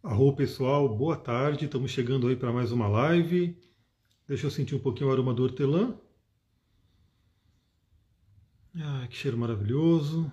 [0.00, 1.64] Arro pessoal, boa tarde.
[1.64, 3.58] Estamos chegando aí para mais uma live.
[4.28, 5.98] Deixa eu sentir um pouquinho o aroma do hortelã.
[8.76, 10.30] Ah, que cheiro maravilhoso.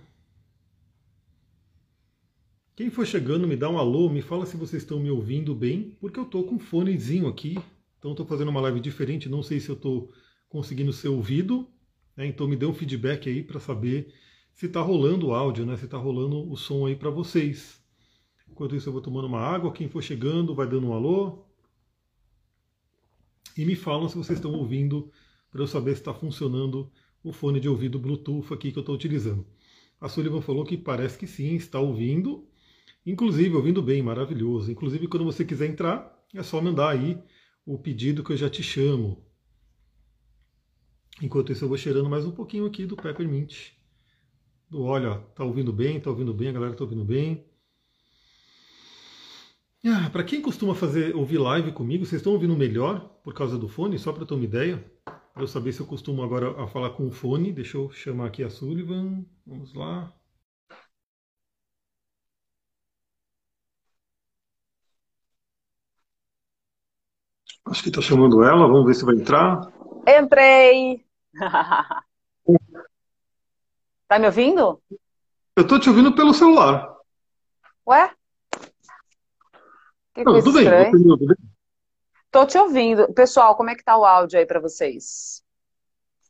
[2.76, 5.98] Quem for chegando, me dá um alô, me fala se vocês estão me ouvindo bem,
[6.00, 7.58] porque eu estou com um fonezinho aqui.
[7.98, 10.14] Então estou fazendo uma live diferente, não sei se eu estou
[10.48, 11.68] conseguindo ser ouvido.
[12.16, 12.28] Né?
[12.28, 14.14] Então me dê um feedback aí para saber
[14.54, 15.76] se está rolando o áudio, né?
[15.76, 17.84] se está rolando o som aí para vocês.
[18.50, 19.72] Enquanto isso, eu vou tomando uma água.
[19.72, 21.46] Quem for chegando, vai dando um alô.
[23.58, 25.12] E me falam se vocês estão ouvindo,
[25.50, 26.92] para eu saber se está funcionando
[27.24, 29.46] o fone de ouvido Bluetooth aqui que eu estou utilizando.
[30.00, 32.48] A Sullivan falou que parece que sim, está ouvindo.
[33.06, 34.72] Inclusive, ouvindo bem, maravilhoso.
[34.72, 37.18] Inclusive, quando você quiser entrar, é só mandar aí
[37.66, 39.24] o pedido que eu já te chamo.
[41.22, 43.72] Enquanto isso, eu vou cheirando mais um pouquinho aqui do Peppermint.
[44.70, 47.46] Do olha, tá ouvindo bem, tá ouvindo bem, a galera tá ouvindo bem.
[49.88, 53.68] Ah, para quem costuma fazer ouvir live comigo, vocês estão ouvindo melhor por causa do
[53.68, 54.00] fone?
[54.00, 54.84] Só para ter uma ideia,
[55.32, 57.52] para eu saber se eu costumo agora a falar com o fone.
[57.54, 59.24] Deixa eu chamar aqui a Sullivan.
[59.46, 60.12] Vamos lá.
[67.66, 68.68] Acho que está chamando ela.
[68.68, 69.72] Vamos ver se vai entrar.
[70.08, 71.06] Entrei.
[74.08, 74.82] tá me ouvindo?
[75.56, 76.92] Eu estou te ouvindo pelo celular.
[77.88, 78.16] Ué?
[80.16, 81.36] Que Não, tudo bem, tudo bem.
[82.32, 83.12] Tô te ouvindo.
[83.14, 85.44] Pessoal, como é que tá o áudio aí para vocês?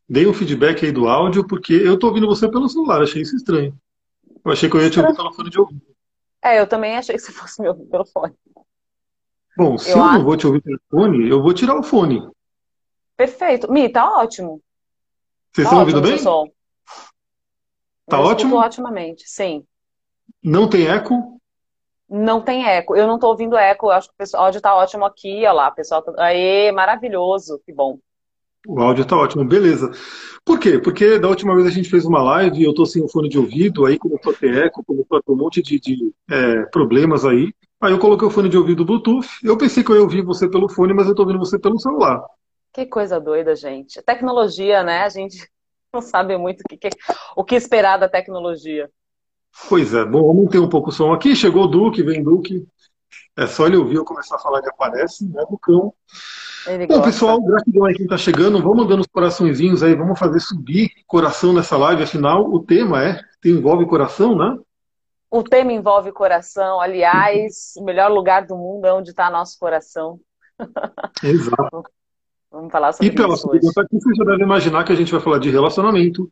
[0.09, 3.35] Dei um feedback aí do áudio, porque eu tô ouvindo você pelo celular, achei isso
[3.35, 3.79] estranho.
[4.43, 5.81] Eu achei que eu ia te ouvir pelo fone de ouvido.
[6.43, 8.33] É, eu também achei que você fosse me ouvir pelo fone.
[9.55, 12.27] Bom, se eu, eu não vou te ouvir pelo fone, eu vou tirar o fone.
[13.15, 13.71] Perfeito.
[13.71, 14.61] Mi, tá ótimo.
[15.53, 16.17] Vocês tá estão ouvindo bem?
[16.17, 16.51] Som.
[18.07, 18.57] Tá eu ótimo?
[18.57, 19.63] otimamente, sim.
[20.43, 21.34] Não tem eco?
[22.09, 22.95] Não tem eco.
[22.95, 23.87] Eu não estou ouvindo eco.
[23.87, 25.39] Eu acho que o áudio está ótimo aqui.
[25.39, 26.01] Olha lá, pessoal.
[26.01, 26.13] Tá...
[26.17, 27.59] Aê, maravilhoso.
[27.65, 27.99] Que bom.
[28.67, 29.91] O áudio está ótimo, beleza.
[30.43, 30.79] Por quê?
[30.79, 33.29] Porque da última vez a gente fez uma live e eu estou sem o fone
[33.29, 36.63] de ouvido, aí começou a ter eco, começou a ter um monte de, de é,
[36.71, 37.53] problemas aí.
[37.79, 39.27] Aí eu coloquei o fone de ouvido Bluetooth.
[39.43, 41.79] Eu pensei que eu ia ouvir você pelo fone, mas eu estou ouvindo você pelo
[41.79, 42.23] celular.
[42.73, 44.01] Que coisa doida, gente.
[44.01, 45.03] Tecnologia, né?
[45.03, 45.47] A gente
[45.93, 46.89] não sabe muito o que,
[47.35, 48.89] o que esperar da tecnologia.
[49.69, 51.35] Pois é, bom, vamos ter um pouco o som aqui.
[51.35, 52.67] Chegou o Duque, vem Duque.
[53.37, 55.93] É só ele ouvir eu começar a falar, ele aparece, né, Ducão?
[56.67, 57.11] Ele bom, gosta.
[57.11, 58.61] pessoal, gratidão aí quem está chegando.
[58.61, 62.03] Vamos dando os coraçõezinhos aí, vamos fazer subir coração nessa live.
[62.03, 64.57] Afinal, o tema é, envolve coração, né?
[65.29, 66.79] O tema envolve coração.
[66.79, 70.19] Aliás, o melhor lugar do mundo é onde está nosso coração.
[71.23, 71.83] Exato.
[72.49, 73.67] Vamos falar sobre e pela isso hoje.
[73.77, 76.31] Aqui, você já deve imaginar que a gente vai falar de relacionamento.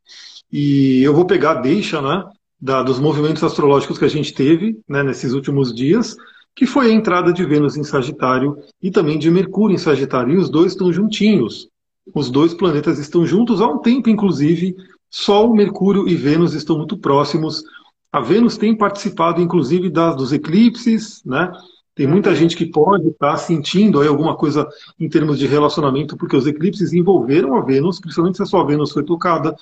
[0.50, 2.24] E eu vou pegar a deixa, né?
[2.64, 6.16] Da, dos movimentos astrológicos que a gente teve né, nesses últimos dias,
[6.56, 10.34] que foi a entrada de Vênus em Sagitário e também de Mercúrio em Sagitário.
[10.34, 11.68] E os dois estão juntinhos.
[12.16, 14.78] Os dois planetas estão juntos há um tempo, inclusive.
[15.10, 17.64] Sol, Mercúrio e Vênus estão muito próximos.
[18.10, 21.52] A Vênus tem participado, inclusive, das, dos eclipses, né?
[21.96, 22.36] Tem muita uhum.
[22.36, 24.68] gente que pode estar sentindo aí alguma coisa
[25.00, 28.92] em termos de relacionamento, porque os eclipses envolveram a Vênus, principalmente se a sua Vênus
[28.92, 29.54] foi tocada,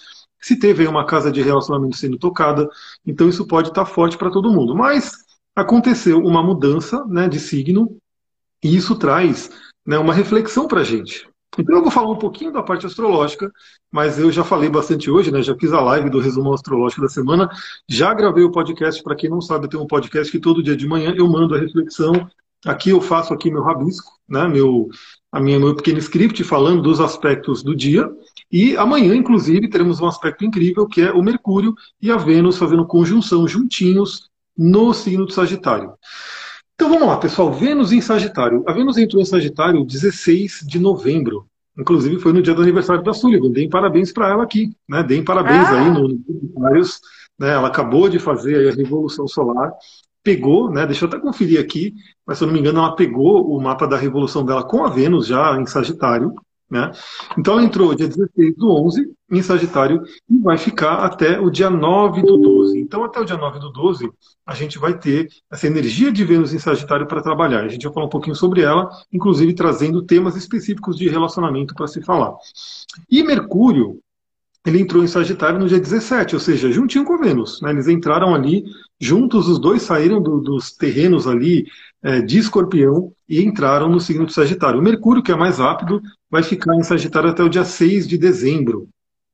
[0.42, 2.68] se teve uma casa de relacionamento sendo tocada,
[3.06, 4.76] então isso pode estar forte para todo mundo.
[4.76, 5.14] Mas
[5.56, 7.98] aconteceu uma mudança né, de signo
[8.64, 9.50] e isso traz
[9.86, 11.30] né, uma reflexão para a gente.
[11.58, 13.52] Então eu vou falar um pouquinho da parte astrológica,
[13.92, 15.44] mas eu já falei bastante hoje, né?
[15.44, 17.50] Já fiz a live do resumo astrológico da semana,
[17.90, 20.78] já gravei o podcast, para quem não sabe, eu tenho um podcast que todo dia
[20.78, 22.30] de manhã eu mando a reflexão.
[22.66, 24.48] Aqui eu faço aqui meu rabisco, né?
[24.48, 24.88] Meu,
[25.30, 28.10] a minha, meu pequeno script falando dos aspectos do dia.
[28.52, 32.86] E amanhã, inclusive, teremos um aspecto incrível que é o Mercúrio e a Vênus fazendo
[32.86, 35.94] conjunção juntinhos no signo do Sagitário.
[36.76, 37.52] Então vamos lá, pessoal.
[37.52, 38.64] Vênus em Sagitário.
[38.68, 41.46] A Vênus entrou em Sagitário 16 de novembro.
[41.78, 43.52] Inclusive foi no dia do aniversário da Sullivan.
[43.52, 44.72] Deem parabéns para ela aqui.
[44.90, 45.04] Né?
[45.04, 45.80] Deem parabéns ah.
[45.80, 46.72] aí no, no
[47.40, 47.54] né?
[47.54, 49.72] Ela acabou de fazer a Revolução Solar.
[50.24, 50.86] Pegou, né?
[50.86, 51.96] deixa eu até conferir aqui,
[52.28, 54.90] mas se eu não me engano, ela pegou o mapa da revolução dela com a
[54.90, 56.36] Vênus já em Sagitário.
[56.72, 56.90] Né?
[57.38, 61.70] Então ela entrou dia 16 do 11 em Sagitário e vai ficar até o dia
[61.70, 62.80] 9 do 12.
[62.80, 64.10] Então até o dia 9 do 12
[64.46, 67.66] a gente vai ter essa energia de Vênus em Sagitário para trabalhar.
[67.66, 71.88] A gente vai falar um pouquinho sobre ela, inclusive trazendo temas específicos de relacionamento para
[71.88, 72.36] se falar.
[73.10, 74.00] E Mercúrio,
[74.66, 77.60] ele entrou em Sagitário no dia 17, ou seja, juntinho com Vênus.
[77.62, 77.72] Né?
[77.72, 78.64] Eles entraram ali
[79.00, 81.66] juntos, os dois saíram do, dos terrenos ali
[82.26, 84.80] de Escorpião e entraram no signo de Sagitário.
[84.80, 88.18] O Mercúrio, que é mais rápido, vai ficar em Sagitário até o dia 6 de
[88.18, 88.90] dezembro.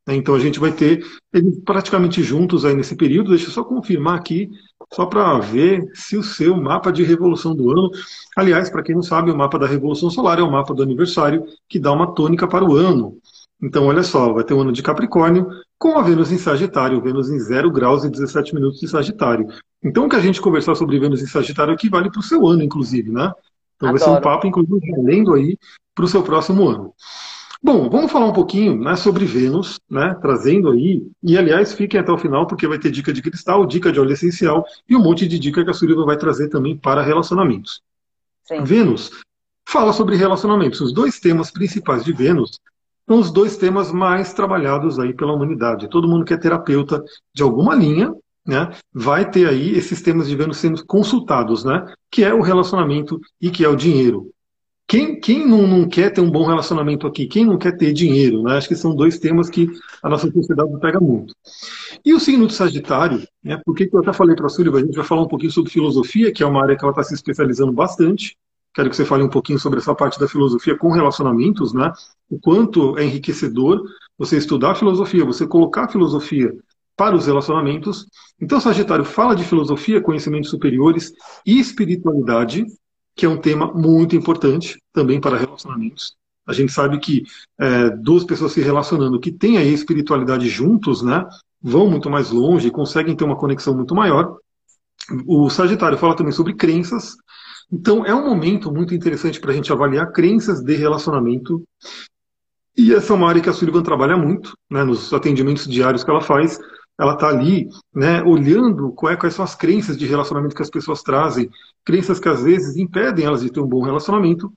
[0.08, 0.16] Né?
[0.16, 3.32] Então a gente vai ter eles praticamente juntos aí nesse período.
[3.32, 4.50] Deixa eu só confirmar aqui,
[4.94, 7.92] só para ver se o seu mapa de revolução do ano.
[8.36, 11.46] Aliás, para quem não sabe, o mapa da revolução solar é o mapa do aniversário
[11.68, 13.18] que dá uma tônica para o ano.
[13.62, 15.50] Então, olha só, vai ter um ano de Capricórnio
[15.80, 19.48] com a Vênus em Sagitário, Vênus em 0 graus e 17 minutos de Sagitário.
[19.84, 22.46] Então, o que a gente conversar sobre Vênus em Sagitário aqui vale para o seu
[22.46, 23.32] ano, inclusive, né?
[23.76, 24.00] Então Adoro.
[24.00, 25.58] vai ser um papo, inclusive, lendo aí
[25.96, 26.94] para o seu próximo ano.
[27.62, 32.12] Bom, vamos falar um pouquinho né, sobre Vênus, né, trazendo aí, e aliás, fiquem até
[32.12, 35.28] o final, porque vai ter dica de cristal, dica de óleo essencial e um monte
[35.28, 37.82] de dica que a Suriva vai trazer também para relacionamentos.
[38.44, 38.64] Sim.
[38.64, 39.10] Vênus
[39.68, 40.80] fala sobre relacionamentos.
[40.82, 42.60] Os dois temas principais de Vênus
[43.08, 45.90] são os dois temas mais trabalhados aí pela humanidade.
[45.90, 48.14] Todo mundo que é terapeuta de alguma linha,
[48.46, 53.50] né, vai ter aí esses temas de sendo consultados, né, que é o relacionamento e
[53.50, 54.32] que é o dinheiro.
[54.90, 57.28] Quem, quem não, não, quer ter um bom relacionamento aqui?
[57.28, 58.42] Quem não quer ter dinheiro?
[58.44, 58.56] Né?
[58.56, 59.68] Acho que são dois temas que
[60.02, 61.34] a nossa sociedade pega muito.
[62.06, 64.96] E o signo do Sagitário, né, porque eu até falei para a Súlia, a gente
[64.96, 67.74] vai falar um pouquinho sobre filosofia, que é uma área que ela está se especializando
[67.74, 68.38] bastante.
[68.78, 71.92] Quero que você fale um pouquinho sobre essa parte da filosofia com relacionamentos, né?
[72.30, 73.82] O quanto é enriquecedor
[74.16, 76.56] você estudar filosofia, você colocar filosofia
[76.96, 78.06] para os relacionamentos.
[78.40, 81.12] Então, Sagitário fala de filosofia, conhecimentos superiores
[81.44, 82.68] e espiritualidade,
[83.16, 86.16] que é um tema muito importante também para relacionamentos.
[86.46, 87.24] A gente sabe que
[87.60, 91.26] é, duas pessoas se relacionando que têm a espiritualidade juntos, né,
[91.60, 94.38] vão muito mais longe, conseguem ter uma conexão muito maior.
[95.26, 97.16] O Sagitário fala também sobre crenças.
[97.72, 101.64] Então, é um momento muito interessante para a gente avaliar crenças de relacionamento.
[102.78, 106.10] E essa é uma área que a Sullivan trabalha muito, né, nos atendimentos diários que
[106.10, 106.60] ela faz,
[107.00, 111.50] ela está ali né, olhando quais são as crenças de relacionamento que as pessoas trazem,
[111.86, 114.52] crenças que às vezes impedem elas de ter um bom relacionamento,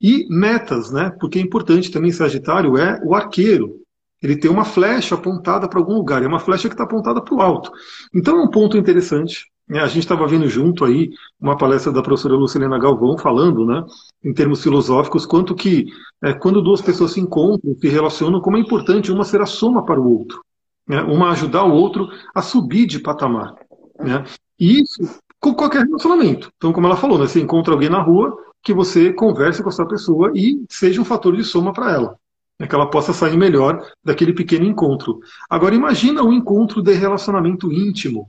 [0.00, 3.80] e metas, né, porque é importante também, Sagitário é o arqueiro.
[4.22, 7.34] Ele tem uma flecha apontada para algum lugar, é uma flecha que está apontada para
[7.34, 7.72] o alto.
[8.14, 9.50] Então é um ponto interessante.
[9.70, 13.84] Né, a gente estava vendo junto aí uma palestra da professora Lucilena Galvão falando, né,
[14.22, 15.86] em termos filosóficos, quanto que
[16.22, 19.84] é, quando duas pessoas se encontram, se relacionam, como é importante uma ser a soma
[19.84, 20.42] para o outro
[20.90, 21.00] né?
[21.02, 23.54] uma ajudar o outro a subir de patamar.
[23.98, 24.24] Né?
[24.58, 26.50] E isso com qualquer relacionamento.
[26.56, 27.28] Então, como ela falou, né?
[27.28, 31.36] você encontra alguém na rua, que você converse com essa pessoa e seja um fator
[31.36, 32.16] de soma para ela.
[32.58, 32.66] Né?
[32.66, 35.20] Que ela possa sair melhor daquele pequeno encontro.
[35.48, 38.28] Agora, imagina um encontro de relacionamento íntimo.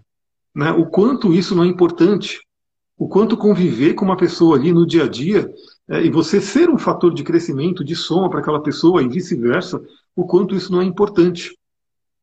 [0.56, 0.72] Né?
[0.72, 2.40] O quanto isso não é importante.
[2.98, 5.52] O quanto conviver com uma pessoa ali no dia a dia
[5.90, 9.82] é, e você ser um fator de crescimento, de soma para aquela pessoa e vice-versa,
[10.16, 11.58] o quanto isso não é importante.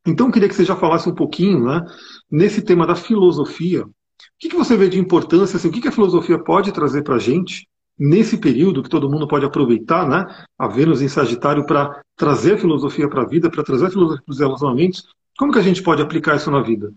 [0.06, 1.84] Então, queria que você já falasse um pouquinho né,
[2.30, 3.84] nesse tema da filosofia.
[3.84, 3.90] O
[4.38, 7.16] que, que você vê de importância, assim, o que, que a filosofia pode trazer para
[7.16, 10.26] a gente nesse período que todo mundo pode aproveitar, né,
[10.56, 14.22] a Vênus em Sagitário, para trazer a filosofia para a vida, para trazer a filosofia
[14.24, 15.04] para os relacionamentos?
[15.36, 16.92] Como que a gente pode aplicar isso na vida?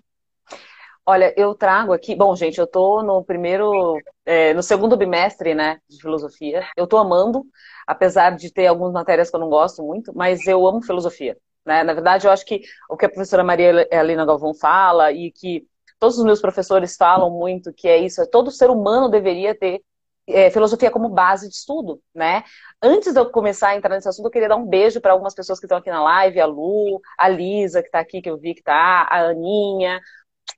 [1.05, 2.15] Olha, eu trago aqui.
[2.15, 6.65] Bom, gente, eu estou no primeiro, é, no segundo bimestre, né, de filosofia.
[6.77, 7.43] Eu estou amando,
[7.87, 11.37] apesar de ter algumas matérias que eu não gosto muito, mas eu amo filosofia.
[11.65, 11.83] Né?
[11.83, 15.65] Na verdade, eu acho que o que a professora Maria Helena Galvão fala e que
[15.99, 19.81] todos os meus professores falam muito, que é isso, é todo ser humano deveria ter
[20.27, 22.43] é, filosofia como base de estudo, né?
[22.81, 25.33] Antes de eu começar a entrar nesse assunto, eu queria dar um beijo para algumas
[25.33, 28.37] pessoas que estão aqui na live, a Lu, a Lisa, que está aqui, que eu
[28.37, 29.99] vi que está, a Aninha.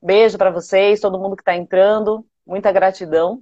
[0.02, 3.40] Beijo para vocês, todo mundo que está entrando, muita gratidão.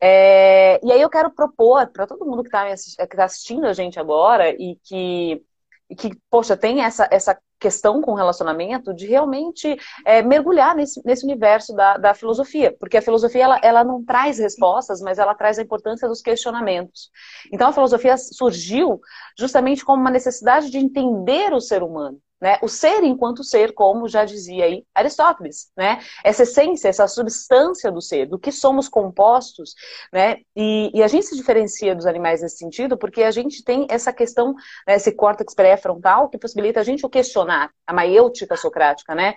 [0.00, 3.98] É, e aí eu quero propor para todo mundo que está tá assistindo a gente
[3.98, 5.42] agora e que
[5.90, 11.24] e que, poxa, tem essa, essa questão com relacionamento de realmente é, mergulhar nesse, nesse
[11.24, 15.58] universo da, da filosofia, porque a filosofia ela, ela não traz respostas, mas ela traz
[15.58, 17.10] a importância dos questionamentos.
[17.52, 19.00] Então a filosofia surgiu
[19.36, 22.20] justamente como uma necessidade de entender o ser humano.
[22.40, 22.56] Né?
[22.62, 26.00] O ser enquanto ser, como já dizia aí Aristóteles, né?
[26.22, 29.74] Essa essência, essa substância do ser, do que somos compostos,
[30.12, 30.36] né?
[30.54, 34.12] E, e a gente se diferencia dos animais nesse sentido porque a gente tem essa
[34.12, 34.54] questão,
[34.86, 39.34] né, esse córtex pré-frontal que possibilita a gente o questionar, a maiêutica socrática, né?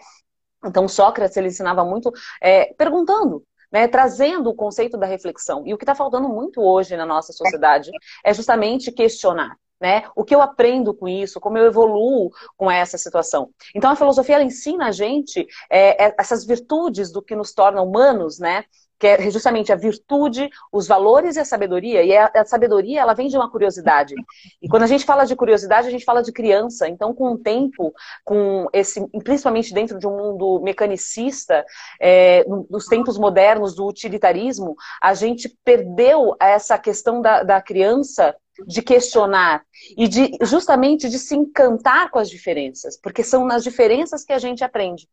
[0.63, 5.63] Então Sócrates ele ensinava muito é, perguntando, né, trazendo o conceito da reflexão.
[5.65, 7.89] E o que está faltando muito hoje na nossa sociedade
[8.23, 10.03] é justamente questionar né?
[10.15, 13.49] O que eu aprendo com isso, como eu evoluo com essa situação.
[13.73, 17.81] Então a filosofia ela ensina a gente é, é, essas virtudes do que nos torna
[17.81, 18.63] humanos, né?
[18.99, 22.03] Que é justamente a virtude, os valores e a sabedoria.
[22.03, 24.13] E a, a sabedoria ela vem de uma curiosidade.
[24.61, 26.87] E quando a gente fala de curiosidade, a gente fala de criança.
[26.87, 27.91] Então, com o tempo,
[28.23, 31.65] com esse, principalmente dentro de um mundo mecanicista,
[31.99, 38.35] é, nos tempos modernos do utilitarismo, a gente perdeu essa questão da, da criança
[38.67, 39.63] de questionar
[39.97, 44.39] e de justamente de se encantar com as diferenças, porque são nas diferenças que a
[44.39, 45.07] gente aprende.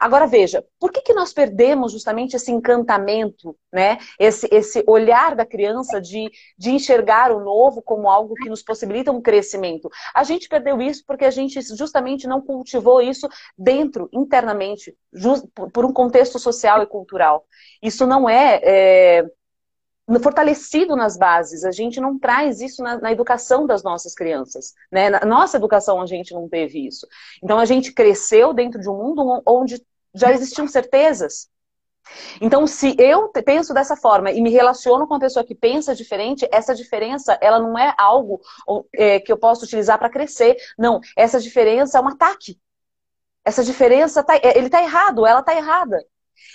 [0.00, 3.98] Agora veja, por que, que nós perdemos justamente esse encantamento, né?
[4.18, 9.12] esse, esse olhar da criança de, de enxergar o novo como algo que nos possibilita
[9.12, 9.88] um crescimento?
[10.14, 15.84] A gente perdeu isso porque a gente justamente não cultivou isso dentro, internamente, just, por
[15.84, 17.44] um contexto social e cultural.
[17.82, 19.24] Isso não é, é
[20.20, 21.64] fortalecido nas bases.
[21.64, 24.72] A gente não traz isso na, na, educação das nossas crianças.
[24.90, 25.10] Né?
[25.10, 27.06] Na nossa educação a gente não teve isso.
[27.42, 29.84] Então a gente cresceu dentro de um mundo onde
[30.14, 31.48] já existiam certezas.
[32.40, 36.48] Então, se eu penso dessa forma e me relaciono com uma pessoa que pensa diferente,
[36.50, 38.40] essa diferença ela não é algo
[38.94, 40.56] é, que eu posso utilizar para crescer.
[40.78, 42.58] Não, essa diferença é um ataque.
[43.44, 46.02] Essa diferença tá, ele está errado, ela está errada.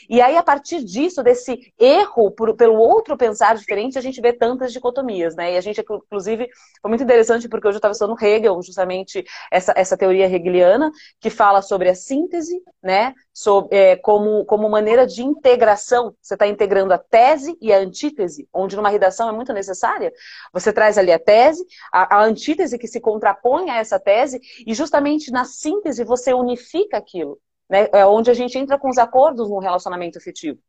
[0.10, 4.34] E aí, a partir disso, desse erro por, pelo outro pensar diferente, a gente vê
[4.34, 5.54] tantas dicotomias, né?
[5.54, 6.48] E a gente, inclusive,
[6.82, 11.30] foi muito interessante porque hoje eu estava estudando Hegel, justamente essa, essa teoria hegeliana, que
[11.30, 13.14] fala sobre a síntese, né?
[13.34, 16.16] Sobre, é, como, como maneira de integração.
[16.22, 20.12] Você está integrando a tese e a antítese, onde numa redação é muito necessária.
[20.52, 24.74] Você traz ali a tese, a, a antítese que se contrapõe a essa tese, e
[24.74, 27.88] justamente na síntese você unifica aquilo né?
[27.94, 30.60] É onde a gente entra com os acordos no relacionamento afetivo.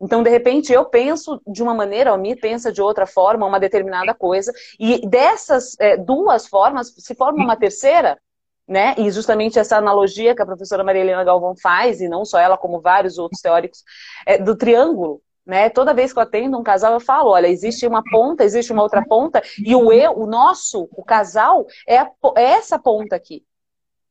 [0.00, 3.58] Então, de repente, eu penso de uma maneira, o Mi pensa de outra forma, uma
[3.58, 8.18] determinada coisa, e dessas é, duas formas se forma uma terceira,
[8.66, 8.94] né?
[8.98, 12.56] E justamente essa analogia que a professora Maria Helena Galvão faz, e não só ela,
[12.56, 13.82] como vários outros teóricos,
[14.26, 15.22] é, do triângulo.
[15.44, 15.70] Né?
[15.70, 18.82] Toda vez que eu atendo um casal, eu falo: olha, existe uma ponta, existe uma
[18.82, 23.42] outra ponta, e o eu, o nosso, o casal, é, a, é essa ponta aqui.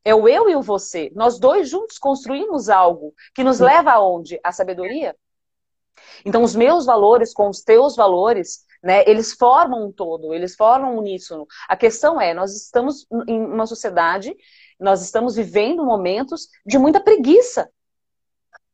[0.03, 1.11] É o eu e o você.
[1.15, 4.39] Nós dois juntos construímos algo que nos leva aonde?
[4.43, 5.15] A sabedoria.
[6.25, 10.95] Então, os meus valores com os teus valores, né, eles formam um todo, eles formam
[10.95, 11.47] um uníssono.
[11.67, 14.35] A questão é, nós estamos em uma sociedade,
[14.79, 17.69] nós estamos vivendo momentos de muita preguiça.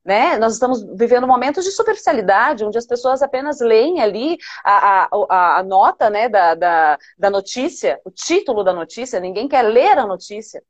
[0.03, 0.37] Né?
[0.37, 5.63] Nós estamos vivendo momentos de superficialidade, onde as pessoas apenas leem ali a, a, a
[5.63, 10.61] nota né, da, da, da notícia, o título da notícia, ninguém quer ler a notícia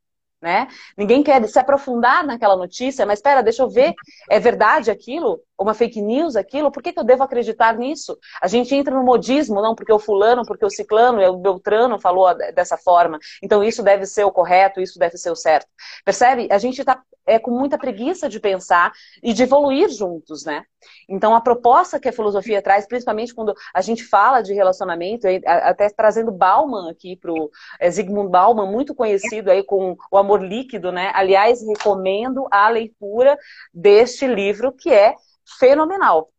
[0.44, 0.68] né?
[0.94, 3.94] Ninguém quer se aprofundar naquela notícia, mas espera, deixa eu ver,
[4.28, 5.40] é verdade aquilo?
[5.58, 6.70] Uma fake news aquilo?
[6.70, 8.18] Por que, que eu devo acreditar nisso?
[8.42, 12.34] A gente entra no modismo, não porque o fulano, porque o ciclano, o Beltrano falou
[12.52, 13.18] dessa forma.
[13.42, 15.66] Então isso deve ser o correto, isso deve ser o certo.
[16.04, 16.46] Percebe?
[16.50, 20.64] A gente está é, com muita preguiça de pensar e de evoluir juntos, né?
[21.08, 25.88] Então, a proposta que a filosofia traz, principalmente quando a gente fala de relacionamento, até
[25.88, 30.92] trazendo Bauman aqui para o é, Zygmunt Bauman, muito conhecido aí com o amor líquido,
[30.92, 31.10] né?
[31.14, 33.36] Aliás, recomendo a leitura
[33.72, 35.14] deste livro, que é
[35.58, 36.33] fenomenal.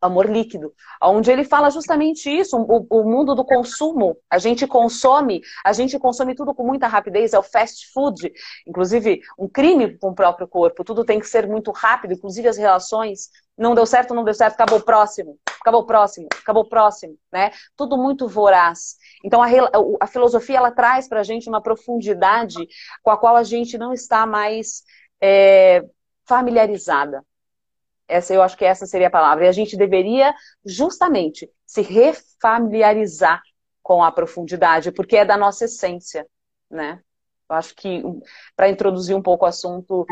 [0.00, 4.16] Amor Líquido, onde ele fala justamente isso, o, o, mundo do consumo.
[4.30, 8.32] A gente consome, a gente consome tudo com muita rapidez, é o fast food,
[8.66, 12.56] inclusive um crime com o próprio corpo, tudo tem que ser muito rápido, inclusive as
[12.56, 13.28] relações.
[13.58, 17.18] Não deu certo, não deu certo, acabou o próximo, acabou o próximo, acabou o próximo,
[17.30, 17.50] né?
[17.76, 18.96] Tudo muito voraz.
[19.22, 19.48] Então a,
[20.00, 22.66] a filosofia ela traz para a gente uma profundidade
[23.02, 24.82] com a qual a gente não está mais
[25.20, 25.84] é,
[26.26, 27.22] familiarizada.
[28.10, 29.44] Essa, eu acho que essa seria a palavra.
[29.44, 30.34] E a gente deveria
[30.66, 33.40] justamente se refamiliarizar
[33.82, 36.26] com a profundidade, porque é da nossa essência,
[36.70, 37.00] né?
[37.48, 38.02] Eu acho que
[38.56, 40.06] para introduzir um pouco o assunto,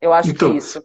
[0.00, 0.84] eu acho então, que é isso.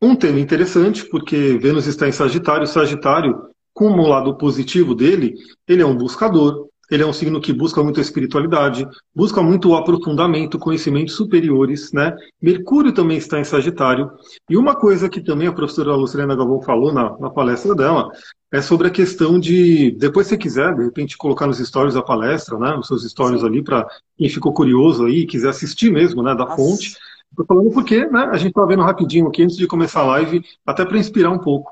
[0.00, 5.34] Um tema interessante, porque Vênus está em Sagitário, Sagitário, como o lado positivo dele,
[5.66, 9.70] ele é um buscador, ele é um signo que busca muito a espiritualidade, busca muito
[9.70, 12.14] o aprofundamento, conhecimentos superiores, né?
[12.40, 14.10] Mercúrio também está em Sagitário.
[14.48, 18.08] E uma coisa que também a professora Lucilena Galvão falou na, na palestra dela
[18.52, 22.02] é sobre a questão de, depois se você quiser, de repente colocar nos stories da
[22.02, 22.74] palestra, né?
[22.76, 26.34] Nos seus stories ali, para quem ficou curioso aí quiser assistir mesmo, né?
[26.34, 26.56] Da Nossa.
[26.56, 26.96] fonte.
[27.30, 30.42] Estou falando porque né, a gente está vendo rapidinho aqui antes de começar a live,
[30.64, 31.70] até para inspirar um pouco.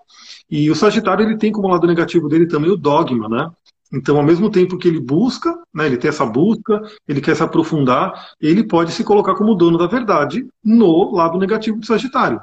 [0.51, 3.51] E o Sagitário ele tem como lado negativo dele também o dogma, né?
[3.93, 7.43] Então, ao mesmo tempo que ele busca, né, ele tem essa busca, ele quer se
[7.43, 12.41] aprofundar, ele pode se colocar como dono da verdade no lado negativo do Sagitário.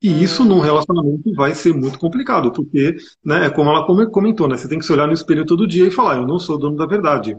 [0.00, 0.18] E hum.
[0.18, 4.68] isso num relacionamento vai ser muito complicado, porque, né, é como ela comentou, né, você
[4.68, 6.86] tem que se olhar no espelho todo dia e falar, eu não sou dono da
[6.86, 7.36] verdade.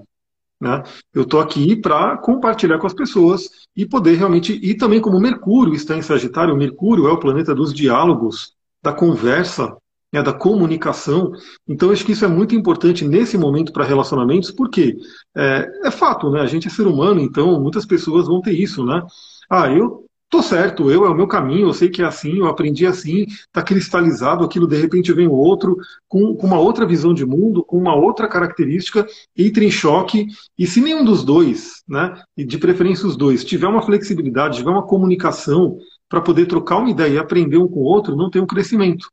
[0.59, 0.81] Né?
[1.13, 4.53] Eu estou aqui para compartilhar com as pessoas e poder realmente.
[4.53, 9.77] E também, como Mercúrio está em Sagitário, Mercúrio é o planeta dos diálogos, da conversa,
[10.11, 11.31] né, da comunicação.
[11.67, 14.97] Então, acho que isso é muito importante nesse momento para relacionamentos, porque
[15.35, 16.41] é, é, fato, né?
[16.41, 19.01] A gente é ser humano, então muitas pessoas vão ter isso, né?
[19.49, 22.47] Ah, eu tô certo, eu é o meu caminho, eu sei que é assim, eu
[22.47, 27.13] aprendi assim, está cristalizado, aquilo de repente vem o outro com, com, uma outra visão
[27.13, 32.21] de mundo, com uma outra característica, entra em choque, e se nenhum dos dois, né,
[32.35, 35.77] e de preferência os dois, tiver uma flexibilidade, tiver uma comunicação
[36.09, 39.07] para poder trocar uma ideia e aprender um com o outro, não tem um crescimento.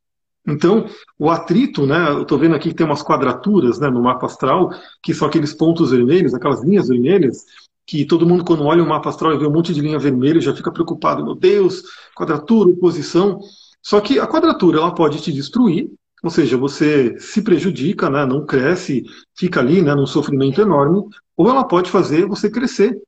[0.47, 0.87] Então,
[1.19, 4.71] o atrito, né, eu estou vendo aqui que tem umas quadraturas né, no mapa astral,
[5.03, 7.45] que são aqueles pontos vermelhos, aquelas linhas vermelhas,
[7.87, 10.41] que todo mundo, quando olha o mapa astral e vê um monte de linha vermelha,
[10.41, 11.25] já fica preocupado.
[11.25, 11.83] Meu Deus,
[12.15, 13.39] quadratura, oposição.
[13.83, 15.91] Só que a quadratura ela pode te destruir,
[16.23, 19.05] ou seja, você se prejudica, né, não cresce,
[19.37, 21.03] fica ali né, num sofrimento enorme,
[21.37, 22.99] ou ela pode fazer você crescer.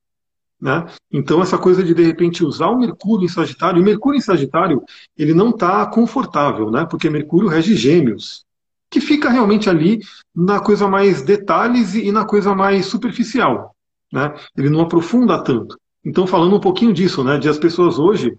[0.60, 0.86] Né?
[1.12, 4.82] Então, essa coisa de, de repente, usar o Mercúrio em Sagitário, e Mercúrio em Sagitário,
[5.16, 6.86] ele não está confortável, né?
[6.88, 8.44] porque Mercúrio rege gêmeos,
[8.90, 10.00] que fica realmente ali
[10.34, 13.76] na coisa mais detalhes e na coisa mais superficial
[14.12, 14.34] né?
[14.56, 15.78] Ele não aprofunda tanto.
[16.04, 18.36] Então, falando um pouquinho disso, né, de as pessoas hoje,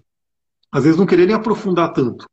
[0.72, 2.26] às vezes não quererem aprofundar tanto.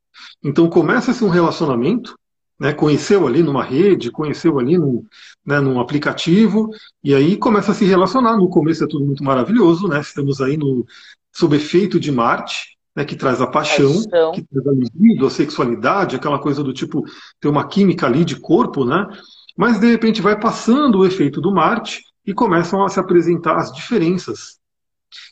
[0.43, 2.17] Então, começa-se um relacionamento,
[2.59, 5.05] né, conheceu ali numa rede, conheceu ali num,
[5.45, 6.71] né, num aplicativo,
[7.03, 8.37] e aí começa a se relacionar.
[8.37, 10.01] No começo é tudo muito maravilhoso, né?
[10.01, 10.87] Estamos aí no,
[11.33, 15.31] sob efeito de Marte, né, que traz a paixão, paixão, que traz a libido, a
[15.31, 17.05] sexualidade, aquela coisa do tipo,
[17.41, 19.07] ter uma química ali de corpo, né?
[19.57, 23.73] Mas de repente vai passando o efeito do Marte e começam a se apresentar as
[23.73, 24.59] diferenças.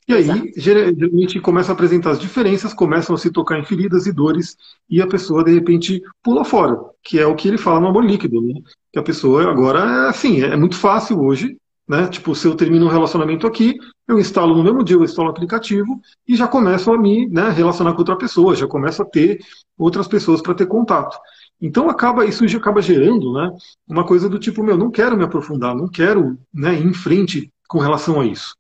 [0.09, 0.49] E aí, Exato.
[0.57, 4.57] geralmente, começam a apresentar as diferenças, começam a se tocar em feridas e dores,
[4.89, 8.05] e a pessoa, de repente, pula fora, que é o que ele fala no amor
[8.05, 8.55] líquido, né?
[8.93, 11.57] Que a pessoa agora é assim, é muito fácil hoje,
[11.89, 12.07] né?
[12.09, 13.77] Tipo, se eu termino um relacionamento aqui,
[14.09, 17.51] eu instalo no mesmo dia, eu instalo o aplicativo e já começo a me né,
[17.51, 19.39] relacionar com outra pessoa, já começo a ter
[19.79, 21.19] outras pessoas para ter contato.
[21.61, 23.51] Então acaba isso acaba gerando né,
[23.87, 27.53] uma coisa do tipo, meu, não quero me aprofundar, não quero né, ir em frente
[27.69, 28.55] com relação a isso.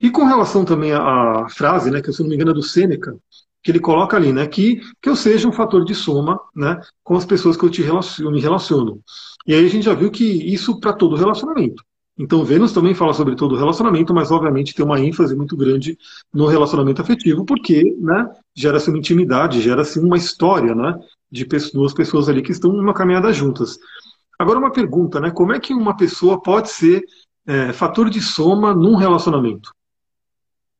[0.00, 3.16] E com relação também à, frase, né, que se não me engano é do Sêneca,
[3.62, 7.16] que ele coloca ali, né, que, que eu seja um fator de soma né, com
[7.16, 9.00] as pessoas que eu, te relaciono, eu me relaciono.
[9.46, 11.82] E aí a gente já viu que isso para todo relacionamento.
[12.18, 15.96] Então, Vênus também fala sobre todo relacionamento, mas obviamente tem uma ênfase muito grande
[16.32, 20.98] no relacionamento afetivo, porque né, gera-se uma intimidade, gera-se uma história né,
[21.30, 23.78] de duas pessoas ali que estão numa caminhada juntas.
[24.36, 25.30] Agora, uma pergunta, né?
[25.30, 27.02] Como é que uma pessoa pode ser
[27.46, 29.72] é, fator de soma num relacionamento?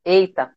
[0.05, 0.55] Eita.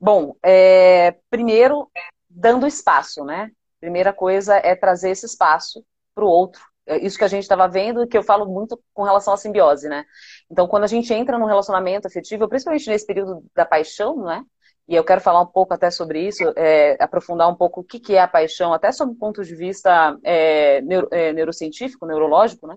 [0.00, 1.90] Bom, é, primeiro,
[2.28, 3.50] dando espaço, né?
[3.80, 6.62] Primeira coisa é trazer esse espaço para o outro.
[6.86, 9.88] É isso que a gente estava vendo, que eu falo muito com relação à simbiose,
[9.88, 10.04] né?
[10.50, 14.44] Então, quando a gente entra num relacionamento afetivo, principalmente nesse período da paixão, né?
[14.88, 18.00] e eu quero falar um pouco até sobre isso, é, aprofundar um pouco o que,
[18.00, 22.66] que é a paixão, até sob o ponto de vista é, neuro, é, neurocientífico, neurológico,
[22.66, 22.76] né?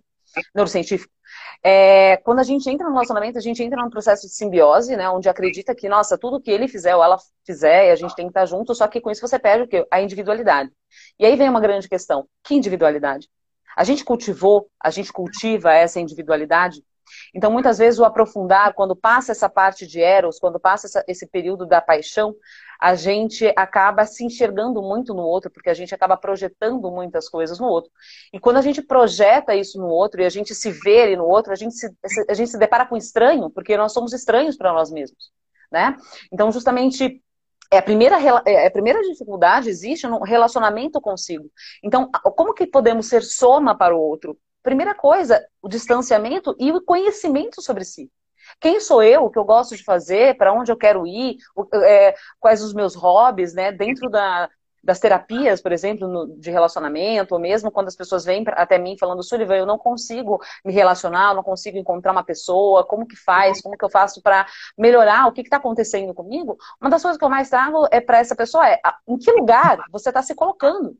[0.54, 1.12] Neurocientífico.
[1.63, 5.10] É, quando a gente entra no relacionamento, a gente entra num processo de simbiose, né?
[5.10, 8.32] Onde acredita que, nossa, tudo que ele fizer ou ela fizer, a gente tem que
[8.32, 9.86] estar junto, só que com isso você perde o quê?
[9.91, 10.71] A individualidade.
[11.19, 13.28] E aí vem uma grande questão: que individualidade?
[13.76, 16.82] A gente cultivou, a gente cultiva essa individualidade
[17.34, 21.28] então, muitas vezes, o aprofundar, quando passa essa parte de Eros, quando passa essa, esse
[21.28, 22.36] período da paixão,
[22.80, 27.60] a gente acaba se enxergando muito no outro, porque a gente acaba projetando muitas coisas
[27.60, 27.92] no outro.
[28.34, 31.52] E quando a gente projeta isso no outro e a gente se vê no outro,
[31.52, 31.90] a gente se,
[32.30, 35.32] a gente se depara com estranho, porque nós somos estranhos para nós mesmos.
[35.72, 35.96] Né?
[36.32, 37.22] Então, justamente
[37.72, 41.50] é a primeira, é a primeira dificuldade existe no relacionamento consigo.
[41.84, 44.38] Então, como que podemos ser soma para o outro?
[44.62, 48.10] Primeira coisa, o distanciamento e o conhecimento sobre si.
[48.60, 51.38] Quem sou eu, o que eu gosto de fazer, para onde eu quero ir,
[51.84, 53.72] é, quais os meus hobbies, né?
[53.72, 54.50] Dentro da,
[54.86, 58.96] das terapias, por exemplo, no, de relacionamento, ou mesmo quando as pessoas vêm até mim
[59.00, 63.62] falando, Sullivan, eu não consigo me relacionar, não consigo encontrar uma pessoa, como que faz,
[63.62, 64.46] como que eu faço para
[64.78, 66.56] melhorar, o que está acontecendo comigo?
[66.80, 69.80] Uma das coisas que eu mais trago é para essa pessoa é em que lugar
[69.91, 70.96] você está se colocando?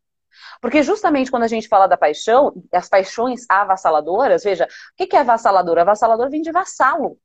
[0.60, 4.68] Porque justamente quando a gente fala da paixão, as paixões avassaladoras, veja,
[5.00, 5.78] o que é avassalador?
[5.78, 7.18] Avassalador vem de vassalo.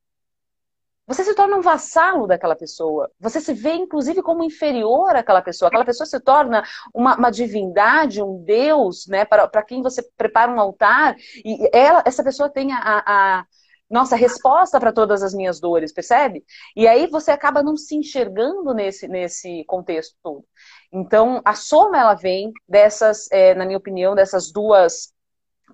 [1.10, 3.10] Você se torna um vassalo daquela pessoa.
[3.18, 5.66] Você se vê, inclusive, como inferior àquela pessoa.
[5.66, 6.62] Aquela pessoa se torna
[6.94, 9.24] uma, uma divindade, um deus, né?
[9.24, 11.16] Para quem você prepara um altar.
[11.44, 13.44] E ela, essa pessoa tem a, a
[13.90, 16.44] nossa resposta para todas as minhas dores, percebe?
[16.76, 20.44] E aí você acaba não se enxergando nesse, nesse contexto todo.
[20.92, 25.12] Então, a soma ela vem dessas, é, na minha opinião, dessas duas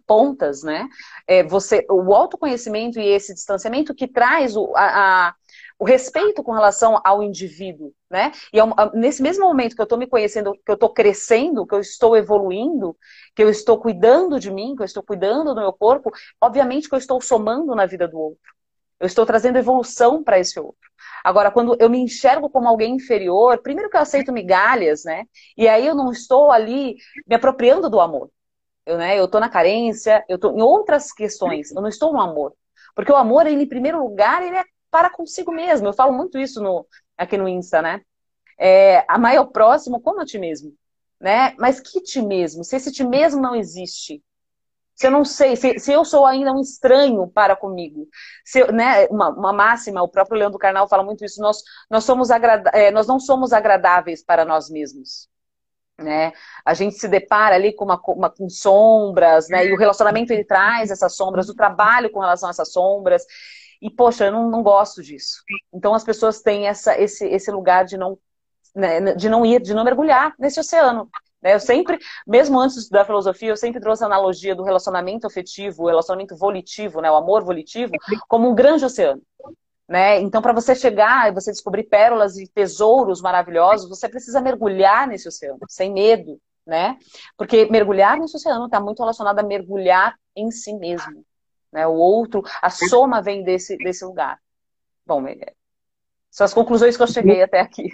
[0.07, 0.89] pontas, né?
[1.27, 5.35] É, você, o autoconhecimento e esse distanciamento que traz o, a, a,
[5.79, 8.33] o respeito com relação ao indivíduo, né?
[8.53, 11.75] E a, nesse mesmo momento que eu estou me conhecendo, que eu estou crescendo, que
[11.75, 12.97] eu estou evoluindo,
[13.35, 16.95] que eu estou cuidando de mim, que eu estou cuidando do meu corpo, obviamente que
[16.95, 18.57] eu estou somando na vida do outro.
[18.99, 20.91] Eu estou trazendo evolução para esse outro.
[21.23, 25.25] Agora, quando eu me enxergo como alguém inferior, primeiro que eu aceito migalhas, né?
[25.57, 28.31] E aí eu não estou ali me apropriando do amor.
[28.87, 32.21] Eu, né, eu tô na carência, eu tô em outras questões, eu não estou no
[32.21, 32.55] amor.
[32.95, 35.87] Porque o amor, ele, em primeiro lugar, ele é para consigo mesmo.
[35.87, 36.87] Eu falo muito isso no,
[37.19, 38.01] aqui no Insta, né?
[38.59, 40.73] É, amar ao próximo como a ti mesmo.
[41.21, 41.55] Né?
[41.59, 42.65] Mas que ti mesmo?
[42.65, 44.23] Se esse ti mesmo não existe,
[44.97, 48.09] se eu não sei, se, se eu sou ainda um estranho para comigo,
[48.45, 52.05] se né, uma, uma, máxima, o próprio Leão do Carnal fala muito isso, nós, nós,
[52.05, 55.29] somos agrada, é, nós não somos agradáveis para nós mesmos.
[55.99, 56.33] Né?
[56.65, 59.67] A gente se depara ali com, uma, uma, com sombras, né?
[59.67, 63.25] E o relacionamento ele traz essas sombras, o trabalho com relação a essas sombras.
[63.81, 65.43] E, poxa, eu não, não gosto disso.
[65.73, 68.19] Então as pessoas têm essa, esse, esse lugar de não,
[68.75, 71.09] né, de não ir, de não mergulhar nesse oceano.
[71.43, 71.55] Né?
[71.55, 75.87] Eu sempre, mesmo antes da filosofia, eu sempre trouxe a analogia do relacionamento afetivo, o
[75.87, 77.11] relacionamento volitivo, né?
[77.11, 77.93] o amor volitivo,
[78.29, 79.23] como um grande oceano.
[79.89, 80.21] Né?
[80.21, 85.29] Então, para você chegar e você descobrir pérolas e tesouros maravilhosos, você precisa mergulhar nesse
[85.29, 86.99] oceano, sem medo, né?
[87.37, 91.25] Porque mergulhar nesse oceano está muito relacionado a mergulhar em si mesmo.
[91.73, 91.87] Né?
[91.87, 94.41] O outro, a soma vem desse, desse lugar.
[95.07, 95.53] Bom, é,
[96.31, 97.89] são as conclusões que eu cheguei até aqui.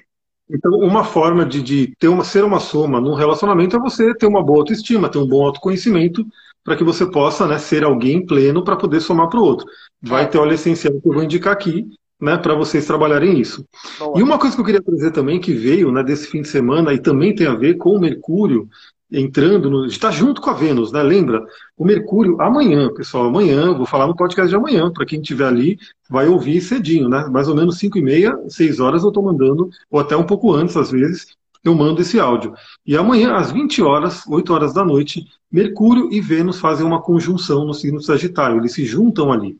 [0.50, 4.26] Então, uma forma de, de ter uma, ser uma soma num relacionamento é você ter
[4.26, 6.26] uma boa autoestima, ter um bom autoconhecimento,
[6.64, 9.66] para que você possa né, ser alguém pleno para poder somar para o outro.
[10.00, 10.26] Vai é.
[10.26, 11.86] ter óleo essencial que eu vou indicar aqui,
[12.20, 13.64] né, para vocês trabalharem isso.
[13.98, 14.18] Boa.
[14.18, 16.92] E uma coisa que eu queria trazer também, que veio né, desse fim de semana,
[16.94, 18.68] e também tem a ver com o Mercúrio,
[19.12, 21.02] entrando, no, está junto com a Vênus, né?
[21.02, 21.44] Lembra?
[21.76, 25.78] O Mercúrio, amanhã, pessoal, amanhã, vou falar no podcast de amanhã, para quem estiver ali,
[26.08, 27.28] vai ouvir cedinho, né?
[27.30, 30.54] Mais ou menos 5 e meia, 6 horas eu estou mandando, ou até um pouco
[30.54, 31.26] antes, às vezes,
[31.64, 32.54] eu mando esse áudio.
[32.84, 37.64] E amanhã, às 20 horas, 8 horas da noite, Mercúrio e Vênus fazem uma conjunção
[37.64, 39.56] no signo Sagitário, eles se juntam ali.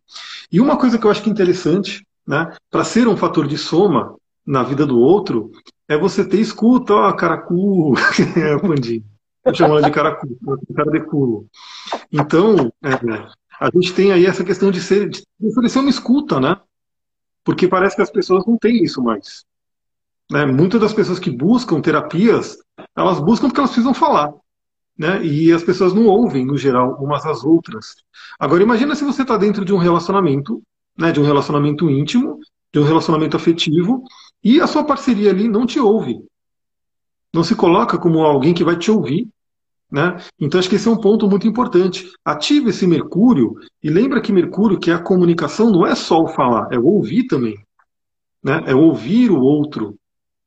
[0.51, 3.59] E uma coisa que eu acho que é interessante, né, para ser um fator de
[3.59, 5.53] soma na vida do outro,
[5.89, 7.95] é você ter escuta, ó, caracu,
[8.37, 9.05] é, Pandinho.
[9.45, 10.29] Eu chamo ela de caracu,
[10.75, 11.47] cara de culo.
[12.13, 12.91] Então, é,
[13.61, 16.57] a gente tem aí essa questão de, ser, de oferecer uma escuta, né?
[17.45, 19.45] Porque parece que as pessoas não têm isso mais.
[20.33, 20.47] Né?
[20.47, 22.57] Muitas das pessoas que buscam terapias,
[22.97, 24.33] elas buscam porque elas precisam falar.
[24.99, 25.23] Né?
[25.23, 27.97] E as pessoas não ouvem, no geral, umas às outras.
[28.41, 30.63] Agora, imagina se você está dentro de um relacionamento,
[30.99, 32.41] né, de um relacionamento íntimo,
[32.73, 34.05] de um relacionamento afetivo,
[34.43, 36.19] e a sua parceria ali não te ouve.
[37.35, 39.29] Não se coloca como alguém que vai te ouvir.
[39.91, 40.17] Né?
[40.41, 42.11] Então, acho que esse é um ponto muito importante.
[42.25, 46.29] Ative esse Mercúrio, e lembra que Mercúrio, que é a comunicação, não é só o
[46.29, 47.59] falar, é o ouvir também.
[48.43, 48.63] Né?
[48.67, 49.95] É ouvir o outro.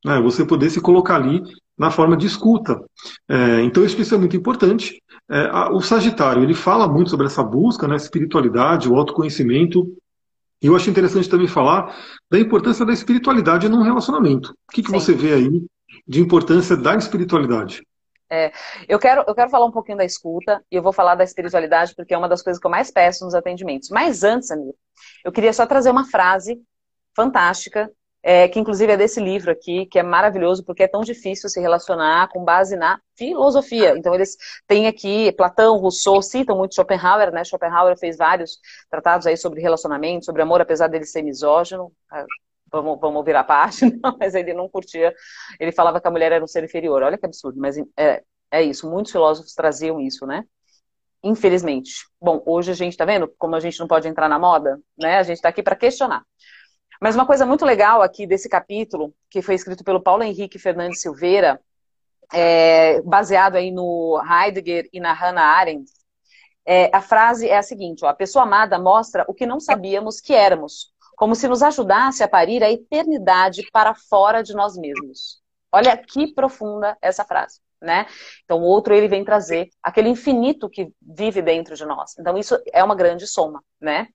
[0.05, 0.21] Né?
[0.21, 1.41] Você poder se colocar ali
[1.75, 2.79] na forma de escuta.
[3.27, 5.01] É, então isso é muito importante.
[5.29, 9.91] É, a, o Sagitário ele fala muito sobre essa busca, né, espiritualidade, o autoconhecimento.
[10.61, 11.97] E eu acho interessante também falar
[12.29, 14.51] da importância da espiritualidade num relacionamento.
[14.69, 15.65] O que, que você vê aí
[16.07, 17.81] de importância da espiritualidade?
[18.29, 18.51] É,
[18.87, 21.93] eu, quero, eu quero falar um pouquinho da escuta e eu vou falar da espiritualidade
[21.95, 23.89] porque é uma das coisas que eu mais peço nos atendimentos.
[23.89, 24.75] Mas antes, amigo,
[25.23, 26.61] eu queria só trazer uma frase
[27.15, 27.91] fantástica
[28.27, 31.61] é, que inclusive é desse livro aqui, que é maravilhoso, porque é tão difícil se
[31.61, 33.95] relacionar com base na filosofia.
[33.95, 34.35] Então, eles
[34.67, 37.43] têm aqui Platão, Rousseau, citam muito Schopenhauer, né?
[37.43, 38.57] Schopenhauer fez vários
[38.89, 41.91] tratados aí sobre relacionamento, sobre amor, apesar dele ser misógino.
[42.11, 42.25] Ah,
[42.71, 45.13] vamos, vamos virar parte, não, mas ele não curtia.
[45.59, 47.03] Ele falava que a mulher era um ser inferior.
[47.03, 48.89] Olha que absurdo, mas é, é isso.
[48.89, 50.43] Muitos filósofos traziam isso, né?
[51.23, 52.07] Infelizmente.
[52.19, 55.19] Bom, hoje a gente tá vendo como a gente não pode entrar na moda, né?
[55.19, 56.23] A gente está aqui para questionar.
[57.01, 61.01] Mas uma coisa muito legal aqui desse capítulo, que foi escrito pelo Paulo Henrique Fernandes
[61.01, 61.59] Silveira,
[62.33, 65.91] é, baseado aí no Heidegger e na Hannah Arendt,
[66.65, 70.19] é, a frase é a seguinte: ó, a pessoa amada mostra o que não sabíamos
[70.19, 75.41] que éramos, como se nos ajudasse a parir a eternidade para fora de nós mesmos.
[75.71, 78.07] Olha que profunda essa frase, né?
[78.43, 82.17] Então o outro ele vem trazer aquele infinito que vive dentro de nós.
[82.17, 84.07] Então isso é uma grande soma, né?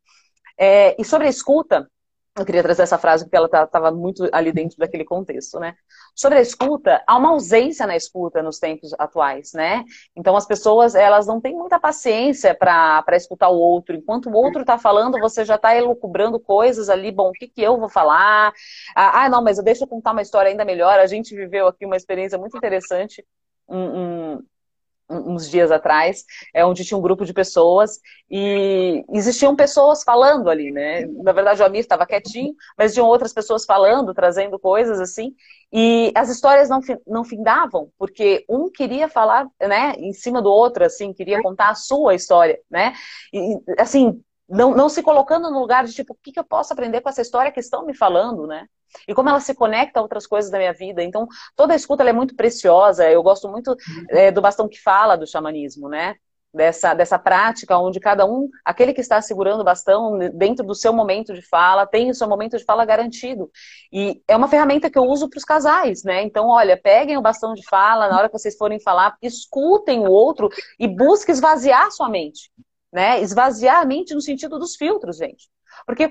[0.58, 1.88] É, e sobre a escuta,
[2.36, 5.74] eu queria trazer essa frase porque ela estava tá, muito ali dentro daquele contexto, né?
[6.14, 9.84] Sobre a escuta, há uma ausência na escuta nos tempos atuais, né?
[10.14, 13.96] Então as pessoas elas não têm muita paciência para escutar o outro.
[13.96, 17.10] Enquanto o outro está falando, você já está elucubrando coisas ali.
[17.10, 18.52] Bom, o que, que eu vou falar?
[18.94, 21.00] Ah, ah, não, mas deixa eu contar uma história ainda melhor.
[21.00, 23.24] A gente viveu aqui uma experiência muito interessante.
[23.68, 24.38] Um,
[25.11, 27.99] uns dias atrás, é onde tinha um grupo de pessoas
[28.31, 31.07] e existiam pessoas falando ali, né?
[31.23, 35.35] Na verdade, o Amir estava quietinho, mas tinham outras pessoas falando, trazendo coisas assim,
[35.73, 40.85] e as histórias não, não findavam, porque um queria falar, né, em cima do outro,
[40.85, 42.92] assim, queria contar a sua história, né?
[43.33, 46.72] E, assim, não, não se colocando no lugar de tipo, o que, que eu posso
[46.72, 48.66] aprender com essa história que estão me falando, né?
[49.06, 51.02] E como ela se conecta a outras coisas da minha vida.
[51.02, 53.08] Então, toda a escuta é muito preciosa.
[53.08, 53.76] Eu gosto muito
[54.08, 56.16] é, do bastão que fala do xamanismo, né?
[56.52, 60.92] Dessa, dessa prática onde cada um, aquele que está segurando o bastão dentro do seu
[60.92, 63.48] momento de fala, tem o seu momento de fala garantido.
[63.92, 66.24] E é uma ferramenta que eu uso para os casais, né?
[66.24, 70.10] Então, olha, peguem o bastão de fala, na hora que vocês forem falar, escutem o
[70.10, 72.50] outro e busquem esvaziar sua mente
[72.92, 73.20] né?
[73.20, 75.48] Esvaziar a mente no sentido dos filtros, gente.
[75.87, 76.11] Porque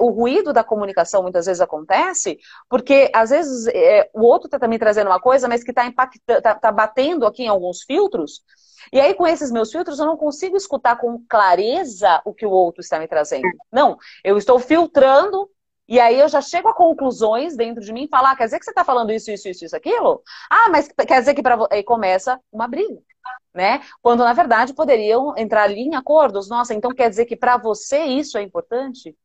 [0.00, 2.38] o ruído da comunicação muitas vezes acontece
[2.68, 5.90] porque, às vezes, é, o outro está também trazendo uma coisa, mas que está
[6.42, 8.42] tá, tá batendo aqui em alguns filtros.
[8.92, 12.50] E aí, com esses meus filtros, eu não consigo escutar com clareza o que o
[12.50, 13.48] outro está me trazendo.
[13.72, 15.50] Não, eu estou filtrando
[15.88, 18.64] e aí eu já chego a conclusões dentro de mim falar, ah, quer dizer que
[18.66, 20.22] você está falando isso, isso, isso, isso, aquilo?
[20.50, 23.00] Ah, mas quer dizer que para aí começa uma briga
[23.54, 23.80] né?
[24.02, 26.48] Quando na verdade poderiam entrar ali em acordos.
[26.48, 29.16] Nossa, então quer dizer que para você isso é importante?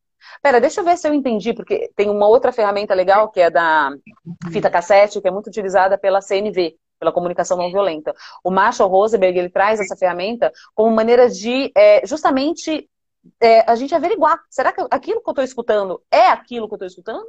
[0.41, 3.49] Pera, deixa eu ver se eu entendi, porque tem uma outra ferramenta legal que é
[3.49, 3.91] da
[4.51, 8.13] fita cassete, que é muito utilizada pela CNV, pela comunicação não violenta.
[8.43, 12.89] O Marshall Rosenberg ele traz essa ferramenta como maneira de é, justamente
[13.41, 14.39] é, a gente averiguar.
[14.49, 17.27] Será que aquilo que eu estou escutando é aquilo que eu estou escutando?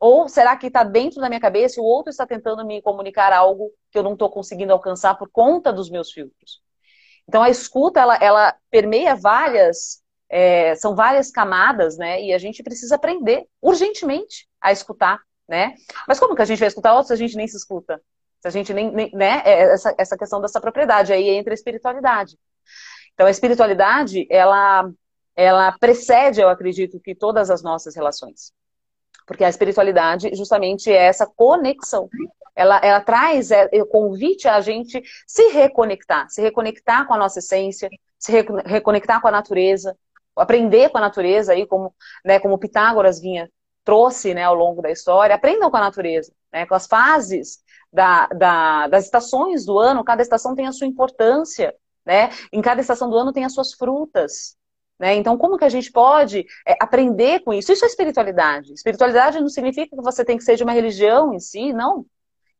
[0.00, 3.34] Ou será que está dentro da minha cabeça e o outro está tentando me comunicar
[3.34, 6.62] algo que eu não estou conseguindo alcançar por conta dos meus filtros?
[7.28, 12.22] Então a escuta ela, ela permeia várias, é, são várias camadas, né?
[12.22, 15.74] E a gente precisa aprender urgentemente a escutar, né?
[16.08, 18.02] Mas como que a gente vai escutar outros se a gente nem se escuta?
[18.40, 19.42] Se a gente nem, nem né?
[19.44, 22.38] É essa, essa questão dessa propriedade aí entra a espiritualidade.
[23.12, 24.90] Então a espiritualidade ela
[25.36, 28.52] ela precede, eu acredito, que todas as nossas relações.
[29.30, 32.08] Porque a espiritualidade justamente é essa conexão.
[32.52, 37.38] Ela, ela traz é, o convite a gente se reconectar, se reconectar com a nossa
[37.38, 37.88] essência,
[38.18, 39.96] se re, reconectar com a natureza,
[40.34, 43.48] aprender com a natureza, aí como, né, como Pitágoras vinha,
[43.84, 47.60] trouxe né, ao longo da história, aprendam com a natureza, né, com as fases
[47.92, 51.72] da, da, das estações do ano, cada estação tem a sua importância,
[52.04, 52.30] né?
[52.52, 54.56] Em cada estação do ano tem as suas frutas.
[55.00, 55.14] Né?
[55.14, 57.72] Então, como que a gente pode é, aprender com isso?
[57.72, 58.74] Isso é espiritualidade.
[58.74, 62.04] Espiritualidade não significa que você tem que ser de uma religião em si, não.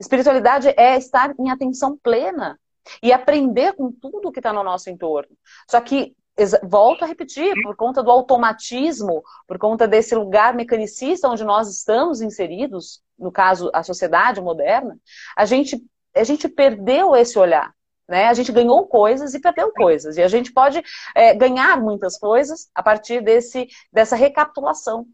[0.00, 2.59] Espiritualidade é estar em atenção plena
[3.03, 5.37] e aprender com tudo que está no nosso entorno.
[5.70, 6.16] Só que,
[6.62, 12.22] volto a repetir, por conta do automatismo, por conta desse lugar mecanicista onde nós estamos
[12.22, 14.98] inseridos, no caso, a sociedade moderna,
[15.37, 15.79] a gente,
[16.16, 17.70] a gente perdeu esse olhar.
[18.11, 18.27] Né?
[18.27, 20.16] A gente ganhou coisas e perdeu coisas.
[20.16, 20.83] E a gente pode
[21.14, 25.07] é, ganhar muitas coisas a partir desse, dessa recapitulação.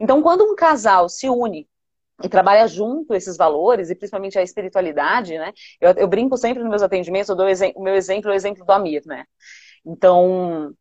[0.00, 1.68] Então, quando um casal se une
[2.22, 5.52] e trabalha junto esses valores, e principalmente a espiritualidade, né?
[5.80, 8.70] Eu, eu brinco sempre nos meus atendimentos, eu dou o meu exemplo, o exemplo do
[8.70, 9.24] Amir, né?
[9.84, 10.72] Então,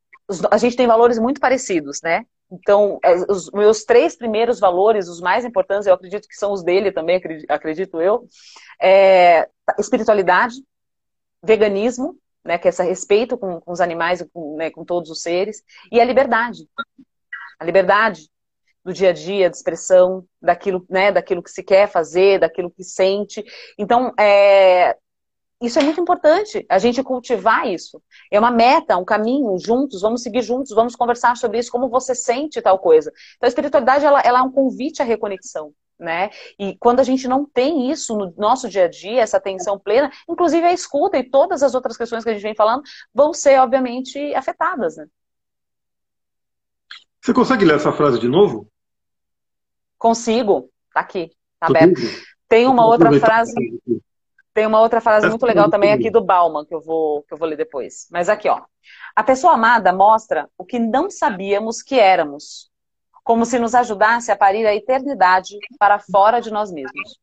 [0.52, 2.24] a gente tem valores muito parecidos, né?
[2.52, 6.64] Então, é, os meus três primeiros valores, os mais importantes, eu acredito que são os
[6.64, 8.28] dele também, acredito eu,
[8.80, 10.56] é espiritualidade,
[11.44, 15.22] veganismo, né, que é esse respeito com, com os animais, com, né, com todos os
[15.22, 16.68] seres, e a liberdade.
[17.60, 18.30] A liberdade
[18.84, 22.84] do dia a dia, de expressão, daquilo, né, daquilo que se quer fazer, daquilo que
[22.84, 23.44] sente.
[23.78, 24.98] Então, é,
[25.62, 28.02] isso é muito importante, a gente cultivar isso.
[28.30, 32.14] É uma meta, um caminho, juntos, vamos seguir juntos, vamos conversar sobre isso, como você
[32.14, 33.12] sente tal coisa.
[33.38, 36.30] Então, a espiritualidade, ela, ela é um convite à reconexão né?
[36.60, 40.12] E quando a gente não tem isso no nosso dia a dia, essa atenção plena,
[40.30, 43.60] inclusive a escuta e todas as outras questões que a gente vem falando vão ser,
[43.60, 45.08] obviamente, afetadas, né?
[47.22, 48.68] Você consegue ler essa frase de novo?
[49.98, 50.70] Consigo.
[50.94, 52.02] Tá aqui, tá aberto.
[52.50, 53.54] Tem uma outra frase.
[54.54, 57.38] Tem uma outra frase muito legal também aqui do Bauman, que eu vou, que eu
[57.38, 58.08] vou ler depois.
[58.12, 58.62] Mas aqui, ó.
[59.16, 62.70] A pessoa amada mostra o que não sabíamos que éramos,
[63.24, 67.18] como se nos ajudasse a parir a eternidade para fora de nós mesmos.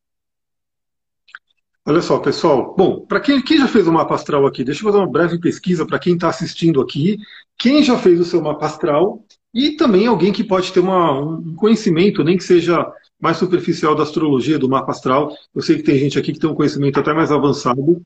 [1.87, 2.75] Olha só, pessoal.
[2.77, 5.39] Bom, para quem, quem já fez o mapa astral aqui, deixa eu fazer uma breve
[5.39, 7.19] pesquisa para quem está assistindo aqui.
[7.57, 11.55] Quem já fez o seu mapa astral e também alguém que pode ter uma, um
[11.57, 12.87] conhecimento, nem que seja
[13.21, 15.35] mais superficial da astrologia, do mapa astral.
[15.55, 18.01] Eu sei que tem gente aqui que tem um conhecimento até mais avançado.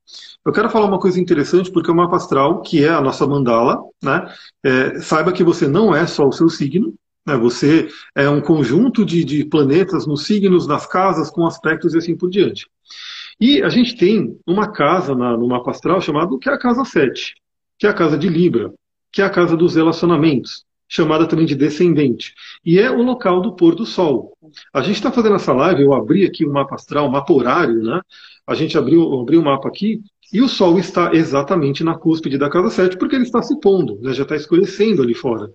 [0.44, 3.83] Eu quero falar uma coisa interessante, porque o mapa astral, que é a nossa mandala,
[4.02, 4.33] né,
[4.64, 6.94] é, saiba que você não é só o seu signo,
[7.26, 7.37] né?
[7.37, 12.16] Você é um conjunto de, de planetas nos signos das casas com aspectos e assim
[12.16, 12.68] por diante.
[13.40, 16.84] E a gente tem uma casa na, no mapa astral chamada que é a casa
[16.84, 17.34] 7,
[17.78, 18.72] que é a casa de Libra,
[19.12, 22.32] que é a casa dos relacionamentos, chamada também de descendente.
[22.64, 24.37] E é o local do pôr do sol.
[24.72, 27.82] A gente está fazendo essa live, eu abri aqui o mapa astral, o mapa horário,
[27.82, 28.00] né?
[28.46, 30.00] A gente abriu, abriu o mapa aqui,
[30.32, 33.98] e o sol está exatamente na cúspide da casa 7, porque ele está se pondo,
[34.00, 34.12] né?
[34.12, 35.50] já está escurecendo ali fora.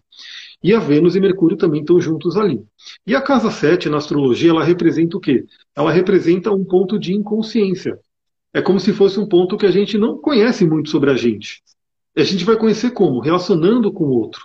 [0.62, 2.62] E a Vênus e Mercúrio também estão juntos ali.
[3.08, 5.46] E a casa 7 na astrologia, ela representa o quê?
[5.76, 7.98] Ela representa um ponto de inconsciência.
[8.54, 11.62] É como se fosse um ponto que a gente não conhece muito sobre a gente.
[12.16, 13.22] E a gente vai conhecer como?
[13.22, 14.42] Relacionando com o outro.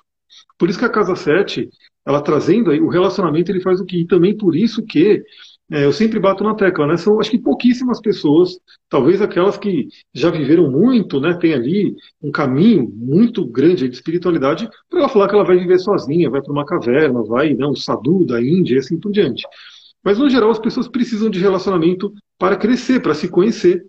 [0.57, 1.69] Por isso que a casa 7,
[2.07, 3.99] ela trazendo aí, o relacionamento, ele faz o quê?
[3.99, 5.25] E também por isso que
[5.71, 6.97] é, eu sempre bato na tecla, né?
[6.97, 11.35] São acho que pouquíssimas pessoas, talvez aquelas que já viveram muito, né?
[11.35, 15.79] Tem ali um caminho muito grande de espiritualidade para ela falar que ela vai viver
[15.79, 17.67] sozinha, vai para uma caverna, vai, né?
[17.67, 19.43] Um sadhu da Índia e assim por diante.
[20.05, 23.87] Mas no geral as pessoas precisam de relacionamento para crescer, para se conhecer.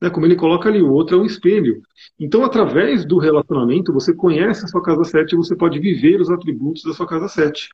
[0.00, 0.10] Né?
[0.10, 1.80] Como ele coloca ali, o outro é um espelho.
[2.20, 6.30] Então, através do relacionamento, você conhece a sua casa 7 e você pode viver os
[6.30, 7.70] atributos da sua casa 7.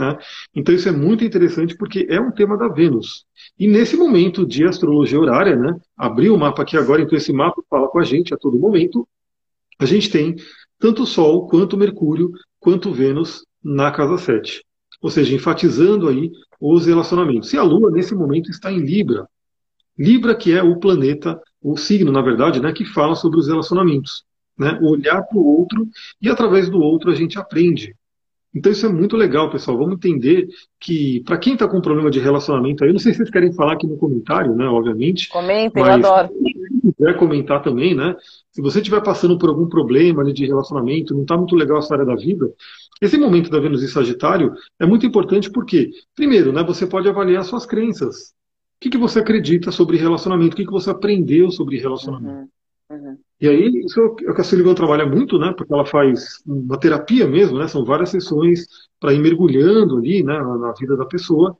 [0.00, 0.16] Né?
[0.54, 3.26] Então isso é muito interessante porque é um tema da Vênus.
[3.58, 7.62] E nesse momento de astrologia horária, né, abri o mapa aqui agora, então esse mapa
[7.68, 9.06] fala com a gente a todo momento.
[9.78, 10.36] A gente tem
[10.78, 14.64] tanto o Sol, quanto Mercúrio, quanto Vênus na casa 7.
[15.02, 17.52] Ou seja, enfatizando aí os relacionamentos.
[17.52, 19.28] E a Lua, nesse momento, está em Libra.
[19.98, 24.24] Libra, que é o planeta, o signo, na verdade, né, que fala sobre os relacionamentos.
[24.58, 24.78] Né?
[24.80, 25.86] Olhar para o outro
[26.22, 27.94] e, através do outro, a gente aprende.
[28.54, 29.78] Então isso é muito legal, pessoal.
[29.78, 30.48] Vamos entender
[30.80, 33.52] que, para quem está com problema de relacionamento aí, eu não sei se vocês querem
[33.52, 34.66] falar aqui no comentário, né?
[34.66, 35.28] Obviamente.
[35.28, 36.28] Comentem, eu adoro.
[36.28, 38.16] Se quiser comentar também, né?
[38.50, 42.04] Se você estiver passando por algum problema de relacionamento, não está muito legal a história
[42.04, 42.52] da vida,
[43.00, 47.42] esse momento da Vênus em Sagitário é muito importante porque, primeiro, né, você pode avaliar
[47.44, 48.34] suas crenças.
[48.76, 50.52] O que, que você acredita sobre relacionamento?
[50.52, 52.40] O que, que você aprendeu sobre relacionamento?
[52.40, 52.48] Uhum.
[52.90, 53.16] Uhum.
[53.40, 55.54] E aí, isso é o que a Sullivan trabalha muito, né?
[55.56, 57.68] Porque ela faz uma terapia mesmo, né?
[57.68, 58.66] São várias sessões
[58.98, 60.38] para ir mergulhando ali, né?
[60.38, 61.56] Na vida da pessoa.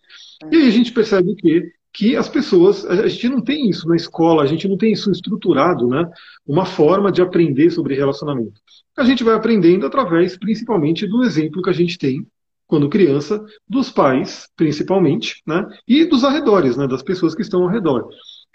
[0.50, 3.96] E aí a gente percebe que que as pessoas, a gente não tem isso na
[3.96, 6.08] escola, a gente não tem isso estruturado, né?
[6.46, 8.60] Uma forma de aprender sobre relacionamento.
[8.96, 12.26] A gente vai aprendendo através, principalmente, do exemplo que a gente tem
[12.66, 15.66] quando criança, dos pais, principalmente, né?
[15.88, 16.86] E dos arredores, né?
[16.86, 18.08] Das pessoas que estão ao redor.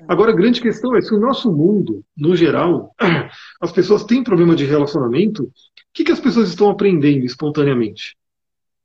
[0.07, 2.93] Agora, a grande questão é se o nosso mundo, no geral,
[3.61, 5.51] as pessoas têm problema de relacionamento, o
[5.93, 8.17] que, que as pessoas estão aprendendo espontaneamente?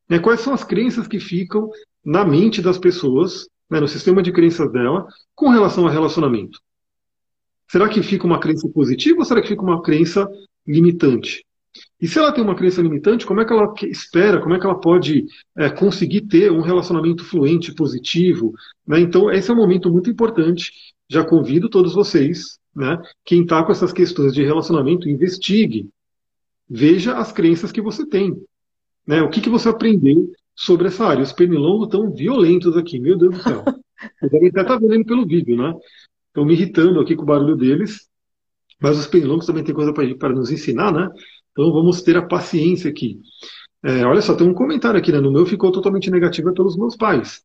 [0.08, 1.70] Né, quais são as crenças que ficam
[2.04, 6.60] na mente das pessoas, né, no sistema de crenças dela, com relação a relacionamento?
[7.68, 10.28] Será que fica uma crença positiva ou será que fica uma crença
[10.66, 11.44] limitante?
[12.00, 14.66] E se ela tem uma crença limitante, como é que ela espera, como é que
[14.66, 18.52] ela pode é, conseguir ter um relacionamento fluente, positivo?
[18.86, 19.00] Né?
[19.00, 20.72] Então, esse é um momento muito importante
[21.10, 25.90] já convido todos vocês, né, quem está com essas questões de relacionamento, investigue.
[26.68, 28.40] Veja as crenças que você tem.
[29.04, 31.22] Né, o que, que você aprendeu sobre essa área.
[31.22, 33.64] Os pernilongos estão violentos aqui, meu Deus do céu.
[34.20, 35.74] Você deve até estar tá vendo pelo vídeo, né?
[36.28, 38.08] Estão me irritando aqui com o barulho deles.
[38.80, 41.08] Mas os pernilongos também têm coisa para nos ensinar, né?
[41.52, 43.18] Então vamos ter a paciência aqui.
[43.82, 45.20] É, olha só, tem um comentário aqui, né?
[45.20, 47.42] No meu ficou totalmente negativo pelos meus pais.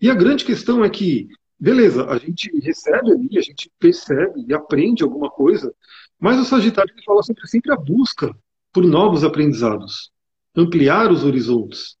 [0.00, 1.28] E a grande questão é que
[1.60, 5.72] beleza, a gente recebe ali, a gente percebe e aprende alguma coisa,
[6.18, 8.34] mas o Sagitário ele fala sempre, sempre a busca
[8.72, 10.10] por novos aprendizados,
[10.56, 11.96] ampliar os horizontes.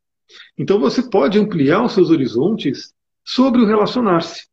[0.56, 2.94] Então você pode ampliar os seus horizontes
[3.24, 4.49] sobre o relacionar-se.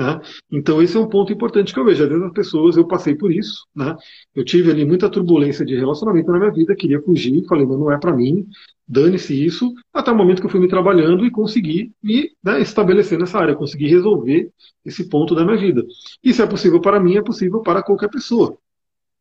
[0.00, 0.18] Né?
[0.50, 2.02] Então, esse é um ponto importante que eu vejo.
[2.02, 3.94] Às vezes as pessoas, eu passei por isso, né?
[4.34, 7.92] eu tive ali muita turbulência de relacionamento na minha vida, queria fugir, falei, não, não
[7.92, 8.46] é para mim,
[8.88, 13.18] dane-se isso, até o momento que eu fui me trabalhando e consegui me né, estabelecer
[13.18, 14.50] nessa área, consegui resolver
[14.86, 15.84] esse ponto da minha vida.
[16.24, 18.56] Isso é possível para mim, é possível para qualquer pessoa.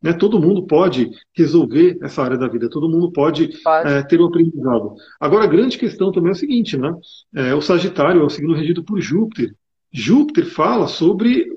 [0.02, 0.14] Né?
[0.14, 3.90] Todo mundo pode resolver essa área da vida, todo mundo pode, pode.
[3.90, 4.94] É, ter um aprendizado.
[5.20, 6.94] Agora, a grande questão também é o seguinte, né?
[7.36, 9.54] É, o Sagitário é o signo regido por Júpiter,
[9.92, 11.48] Júpiter fala sobre.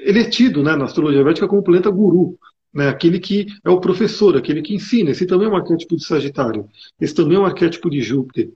[0.00, 2.38] Ele é tido né, na astrologia védica como planeta guru,
[2.72, 5.10] né, aquele que é o professor, aquele que ensina.
[5.10, 6.66] Esse também é um arquétipo de Sagitário.
[7.00, 8.50] Esse também é um arquétipo de Júpiter.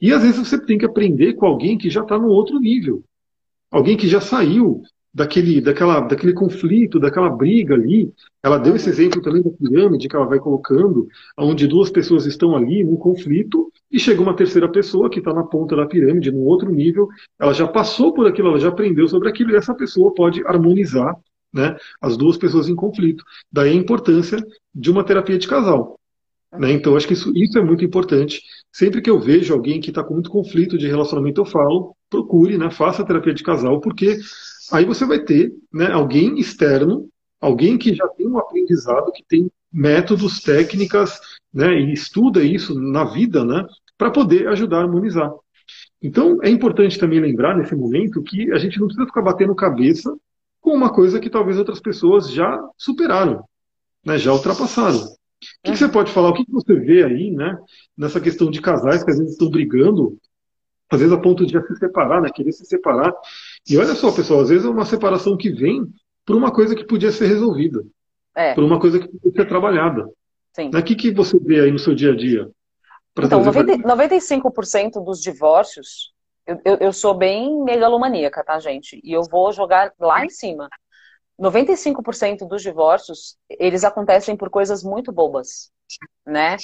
[0.00, 3.04] E às vezes você tem que aprender com alguém que já está no outro nível.
[3.70, 4.82] Alguém que já saiu
[5.16, 8.12] daquele, daquela, daquele conflito, daquela briga ali.
[8.42, 12.54] Ela deu esse exemplo também da pirâmide que ela vai colocando, onde duas pessoas estão
[12.54, 16.44] ali num conflito e chega uma terceira pessoa que está na ponta da pirâmide, num
[16.44, 17.08] outro nível.
[17.40, 21.16] Ela já passou por aquilo, ela já aprendeu sobre aquilo e essa pessoa pode harmonizar
[21.50, 23.24] né, as duas pessoas em conflito.
[23.50, 24.36] Daí a importância
[24.74, 25.98] de uma terapia de casal.
[26.52, 26.72] Né?
[26.72, 28.42] Então, acho que isso, isso é muito importante.
[28.70, 32.58] Sempre que eu vejo alguém que está com muito conflito de relacionamento, eu falo, procure,
[32.58, 34.18] né, faça terapia de casal, porque
[34.72, 37.08] Aí você vai ter né, alguém externo,
[37.40, 41.20] alguém que já tem um aprendizado, que tem métodos, técnicas,
[41.52, 43.66] né, e estuda isso na vida, né,
[43.98, 45.30] para poder ajudar a harmonizar.
[46.02, 50.14] Então, é importante também lembrar nesse momento que a gente não precisa ficar batendo cabeça
[50.60, 53.44] com uma coisa que talvez outras pessoas já superaram,
[54.04, 54.98] né, já ultrapassaram.
[55.62, 56.30] que, que, você pode falar?
[56.30, 57.56] O que, que você vê aí, né?
[57.96, 60.18] Nessa questão de casais que às vezes estão brigando,
[60.90, 62.30] às vezes a ponto de se separar, né?
[62.34, 63.12] Querer se separar.
[63.68, 65.86] E olha só, pessoal, às vezes é uma separação que vem
[66.24, 67.84] por uma coisa que podia ser resolvida.
[68.34, 68.54] É.
[68.54, 70.08] Por uma coisa que podia ser trabalhada.
[70.54, 70.70] Sim.
[70.72, 72.48] O que, que você vê aí no seu dia a dia?
[73.18, 76.12] Então, 90, 95% dos divórcios,
[76.46, 79.00] eu, eu, eu sou bem megalomaníaca, tá, gente?
[79.02, 80.68] E eu vou jogar lá em cima.
[81.38, 85.70] 95% dos divórcios, eles acontecem por coisas muito bobas,
[86.26, 86.56] né?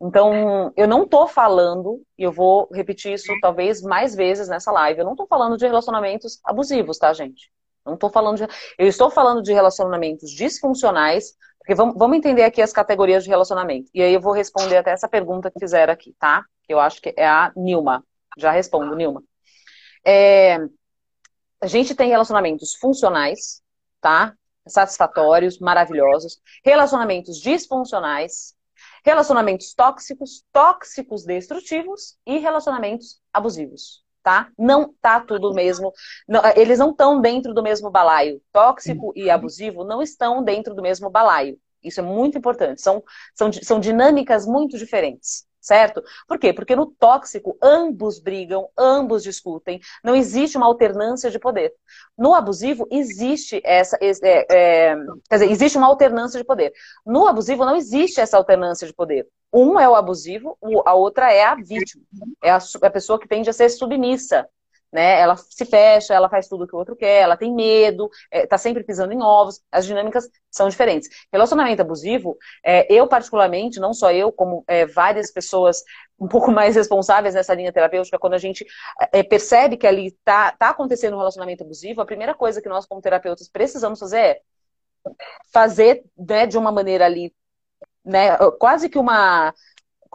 [0.00, 5.00] Então, eu não tô falando, e eu vou repetir isso talvez mais vezes nessa live,
[5.00, 7.50] eu não tô falando de relacionamentos abusivos, tá, gente?
[7.84, 8.46] Não tô falando de...
[8.76, 13.88] Eu estou falando de relacionamentos disfuncionais, porque vamos, vamos entender aqui as categorias de relacionamento.
[13.94, 16.44] E aí eu vou responder até essa pergunta que fizeram aqui, tá?
[16.68, 18.04] Eu acho que é a Nilma.
[18.36, 19.22] Já respondo, Nilma.
[20.04, 20.58] É,
[21.60, 23.62] a gente tem relacionamentos funcionais,
[24.00, 24.34] tá?
[24.66, 26.40] Satisfatórios, maravilhosos.
[26.64, 28.54] Relacionamentos disfuncionais,
[29.04, 34.50] relacionamentos tóxicos, tóxicos destrutivos e relacionamentos abusivos, tá?
[34.58, 35.92] Não tá tudo mesmo,
[36.26, 38.42] não, eles não estão dentro do mesmo balaio.
[38.52, 41.58] Tóxico e abusivo não estão dentro do mesmo balaio.
[41.86, 42.80] Isso é muito importante.
[42.80, 43.02] São,
[43.34, 46.00] são, são dinâmicas muito diferentes certo?
[46.28, 46.52] Por quê?
[46.52, 51.72] Porque no tóxico, ambos brigam, ambos discutem, não existe uma alternância de poder.
[52.16, 53.98] No abusivo, existe essa.
[54.00, 54.96] É, é,
[55.28, 56.72] quer dizer, existe uma alternância de poder.
[57.04, 59.26] No abusivo, não existe essa alternância de poder.
[59.52, 62.04] Um é o abusivo, a outra é a vítima.
[62.42, 64.48] É a, a pessoa que tende a ser submissa
[64.92, 65.20] né?
[65.20, 68.46] Ela se fecha, ela faz tudo o que o outro quer, ela tem medo, é,
[68.46, 71.08] tá sempre pisando em ovos, as dinâmicas são diferentes.
[71.32, 75.82] Relacionamento abusivo, é, eu particularmente, não só eu, como é, várias pessoas
[76.18, 78.64] um pouco mais responsáveis nessa linha terapêutica, quando a gente
[79.12, 82.86] é, percebe que ali tá, tá acontecendo um relacionamento abusivo, a primeira coisa que nós
[82.86, 84.40] como terapeutas precisamos fazer é
[85.52, 87.32] fazer né, de uma maneira ali,
[88.04, 89.54] né, quase que uma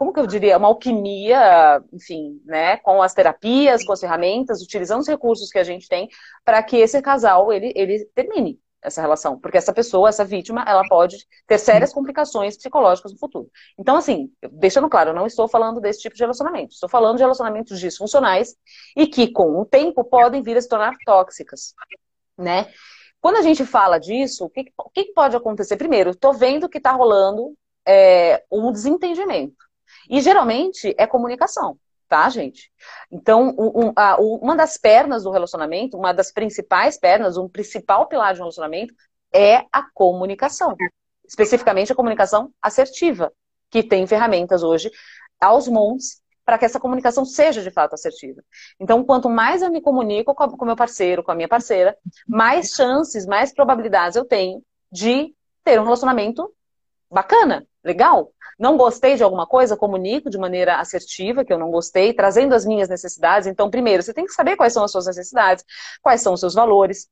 [0.02, 5.00] como que eu diria, uma alquimia, enfim, né, com as terapias, com as ferramentas, utilizando
[5.00, 6.08] os recursos que a gente tem
[6.44, 10.82] para que esse casal ele, ele termine essa relação, porque essa pessoa, essa vítima, ela
[10.88, 13.48] pode ter sérias complicações psicológicas no futuro.
[13.78, 17.22] Então, assim, deixando claro, eu não estou falando desse tipo de relacionamento, estou falando de
[17.22, 18.56] relacionamentos disfuncionais
[18.96, 21.74] e que, com o tempo, podem vir a se tornar tóxicas,
[22.36, 22.66] né?
[23.20, 25.76] Quando a gente fala disso, o que, o que pode acontecer?
[25.76, 27.54] Primeiro, estou vendo que está rolando
[27.86, 29.62] é, um desentendimento.
[30.08, 31.78] E geralmente é comunicação,
[32.08, 32.70] tá, gente?
[33.10, 38.34] Então, um, a, uma das pernas do relacionamento, uma das principais pernas, um principal pilar
[38.34, 38.94] de um relacionamento
[39.32, 40.76] é a comunicação.
[41.26, 43.32] Especificamente a comunicação assertiva,
[43.70, 44.90] que tem ferramentas hoje
[45.40, 48.42] aos montes para que essa comunicação seja de fato assertiva.
[48.78, 51.96] Então, quanto mais eu me comunico com o meu parceiro, com a minha parceira,
[52.26, 55.34] mais chances, mais probabilidades eu tenho de
[55.64, 56.52] ter um relacionamento
[57.10, 58.32] bacana, legal.
[58.58, 62.64] Não gostei de alguma coisa, comunico de maneira assertiva que eu não gostei, trazendo as
[62.64, 63.46] minhas necessidades.
[63.46, 65.64] Então, primeiro, você tem que saber quais são as suas necessidades,
[66.00, 67.08] quais são os seus valores,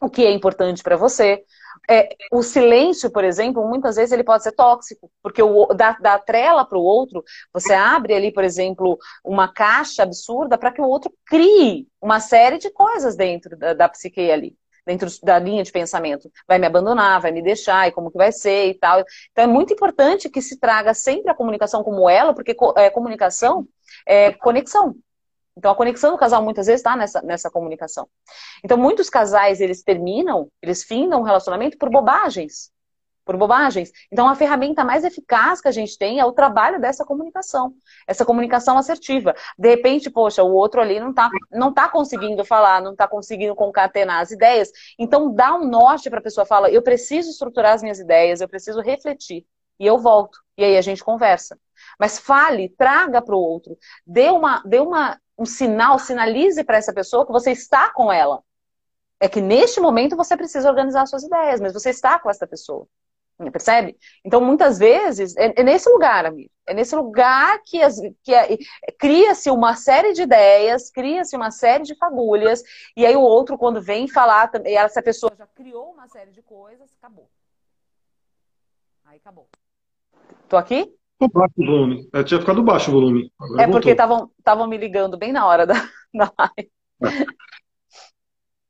[0.00, 1.42] o que é importante para você.
[1.88, 6.18] É, o silêncio, por exemplo, muitas vezes ele pode ser tóxico, porque o, dá, dá
[6.18, 10.86] trela para o outro, você abre ali, por exemplo, uma caixa absurda para que o
[10.88, 14.56] outro crie uma série de coisas dentro da, da psique ali
[14.86, 16.30] dentro da linha de pensamento.
[16.46, 19.04] Vai me abandonar, vai me deixar, e como que vai ser e tal.
[19.32, 23.66] Então é muito importante que se traga sempre a comunicação como ela, porque é, comunicação
[24.06, 24.94] é conexão.
[25.56, 28.08] Então a conexão do casal muitas vezes está nessa, nessa comunicação.
[28.62, 32.70] Então muitos casais, eles terminam, eles findam um relacionamento por bobagens
[33.26, 33.90] por bobagens.
[34.10, 37.74] Então, a ferramenta mais eficaz que a gente tem é o trabalho dessa comunicação,
[38.06, 39.34] essa comunicação assertiva.
[39.58, 43.54] De repente, poxa, o outro ali não está não tá conseguindo falar, não está conseguindo
[43.54, 44.70] concatenar as ideias.
[44.96, 48.48] Então, dá um norte para a pessoa, fala, eu preciso estruturar as minhas ideias, eu
[48.48, 49.44] preciso refletir.
[49.78, 50.38] E eu volto.
[50.56, 51.58] E aí a gente conversa.
[51.98, 56.94] Mas fale, traga para o outro, dê, uma, dê uma, um sinal, sinalize para essa
[56.94, 58.42] pessoa que você está com ela.
[59.18, 62.86] É que neste momento você precisa organizar suas ideias, mas você está com essa pessoa.
[63.52, 63.96] Percebe?
[64.24, 66.50] Então, muitas vezes, é, é nesse lugar, amigo.
[66.66, 67.78] É nesse lugar que,
[68.24, 68.56] que é,
[68.98, 72.62] cria-se uma série de ideias, cria-se uma série de fagulhas,
[72.96, 76.90] e aí o outro, quando vem falar, essa pessoa já criou uma série de coisas,
[76.98, 77.28] acabou.
[79.04, 79.48] Aí acabou.
[80.48, 80.92] Tô aqui?
[81.18, 82.08] Tô baixo o volume.
[82.12, 83.30] Eu tinha ficado baixo o volume.
[83.38, 85.74] Agora é porque estavam me ligando bem na hora da,
[86.12, 86.70] da live.
[87.04, 87.46] É.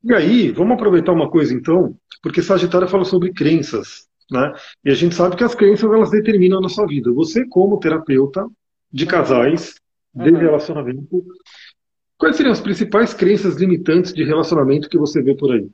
[0.04, 4.05] E aí, vamos aproveitar uma coisa então, porque Sagitário fala sobre crenças.
[4.31, 4.53] Né?
[4.85, 7.12] E a gente sabe que as crenças elas determinam a nossa vida.
[7.12, 8.47] Você, como terapeuta
[8.93, 9.11] de uhum.
[9.11, 9.74] casais,
[10.14, 10.39] de uhum.
[10.39, 11.24] relacionamento,
[12.18, 15.68] quais seriam as principais crenças limitantes de relacionamento que você vê por aí?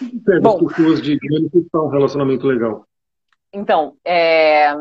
[0.00, 2.86] As pessoas de manifestar um relacionamento legal.
[3.52, 4.72] Então, é,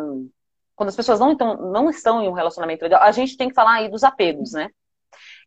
[0.76, 3.56] quando as pessoas não, então, não estão em um relacionamento legal, a gente tem que
[3.56, 4.70] falar aí dos apegos, né?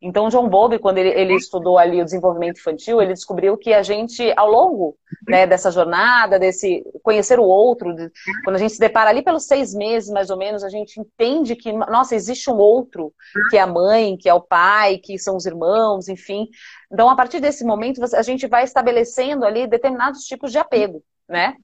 [0.03, 3.83] Então, John Bowlby, quando ele, ele, estudou ali o desenvolvimento infantil, ele descobriu que a
[3.83, 4.97] gente, ao longo
[5.29, 8.11] né, dessa jornada, desse conhecer o outro, de,
[8.43, 11.55] quando a gente se depara ali pelos seis meses, mais ou menos, a gente entende
[11.55, 13.13] que, nossa, existe um outro,
[13.51, 16.49] que é a mãe, que é o pai, que são os irmãos, enfim.
[16.91, 21.57] Então, a partir desse momento, a gente vai estabelecendo ali determinados tipos de apego, né?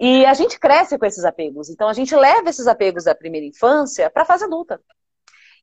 [0.00, 1.68] E a gente cresce com esses apegos.
[1.68, 4.80] Então a gente leva esses apegos da primeira infância para a fase adulta.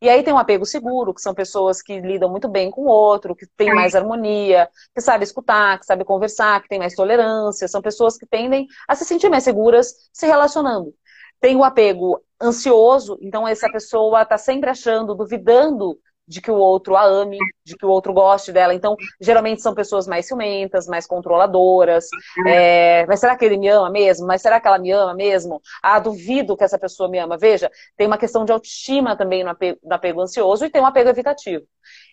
[0.01, 2.87] E aí tem um apego seguro, que são pessoas que lidam muito bem com o
[2.87, 7.67] outro, que têm mais harmonia, que sabem escutar, que sabem conversar, que têm mais tolerância.
[7.67, 10.93] São pessoas que tendem a se sentir mais seguras se relacionando.
[11.39, 16.95] Tem o apego ansioso, então essa pessoa está sempre achando, duvidando de que o outro
[16.95, 18.73] a ame, de que o outro goste dela.
[18.73, 22.07] Então, geralmente são pessoas mais ciumentas, mais controladoras.
[22.47, 24.25] É, mas será que ele me ama mesmo?
[24.25, 25.61] Mas será que ela me ama mesmo?
[25.81, 27.37] Ah, duvido que essa pessoa me ama.
[27.37, 30.85] Veja, tem uma questão de autoestima também no apego, no apego ansioso e tem um
[30.85, 31.65] apego evitativo.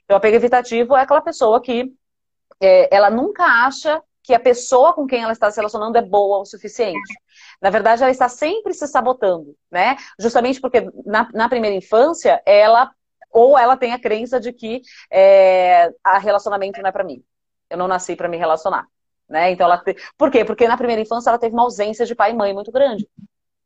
[0.05, 1.93] Então, o apego evitativo é aquela pessoa que
[2.61, 6.39] é, ela nunca acha que a pessoa com quem ela está se relacionando é boa
[6.39, 7.13] o suficiente.
[7.61, 9.97] Na verdade, ela está sempre se sabotando, né?
[10.19, 12.91] Justamente porque na, na primeira infância, ela
[13.33, 17.25] ou ela tem a crença de que é, a relacionamento não é para mim.
[17.71, 18.87] Eu não nasci para me relacionar.
[19.29, 19.51] Né?
[19.53, 19.97] Então ela te...
[20.19, 20.45] Por quê?
[20.45, 23.09] Porque na primeira infância ela teve uma ausência de pai e mãe muito grande.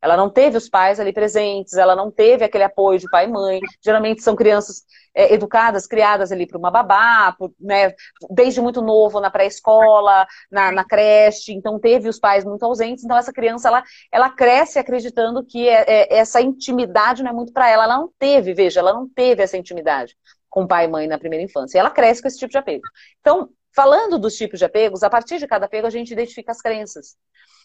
[0.01, 3.28] Ela não teve os pais ali presentes, ela não teve aquele apoio de pai e
[3.28, 3.61] mãe.
[3.82, 4.84] Geralmente são crianças
[5.14, 7.94] é, educadas, criadas ali para uma babá, por, né,
[8.30, 13.05] desde muito novo na pré-escola, na, na, creche, então teve os pais muito ausentes.
[13.05, 13.82] Então essa criança ela,
[14.12, 17.84] ela cresce acreditando que é, é, essa intimidade não é muito para ela.
[17.84, 20.14] Ela não teve, veja, ela não teve essa intimidade
[20.49, 21.78] com pai e mãe na primeira infância.
[21.78, 22.84] E ela cresce com esse tipo de apego.
[23.20, 26.62] Então, falando dos tipos de apegos, a partir de cada apego a gente identifica as
[26.62, 27.14] crenças.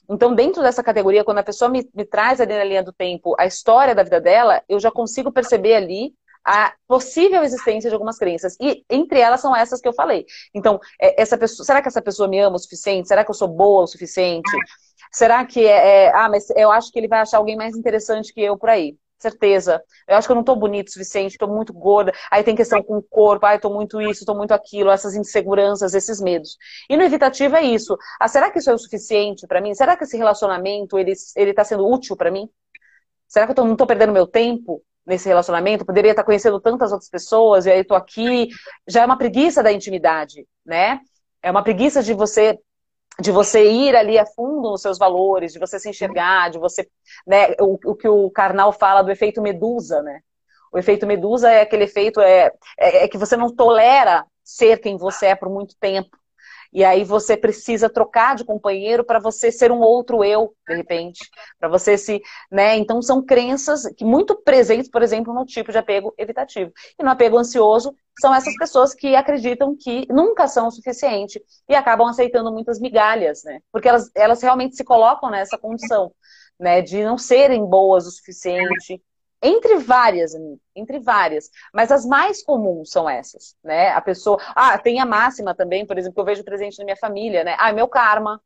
[0.09, 3.33] Então, dentro dessa categoria, quando a pessoa me, me traz ali na linha do tempo
[3.39, 8.17] a história da vida dela, eu já consigo perceber ali a possível existência de algumas
[8.17, 8.57] crenças.
[8.59, 10.25] E entre elas são essas que eu falei.
[10.53, 13.07] Então, é, essa pessoa, será que essa pessoa me ama o suficiente?
[13.07, 14.51] Será que eu sou boa o suficiente?
[15.13, 18.33] Será que é, é, ah, mas eu acho que ele vai achar alguém mais interessante
[18.33, 19.83] que eu por aí certeza.
[20.07, 22.11] Eu acho que eu não tô bonito o suficiente, tô muito gorda.
[22.29, 25.93] Aí tem questão com o corpo, ai, tô muito isso, tô muito aquilo, essas inseguranças,
[25.93, 26.57] esses medos.
[26.89, 27.97] E no evitativo é isso.
[28.19, 29.73] Ah, será que isso é o suficiente para mim?
[29.73, 32.49] Será que esse relacionamento, ele, ele tá sendo útil para mim?
[33.27, 35.85] Será que eu tô, não tô perdendo meu tempo nesse relacionamento?
[35.85, 38.49] poderia estar conhecendo tantas outras pessoas e aí tô aqui.
[38.87, 40.99] Já é uma preguiça da intimidade, né?
[41.41, 42.59] É uma preguiça de você
[43.21, 46.89] de você ir ali a fundo nos seus valores, de você se enxergar, de você,
[47.25, 50.19] né, o, o que o Karnal fala do efeito medusa, né?
[50.73, 54.97] O efeito medusa é aquele efeito é, é, é que você não tolera ser quem
[54.97, 56.17] você é por muito tempo.
[56.73, 61.29] E aí você precisa trocar de companheiro para você ser um outro eu, de repente,
[61.59, 62.77] para você se, né?
[62.77, 66.71] Então são crenças que muito presentes, por exemplo, no tipo de apego evitativo.
[66.97, 71.75] E no apego ansioso são essas pessoas que acreditam que nunca são o suficiente e
[71.75, 73.59] acabam aceitando muitas migalhas, né?
[73.71, 76.13] Porque elas, elas realmente se colocam nessa condição,
[76.59, 79.01] né, de não serem boas o suficiente,
[79.41, 80.33] entre várias,
[80.75, 81.49] entre várias.
[81.73, 83.89] Mas as mais comuns são essas, né?
[83.91, 84.37] A pessoa.
[84.55, 87.55] Ah, tem a máxima também, por exemplo, que eu vejo presente na minha família, né?
[87.59, 88.41] Ah, é meu karma.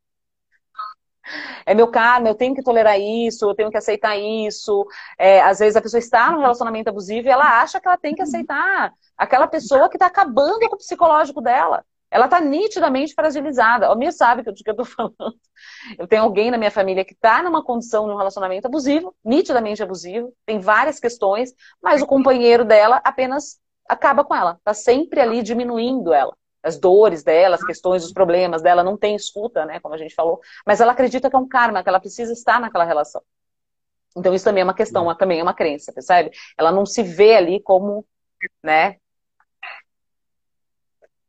[1.65, 4.85] É meu karma, eu tenho que tolerar isso, eu tenho que aceitar isso.
[5.17, 8.15] É, às vezes a pessoa está num relacionamento abusivo e ela acha que ela tem
[8.15, 11.83] que aceitar aquela pessoa que está acabando com o psicológico dela.
[12.15, 13.91] Ela está nitidamente fragilizada.
[13.91, 15.35] O minha sabe do que eu estou falando.
[15.99, 19.83] Eu tenho alguém na minha família que está numa condição de um relacionamento abusivo, nitidamente
[19.83, 21.53] abusivo, tem várias questões,
[21.83, 24.53] mas o companheiro dela apenas acaba com ela.
[24.53, 26.33] Está sempre ali diminuindo ela.
[26.63, 29.81] As dores dela, as questões, os problemas dela, não tem escuta, né?
[29.81, 30.39] Como a gente falou.
[30.65, 33.21] Mas ela acredita que é um karma, que ela precisa estar naquela relação.
[34.15, 36.31] Então isso também é uma questão, também é uma crença, percebe?
[36.57, 38.05] Ela não se vê ali como,
[38.63, 38.95] né,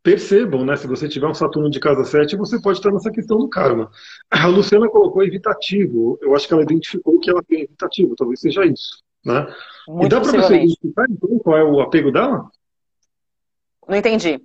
[0.07, 0.77] percebam, né?
[0.77, 3.91] Se você tiver um Saturno de casa 7, você pode estar nessa questão do karma.
[4.31, 6.17] A Luciana colocou evitativo.
[6.23, 9.03] Eu acho que ela identificou que ela tem evitativo, talvez seja isso.
[9.25, 9.45] Né?
[9.89, 12.49] Muito e dá para você identificar então qual é o apego dela?
[13.89, 14.41] Não entendi.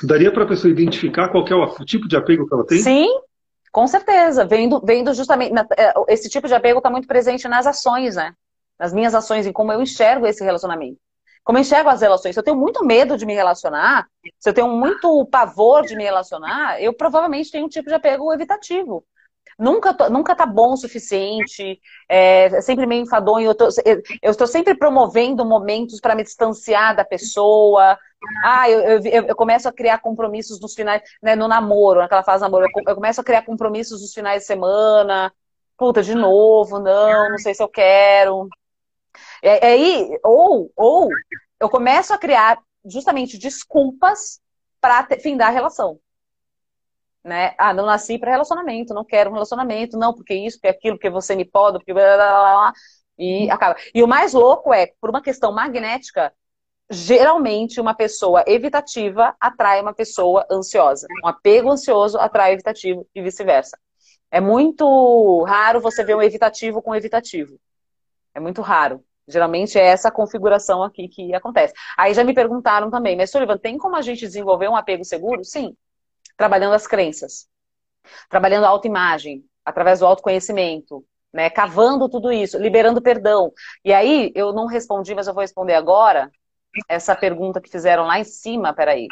[0.00, 2.78] Daria para a pessoa identificar qual é o tipo de apego que ela tem?
[2.78, 3.08] Sim,
[3.72, 4.44] com certeza.
[4.44, 5.52] Vendo, vendo justamente.
[5.76, 8.32] É, esse tipo de apego está muito presente nas ações, né?
[8.78, 11.00] Nas minhas ações, em como eu enxergo esse relacionamento
[11.46, 12.34] como enxergo as relações.
[12.34, 16.02] Se eu tenho muito medo de me relacionar, se eu tenho muito pavor de me
[16.02, 19.04] relacionar, eu provavelmente tenho um tipo de apego evitativo.
[19.56, 23.50] Nunca, nunca tá bom o suficiente, é, é sempre meio enfadonho.
[23.50, 23.68] Eu, tô,
[24.24, 27.96] estou sempre promovendo momentos para me distanciar da pessoa.
[28.44, 32.40] Ah, eu, eu, eu, começo a criar compromissos nos finais, né, no namoro, naquela fase
[32.40, 32.66] do namoro.
[32.88, 35.32] Eu começo a criar compromissos nos finais de semana.
[35.78, 38.48] puta, de novo, não, não sei se eu quero.
[39.42, 41.08] É, é aí, ou, ou
[41.60, 44.40] eu começo a criar justamente desculpas
[44.80, 45.98] para findar a relação.
[47.24, 47.54] Né?
[47.58, 51.10] Ah, não nasci para relacionamento, não quero um relacionamento, não, porque isso, porque aquilo, porque
[51.10, 52.72] você me pode, porque blá, blá, blá,
[53.18, 53.76] e acaba.
[53.94, 56.32] E o mais louco é, por uma questão magnética,
[56.88, 61.06] geralmente uma pessoa evitativa atrai uma pessoa ansiosa.
[61.24, 63.76] Um apego ansioso atrai evitativo e vice-versa.
[64.30, 67.58] É muito raro você ver um evitativo com evitativo.
[68.36, 69.02] É muito raro.
[69.26, 71.72] Geralmente é essa configuração aqui que acontece.
[71.96, 75.42] Aí já me perguntaram também, mas Sullivan, tem como a gente desenvolver um apego seguro?
[75.42, 75.74] Sim.
[76.36, 77.48] Trabalhando as crenças.
[78.28, 81.48] Trabalhando a autoimagem, através do autoconhecimento, né?
[81.48, 83.50] Cavando tudo isso, liberando perdão.
[83.82, 86.30] E aí, eu não respondi, mas eu vou responder agora
[86.86, 89.08] essa pergunta que fizeram lá em cima, peraí.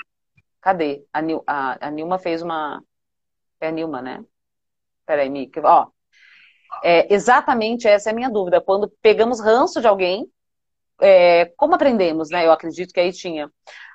[0.61, 1.03] Cadê?
[1.14, 2.85] A, Nil, a, a Nilma fez uma.
[3.59, 4.22] É a Nilma, né?
[5.07, 5.62] Peraí, Mica.
[5.64, 5.89] Ó,
[6.83, 8.61] é, exatamente essa é a minha dúvida.
[8.61, 10.27] Quando pegamos ranço de alguém,
[11.01, 12.47] é, como aprendemos, né?
[12.47, 13.51] Eu acredito que aí tinha.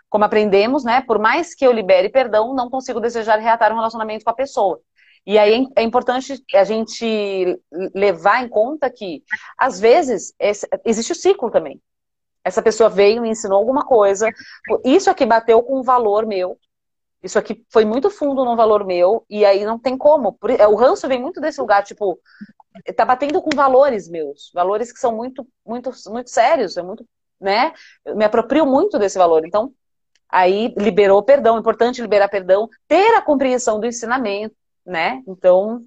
[0.10, 1.02] Como aprendemos, né?
[1.02, 4.80] Por mais que eu libere perdão, não consigo desejar reatar um relacionamento com a pessoa.
[5.26, 7.60] E aí é importante a gente
[7.94, 9.22] levar em conta que,
[9.58, 10.34] às vezes,
[10.86, 11.80] existe o ciclo também.
[12.44, 14.30] Essa pessoa veio, me ensinou alguma coisa,
[14.84, 16.58] isso aqui bateu com um valor meu,
[17.22, 20.38] isso aqui foi muito fundo no valor meu, e aí não tem como.
[20.70, 22.20] O ranço vem muito desse lugar, tipo,
[22.96, 27.06] tá batendo com valores meus, valores que são muito, muito, muito sérios, é muito,
[27.40, 27.74] né?
[28.06, 29.46] Eu me aproprio muito desse valor.
[29.46, 29.74] Então,
[30.30, 34.56] aí liberou perdão, é importante liberar perdão, ter a compreensão do ensinamento,
[34.86, 35.22] né?
[35.28, 35.84] Então,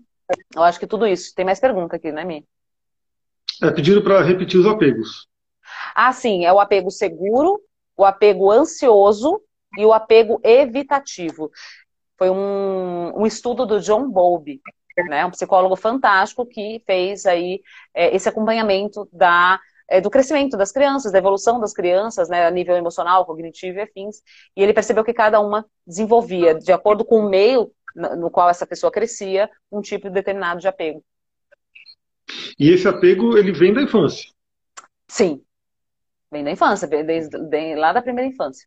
[0.55, 1.35] eu acho que tudo isso.
[1.35, 2.47] Tem mais pergunta aqui, né, Mi?
[3.63, 5.29] É pedido para repetir os apegos.
[5.95, 7.61] Ah, sim, é o apego seguro,
[7.97, 9.41] o apego ansioso
[9.77, 11.51] e o apego evitativo.
[12.19, 14.61] Foi um, um estudo do John Bowlby,
[15.09, 17.63] né, um psicólogo fantástico que fez aí
[17.95, 19.59] é, esse acompanhamento da,
[19.89, 23.83] é, do crescimento das crianças, da evolução das crianças, né, a nível emocional, cognitivo e
[23.83, 24.23] afins.
[24.57, 28.67] E ele percebeu que cada uma desenvolvia, de acordo com o meio no qual essa
[28.67, 31.05] pessoa crescia, um tipo determinado de apego.
[32.59, 34.31] E esse apego, ele vem da infância?
[35.09, 35.43] Sim,
[36.31, 38.67] vem da infância, desde, desde lá da primeira infância.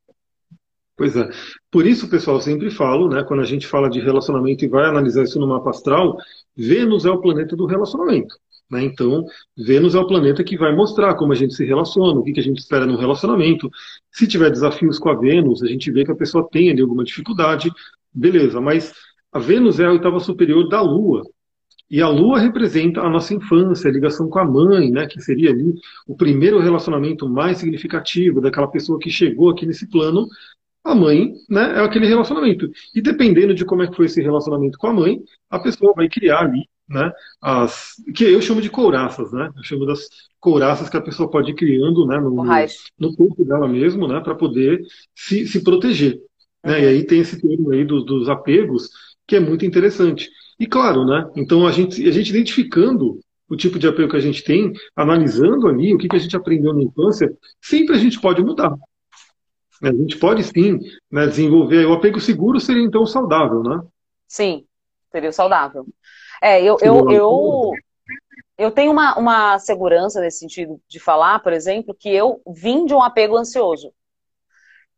[0.97, 1.29] Pois é.
[1.69, 5.23] Por isso, pessoal, sempre falo, né, quando a gente fala de relacionamento e vai analisar
[5.23, 6.17] isso no mapa astral,
[6.55, 8.35] Vênus é o planeta do relacionamento.
[8.71, 8.83] Né?
[8.85, 9.25] Então,
[9.57, 12.39] Vênus é o planeta que vai mostrar como a gente se relaciona, o que, que
[12.39, 13.69] a gente espera no relacionamento.
[14.09, 17.03] Se tiver desafios com a Vênus, a gente vê que a pessoa tem ali alguma
[17.03, 17.69] dificuldade,
[18.13, 18.93] beleza, mas
[19.33, 21.23] a Vênus é a oitava superior da Lua.
[21.91, 25.51] E a Lua representa a nossa infância, a ligação com a mãe, né, que seria
[25.51, 25.75] ali
[26.07, 30.27] o primeiro relacionamento mais significativo daquela pessoa que chegou aqui nesse plano
[30.85, 32.69] a mãe, né, é aquele relacionamento.
[32.93, 35.19] E dependendo de como é que foi esse relacionamento com a mãe,
[35.49, 37.11] a pessoa vai criar ali, né,
[37.41, 39.51] as que eu chamo de couraças, né?
[39.57, 40.07] Eu chamo das
[40.39, 42.47] couraças que a pessoa pode ir criando, né, no,
[42.99, 44.79] no corpo dela mesmo, né, para poder
[45.15, 46.21] se, se proteger.
[46.63, 46.83] Né?
[46.83, 48.89] E aí tem esse termo aí dos, dos apegos
[49.27, 50.29] que é muito interessante.
[50.59, 51.27] E claro, né?
[51.35, 53.19] Então a gente, a gente identificando
[53.49, 56.35] o tipo de apego que a gente tem, analisando ali o que, que a gente
[56.35, 58.75] aprendeu na infância, sempre a gente pode mudar.
[59.83, 60.79] A gente pode sim
[61.11, 61.85] né, desenvolver.
[61.85, 63.81] O apego seguro seria então saudável, né?
[64.27, 64.65] Sim,
[65.11, 65.85] seria saudável.
[66.41, 67.71] É, eu, eu, eu,
[68.57, 72.93] eu tenho uma, uma segurança nesse sentido de falar, por exemplo, que eu vim de
[72.93, 73.93] um apego ansioso.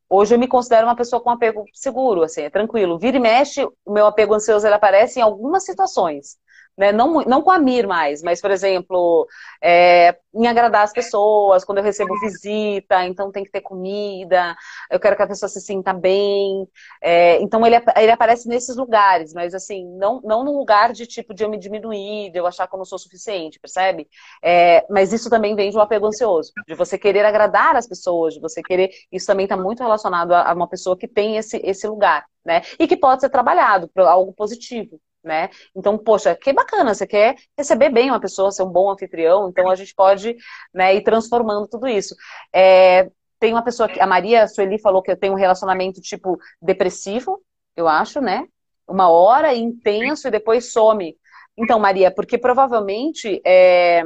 [0.09, 2.97] Hoje eu me considero uma pessoa com apego seguro, assim, é tranquilo.
[2.97, 6.37] Vira e mexe, o meu apego ansioso ele aparece em algumas situações
[6.77, 6.91] né?
[6.91, 9.27] Não, não com a Mir mais, mas, por exemplo,
[9.61, 14.55] é, em agradar as pessoas, quando eu recebo visita, então tem que ter comida,
[14.91, 16.67] eu quero que a pessoa se sinta bem.
[17.01, 21.33] É, então ele, ele aparece nesses lugares, mas assim, não, não num lugar de tipo
[21.33, 24.07] de eu me diminuir, de eu achar que eu não sou suficiente, percebe?
[24.43, 28.35] É, mas isso também vem de um apego ansioso, de você querer agradar as pessoas,
[28.35, 28.91] de você querer.
[29.11, 32.61] Isso também está muito relacionado a, a uma pessoa que tem esse, esse lugar, né?
[32.79, 35.49] E que pode ser trabalhado para algo positivo né?
[35.75, 39.69] Então, poxa, que bacana, você quer receber bem uma pessoa, ser um bom anfitrião, então
[39.69, 40.35] a gente pode
[40.73, 42.15] né, ir transformando tudo isso.
[42.53, 43.09] É,
[43.39, 47.41] tem uma pessoa que, a Maria Sueli falou que eu tenho um relacionamento tipo depressivo,
[47.75, 48.47] eu acho, né?
[48.87, 51.15] Uma hora intenso e depois some.
[51.57, 54.03] Então, Maria, porque provavelmente é,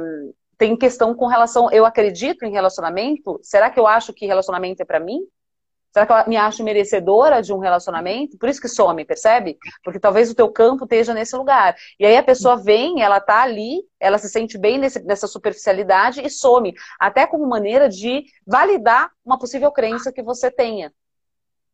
[0.58, 1.70] tem questão com relação.
[1.70, 3.38] Eu acredito em relacionamento.
[3.42, 5.20] Será que eu acho que relacionamento é para mim?
[5.92, 8.38] Será que eu me acho merecedora de um relacionamento?
[8.38, 9.58] Por isso que some, percebe?
[9.84, 11.76] Porque talvez o teu campo esteja nesse lugar.
[12.00, 16.24] E aí a pessoa vem, ela tá ali, ela se sente bem nesse, nessa superficialidade
[16.24, 16.74] e some.
[16.98, 20.90] Até como maneira de validar uma possível crença que você tenha.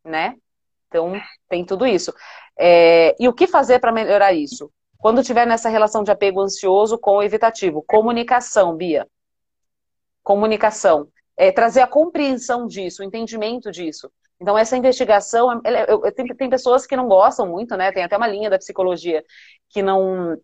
[0.05, 0.35] Né?
[0.89, 1.13] Então,
[1.49, 2.13] tem tudo isso.
[2.59, 4.73] É, e o que fazer para melhorar isso?
[4.99, 9.07] Quando tiver nessa relação de apego ansioso com evitativo, comunicação, Bia.
[10.25, 11.09] Comunicação.
[11.39, 14.11] É, trazer a compreensão disso, o entendimento disso.
[14.41, 17.93] Então, essa investigação, ela, eu, eu, tem, tem pessoas que não gostam muito, né?
[17.93, 19.25] Tem até uma linha da psicologia
[19.71, 20.37] que não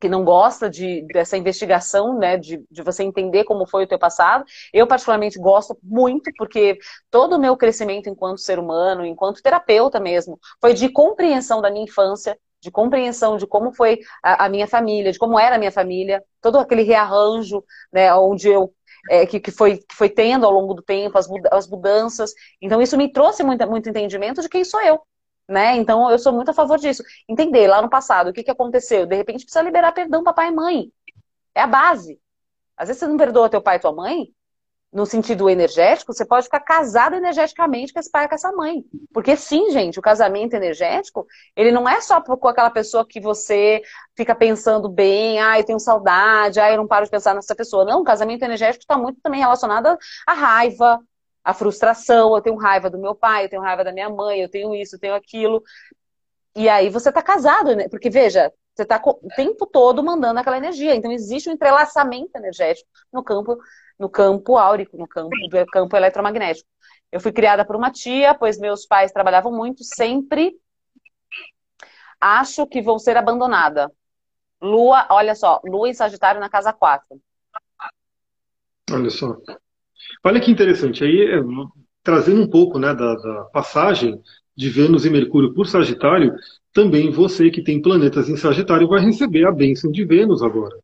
[0.00, 3.98] que não gosta de, dessa investigação, né, de, de você entender como foi o teu
[3.98, 4.44] passado.
[4.72, 6.78] Eu, particularmente, gosto muito, porque
[7.10, 11.84] todo o meu crescimento enquanto ser humano, enquanto terapeuta mesmo, foi de compreensão da minha
[11.84, 15.72] infância, de compreensão de como foi a, a minha família, de como era a minha
[15.72, 18.72] família, todo aquele rearranjo, né, onde eu
[19.10, 22.32] é, que, que, foi, que foi tendo ao longo do tempo, as, as mudanças.
[22.60, 25.00] Então, isso me trouxe muito, muito entendimento de quem sou eu
[25.48, 25.76] né?
[25.76, 27.02] Então eu sou muito a favor disso.
[27.28, 29.06] Entender lá no passado o que, que aconteceu.
[29.06, 30.92] De repente precisa liberar perdão para pai e mãe.
[31.54, 32.20] É a base.
[32.76, 34.28] Às vezes você não perdoa teu pai e tua mãe,
[34.96, 38.82] no sentido energético, você pode ficar casado energeticamente com esse pai com essa mãe.
[39.12, 43.82] Porque sim, gente, o casamento energético, ele não é só com aquela pessoa que você
[44.16, 47.84] fica pensando bem, ah, eu tenho saudade, ah, eu não paro de pensar nessa pessoa.
[47.84, 50.98] Não, o casamento energético está muito também relacionado à raiva,
[51.44, 54.48] a frustração, eu tenho raiva do meu pai, eu tenho raiva da minha mãe, eu
[54.48, 55.62] tenho isso, eu tenho aquilo.
[56.56, 57.86] E aí você tá casado, né?
[57.90, 60.94] Porque, veja, você tá o tempo todo mandando aquela energia.
[60.94, 63.58] Então existe um entrelaçamento energético no campo,
[63.98, 66.68] no campo áurico, no campo do campo eletromagnético.
[67.10, 70.54] Eu fui criada por uma tia, pois meus pais trabalhavam muito, sempre
[72.20, 73.90] acho que vou ser abandonada.
[74.60, 77.20] Lua, olha só, Lua em Sagitário na casa 4.
[78.90, 79.36] Olha só.
[80.24, 81.40] Olha que interessante, aí é,
[82.02, 84.20] trazendo um pouco né, da, da, passagem
[84.56, 86.34] de Vênus e Mercúrio por Sagitário,
[86.72, 90.76] também você que tem planetas em Sagitário vai receber a bênção de Vênus agora.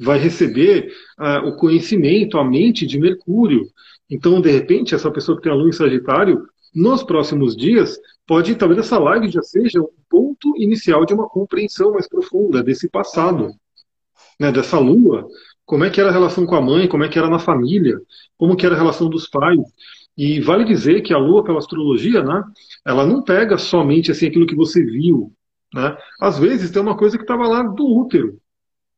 [0.00, 3.66] Vai receber uh, o conhecimento, a mente de Mercúrio.
[4.08, 6.42] Então, de repente, essa pessoa que tem a Lua em Sagitário,
[6.74, 11.92] nos próximos dias, pode, talvez essa live já seja um ponto inicial de uma compreensão
[11.92, 13.52] mais profunda desse passado,
[14.38, 15.28] né, dessa Lua
[15.70, 17.96] como é que era a relação com a mãe, como é que era na família,
[18.36, 19.60] como que era a relação dos pais.
[20.18, 22.42] E vale dizer que a Lua, pela astrologia, né,
[22.84, 25.32] ela não pega somente assim aquilo que você viu.
[25.72, 25.96] Né?
[26.20, 28.36] Às vezes tem uma coisa que estava lá do útero.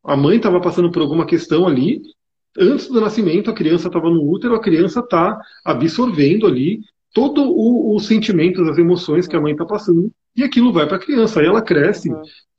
[0.04, 2.02] A mãe estava passando por alguma questão ali,
[2.58, 6.80] antes do nascimento a criança estava no útero, a criança está absorvendo ali
[7.14, 10.96] todo o, o sentimento, as emoções que a mãe está passando, e aquilo vai para
[10.96, 11.40] a criança.
[11.40, 12.10] Aí ela cresce,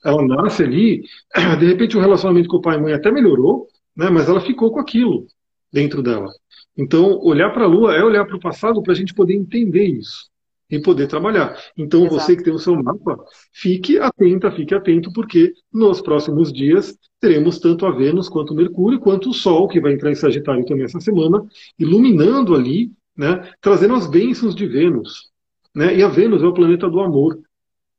[0.04, 1.04] ela nasce ali,
[1.60, 4.10] de repente o relacionamento com o pai e mãe até melhorou, né?
[4.10, 5.26] mas ela ficou com aquilo
[5.72, 6.30] dentro dela.
[6.78, 9.86] Então, olhar para a Lua é olhar para o passado para a gente poder entender
[9.86, 10.32] isso
[10.70, 11.56] e poder trabalhar.
[11.78, 12.16] Então, Exato.
[12.16, 13.18] você que tem o seu mapa,
[13.52, 19.00] fique atenta, fique atento, porque nos próximos dias teremos tanto a Vênus quanto o Mercúrio,
[19.00, 21.42] quanto o Sol, que vai entrar em Sagitário também essa semana,
[21.80, 25.32] iluminando ali, né, trazendo as bênçãos de Vênus.
[25.74, 25.96] Né?
[25.96, 27.40] E a Vênus é o planeta do amor.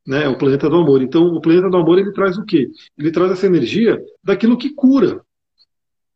[0.06, 1.00] Né, é o planeta do amor.
[1.00, 2.70] Então, o planeta do amor ele traz o quê?
[2.98, 5.22] Ele traz essa energia daquilo que cura,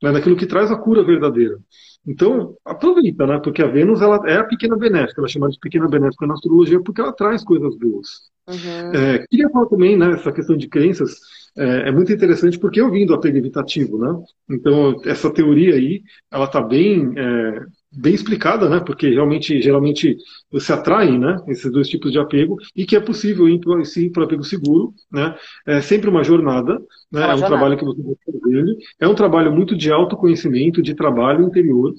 [0.02, 1.58] né, daquilo que traz a cura verdadeira.
[2.06, 3.40] Então, aproveita, né?
[3.42, 6.34] Porque a Vênus ela é a pequena benéfica, ela é chamada de pequena benéfica na
[6.34, 8.28] astrologia porque ela traz coisas boas.
[8.46, 8.94] Uhum.
[8.94, 11.18] É, queria falar também, né, essa questão de crenças,
[11.58, 14.14] é, é, muito interessante porque eu vim do apego evitativo, né?
[14.48, 17.60] Então, essa teoria aí, ela está bem, é,
[17.92, 18.78] bem explicada, né?
[18.78, 20.16] Porque realmente, geralmente,
[20.52, 21.36] você atrai, né?
[21.48, 25.34] Esses dois tipos de apego e que é possível ir para o apego seguro, né?
[25.66, 26.78] É sempre uma jornada,
[27.10, 27.22] né?
[27.22, 27.46] É, é um jornada.
[27.48, 28.76] trabalho que você vai fazer.
[29.00, 31.92] É um trabalho muito de autoconhecimento, de trabalho interior,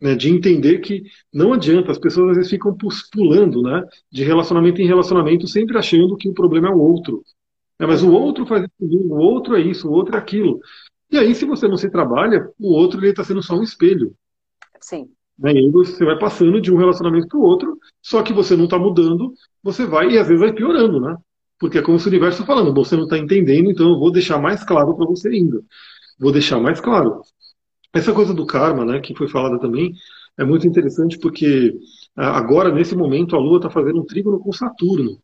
[0.00, 1.02] né, de entender que
[1.32, 2.76] não adianta, as pessoas às vezes ficam
[3.12, 7.22] pulando né, de relacionamento em relacionamento, sempre achando que o problema é o outro.
[7.80, 10.60] É, mas o outro faz isso, o outro é isso, o outro é aquilo.
[11.10, 14.14] E aí, se você não se trabalha, o outro está sendo só um espelho.
[14.80, 15.08] Sim.
[15.38, 15.54] Né?
[15.54, 18.78] E você vai passando de um relacionamento para o outro, só que você não está
[18.78, 21.16] mudando, você vai e às vezes vai piorando, né?
[21.58, 24.12] Porque é como se o universo está falando, você não está entendendo, então eu vou
[24.12, 25.62] deixar mais claro para você ainda.
[26.18, 27.22] Vou deixar mais claro.
[27.94, 29.94] Essa coisa do karma, né, que foi falada também,
[30.38, 31.74] é muito interessante porque
[32.14, 35.18] agora, nesse momento, a Lua está fazendo um trígono com Saturno.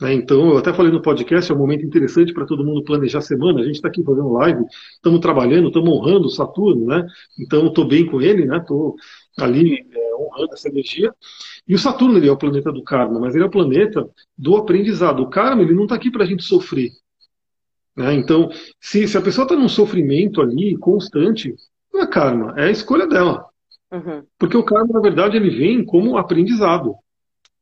[0.00, 0.14] Né?
[0.14, 3.22] Então, eu até falei no podcast, é um momento interessante para todo mundo planejar a
[3.22, 3.60] semana.
[3.60, 4.64] A gente está aqui fazendo live,
[4.94, 7.06] estamos trabalhando, estamos honrando o Saturno, né?
[7.38, 8.58] Então, estou bem com ele, né?
[8.58, 8.96] Estou
[9.38, 11.12] ali é, honrando essa energia.
[11.66, 14.56] E o Saturno ele é o planeta do karma, mas ele é o planeta do
[14.56, 15.20] aprendizado.
[15.20, 16.90] O karma ele não está aqui para a gente sofrer.
[17.96, 18.14] Né?
[18.14, 21.54] Então, se, se a pessoa está num sofrimento ali constante,
[21.92, 23.46] não é karma, é a escolha dela.
[23.92, 24.24] Uhum.
[24.38, 26.96] Porque o karma, na verdade, ele vem como aprendizado.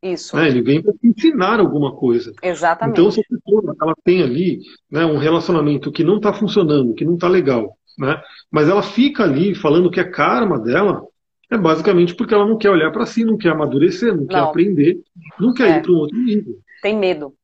[0.03, 0.35] Isso.
[0.35, 0.49] Né?
[0.49, 2.33] Ele vem para ensinar alguma coisa.
[2.43, 2.99] Exatamente.
[2.99, 7.05] Então, se a pessoa ela tem ali né, um relacionamento que não está funcionando, que
[7.05, 11.03] não está legal, né, mas ela fica ali falando que é karma dela,
[11.49, 14.39] é basicamente porque ela não quer olhar para si, não quer amadurecer, não, não, quer
[14.39, 15.01] aprender,
[15.39, 15.79] não quer é.
[15.79, 16.59] ir para um outro nível.
[16.83, 17.35] Tem medo.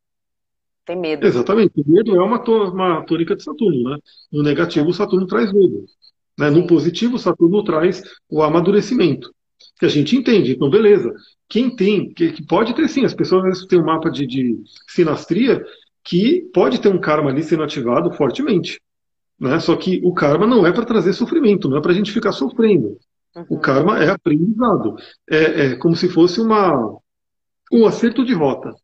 [0.85, 1.25] Tem medo.
[1.25, 1.73] Exatamente.
[1.77, 3.99] O medo é uma, uma tônica de Saturno, né?
[4.33, 5.85] No negativo, o Saturno traz medo.
[6.39, 6.51] Né?
[6.51, 9.31] No positivo, Saturno traz o amadurecimento.
[9.79, 10.53] Que a gente entende.
[10.53, 11.13] Então, beleza.
[11.49, 14.27] Quem tem, que, que pode ter sim, as pessoas às vezes têm um mapa de,
[14.27, 14.57] de
[14.89, 15.65] sinastria
[16.05, 18.81] que pode ter um karma ali sendo ativado fortemente.
[19.39, 19.61] Né?
[19.61, 22.33] Só que o karma não é para trazer sofrimento, não é para a gente ficar
[22.33, 22.99] sofrendo.
[23.37, 23.47] Uhum.
[23.51, 24.97] O karma é aprendizado.
[25.31, 26.99] É, é como se fosse uma,
[27.73, 28.75] um acerto de rota.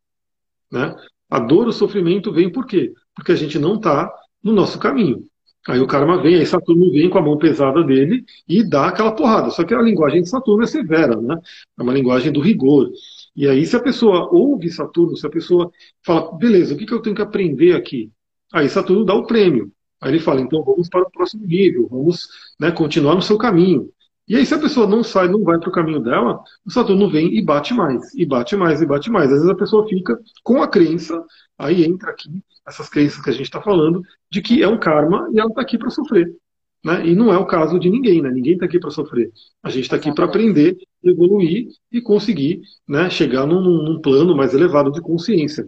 [0.70, 0.94] Né?
[1.30, 2.92] A dor, o sofrimento vem por quê?
[3.14, 5.24] Porque a gente não está no nosso caminho.
[5.66, 9.12] Aí o karma vem, aí Saturno vem com a mão pesada dele e dá aquela
[9.12, 9.50] porrada.
[9.50, 11.38] Só que a linguagem de Saturno é severa, né?
[11.78, 12.90] É uma linguagem do rigor.
[13.34, 15.70] E aí, se a pessoa ouve Saturno, se a pessoa
[16.04, 18.10] fala, beleza, o que, que eu tenho que aprender aqui?
[18.52, 19.72] Aí Saturno dá o prêmio.
[20.00, 22.28] Aí ele fala, então vamos para o próximo nível, vamos
[22.60, 23.88] né, continuar no seu caminho.
[24.26, 27.10] E aí, se a pessoa não sai, não vai para o caminho dela, o Saturno
[27.10, 29.26] vem e bate mais, e bate mais, e bate mais.
[29.26, 31.22] Às vezes a pessoa fica com a crença,
[31.58, 32.30] aí entra aqui
[32.66, 35.60] essas crenças que a gente está falando, de que é um karma e ela está
[35.60, 36.34] aqui para sofrer.
[36.82, 37.06] Né?
[37.06, 38.30] E não é o caso de ninguém, né?
[38.30, 39.30] Ninguém está aqui para sofrer.
[39.62, 44.52] A gente está aqui para aprender, evoluir e conseguir né, chegar num, num plano mais
[44.52, 45.66] elevado de consciência.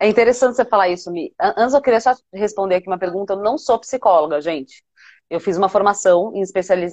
[0.00, 1.34] É interessante você falar isso, Mi.
[1.38, 3.34] Antes eu queria só responder aqui uma pergunta.
[3.34, 4.82] Eu não sou psicóloga, gente.
[5.30, 6.32] Eu fiz uma formação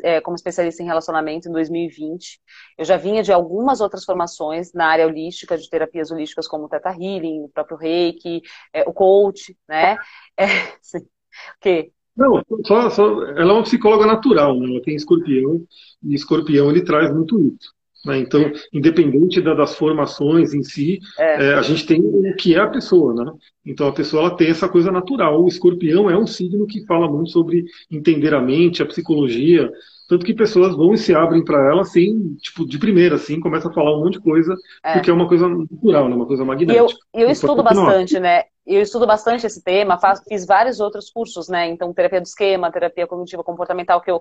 [0.03, 2.39] é, como especialista em relacionamento em 2020.
[2.77, 6.69] Eu já vinha de algumas outras formações na área holística, de terapias holísticas como o
[6.69, 8.41] Teta Healing, o próprio Reiki,
[8.73, 9.97] é, o coach, né?
[10.37, 10.47] É,
[10.81, 10.99] sim.
[10.99, 11.91] O quê?
[12.15, 14.69] Não, só, só, ela é uma psicóloga natural, né?
[14.69, 15.65] ela tem escorpião,
[16.03, 17.74] e escorpião ele traz muito isso.
[18.05, 18.19] Né?
[18.19, 21.47] Então, independente da, das formações em si, é.
[21.47, 23.13] É, a gente tem o que é a pessoa.
[23.13, 23.31] Né?
[23.65, 25.43] Então, a pessoa ela tem essa coisa natural.
[25.43, 29.71] O escorpião é um signo que fala muito sobre entender a mente, a psicologia.
[30.07, 33.69] Tanto que pessoas vão e se abrem para ela assim, tipo, de primeira, assim, começa
[33.69, 34.93] a falar um monte de coisa, é.
[34.93, 36.15] porque é uma coisa natural, né?
[36.15, 36.95] uma coisa magnética.
[37.11, 38.43] Eu, eu estudo bastante, né?
[38.67, 41.67] Eu estudo bastante esse tema, faço, fiz vários outros cursos, né?
[41.69, 44.19] Então, terapia do esquema, terapia cognitiva comportamental, que eu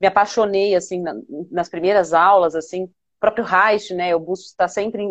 [0.00, 1.02] me apaixonei, assim,
[1.50, 2.88] nas primeiras aulas, assim,
[3.18, 5.04] próprio Reich, né, o busco está sempre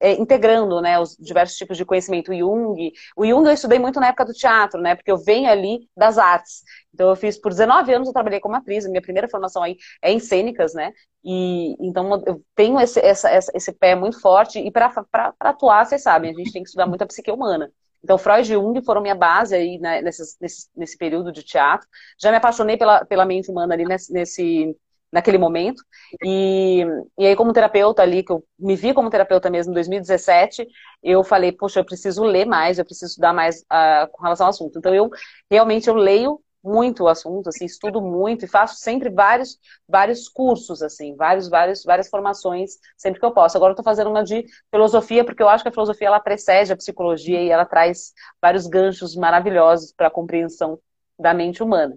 [0.00, 2.30] é, integrando, né, os diversos tipos de conhecimento.
[2.30, 5.50] O Jung, o Jung eu estudei muito na época do teatro, né, porque eu venho
[5.50, 6.62] ali das artes.
[6.94, 10.12] Então eu fiz por 19 anos eu trabalhei como atriz, minha primeira formação aí é
[10.12, 10.92] em cênicas, né,
[11.24, 14.92] e então eu tenho esse, essa, esse pé muito forte e para
[15.40, 17.70] atuar, vocês sabem, a gente tem que estudar muito a psique humana.
[18.02, 21.86] Então, Freud e Jung foram minha base aí né, nesse, nesse, nesse, período de teatro.
[22.18, 24.76] Já me apaixonei pela, pela mente humana ali nesse, nesse
[25.12, 25.82] naquele momento.
[26.24, 26.84] E,
[27.18, 30.66] e aí, como terapeuta ali, que eu me vi como terapeuta mesmo em 2017,
[31.02, 34.50] eu falei, poxa, eu preciso ler mais, eu preciso estudar mais uh, com relação ao
[34.50, 34.78] assunto.
[34.78, 35.10] Então, eu
[35.50, 40.82] realmente eu leio muito o assunto, assim, estudo muito e faço sempre vários, vários cursos,
[40.82, 43.56] assim, vários, vários, várias formações sempre que eu posso.
[43.56, 46.72] Agora eu estou fazendo uma de filosofia, porque eu acho que a filosofia ela precede
[46.72, 50.78] a psicologia e ela traz vários ganchos maravilhosos para a compreensão
[51.18, 51.96] da mente humana.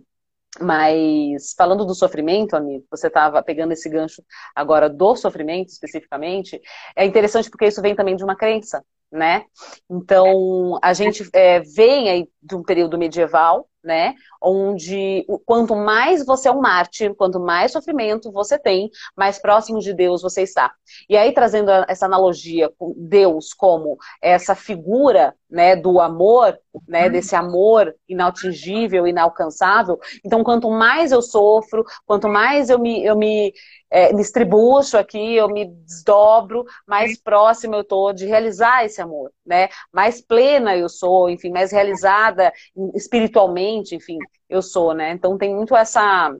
[0.59, 4.21] Mas falando do sofrimento, amigo, você estava pegando esse gancho
[4.53, 6.59] agora do sofrimento especificamente,
[6.95, 9.45] é interessante porque isso vem também de uma crença, né?
[9.89, 14.13] Então, a gente é, vem aí de um período medieval, né?
[14.41, 19.93] Onde quanto mais você é um mártir, quanto mais sofrimento você tem, mais próximo de
[19.93, 20.71] Deus você está.
[21.09, 27.35] E aí trazendo essa analogia com Deus como essa figura, né, do amor, né, desse
[27.35, 29.99] amor inatingível, inalcançável.
[30.25, 33.53] Então, quanto mais eu sofro, quanto mais eu me, eu me
[33.89, 39.67] é, distribuo aqui, eu me desdobro, mais próximo eu tô de realizar esse amor, né?
[39.91, 42.51] Mais plena eu sou, enfim, mais realizada
[42.95, 44.17] espiritualmente, enfim,
[44.49, 45.11] eu sou, né?
[45.11, 46.33] Então tem muito essa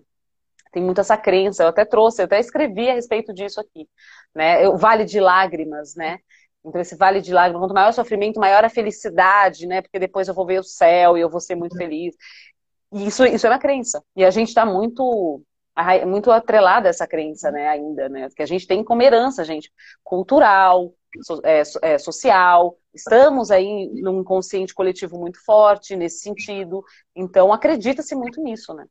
[0.71, 1.63] tem muito essa crença.
[1.63, 3.87] Eu até trouxe, eu até escrevi a respeito disso aqui,
[4.33, 4.67] né?
[4.69, 6.19] O vale de lágrimas, né?
[6.63, 9.81] Então, esse vale de lágrimas, quanto maior o sofrimento, maior a felicidade, né?
[9.81, 12.15] Porque depois eu vou ver o céu e eu vou ser muito feliz.
[12.93, 14.03] E isso, isso é uma crença.
[14.15, 15.41] E a gente está muito
[16.05, 19.71] muito atrelada essa crença, né, ainda, né, que a gente tem como herança, gente,
[20.03, 20.93] cultural,
[21.23, 26.83] so, é, é, social, estamos aí num consciente coletivo muito forte nesse sentido,
[27.15, 28.85] então acredita-se muito nisso, né.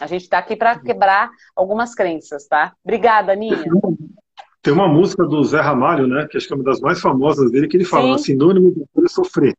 [0.00, 2.74] A gente está aqui para quebrar algumas crenças, tá?
[2.82, 3.64] Obrigada, Aninha.
[4.62, 7.50] Tem uma música do Zé Ramalho, né, que acho que é uma das mais famosas
[7.50, 8.24] dele, que ele fala, Sim.
[8.24, 9.56] sinônimo de sofrer.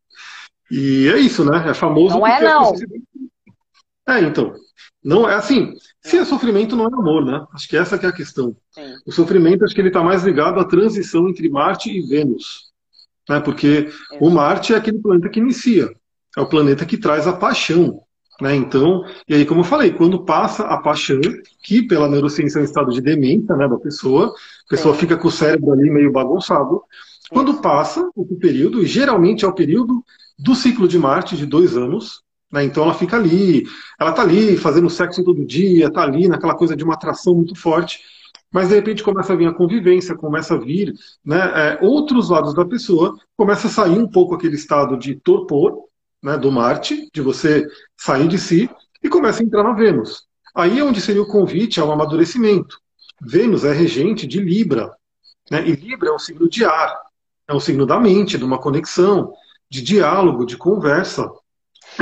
[0.70, 1.70] E é isso, né?
[1.70, 2.18] É famoso.
[2.18, 2.74] Não é, não.
[4.08, 4.54] É, então.
[5.04, 5.74] Não é assim.
[6.02, 7.46] Se é sofrimento, não é amor, né?
[7.54, 8.56] Acho que essa que é a questão.
[8.72, 8.96] Sim.
[9.06, 12.72] O sofrimento, acho que ele está mais ligado à transição entre Marte e Vênus.
[13.28, 13.40] Né?
[13.40, 13.90] Porque
[14.20, 15.90] o Marte é aquele planeta que inicia.
[16.38, 18.02] É o planeta que traz a paixão.
[18.42, 18.56] Né?
[18.56, 21.22] Então, e aí, como eu falei, quando passa a paixão,
[21.62, 24.34] que pela neurociência é um estado de demência né, da pessoa,
[24.66, 25.02] a pessoa Sim.
[25.02, 26.82] fica com o cérebro ali meio bagunçado,
[27.30, 30.04] Quando passa o período, e geralmente é o período
[30.40, 32.64] do ciclo de Marte de dois anos, né?
[32.64, 33.64] então ela fica ali,
[34.00, 37.56] ela está ali fazendo sexo todo dia, está ali naquela coisa de uma atração muito
[37.56, 38.00] forte,
[38.52, 42.56] mas de repente começa a vir a convivência, começa a vir né, é, outros lados
[42.56, 45.91] da pessoa, começa a sair um pouco aquele estado de torpor
[46.22, 47.68] né, do Marte, de você
[47.98, 48.70] sair de si,
[49.04, 50.28] e começa a entrar na Vênus.
[50.54, 52.78] Aí é onde seria o convite ao amadurecimento.
[53.22, 54.96] Vênus é regente de Libra,
[55.50, 56.96] né, e Libra é um signo de ar,
[57.48, 59.34] é um signo da mente, de uma conexão,
[59.70, 61.30] de diálogo, de conversa.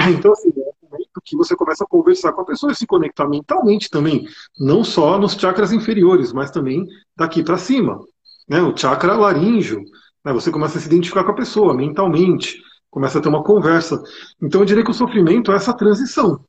[0.09, 2.85] Então, assim, é um momento que você começa a conversar com a pessoa e se
[2.85, 4.27] conectar mentalmente também,
[4.59, 7.99] não só nos chakras inferiores, mas também daqui para cima.
[8.47, 8.61] Né?
[8.61, 9.83] O chakra laríngeo,
[10.25, 10.33] né?
[10.33, 14.01] você começa a se identificar com a pessoa mentalmente, começa a ter uma conversa.
[14.41, 16.43] Então, eu diria que o sofrimento é essa transição.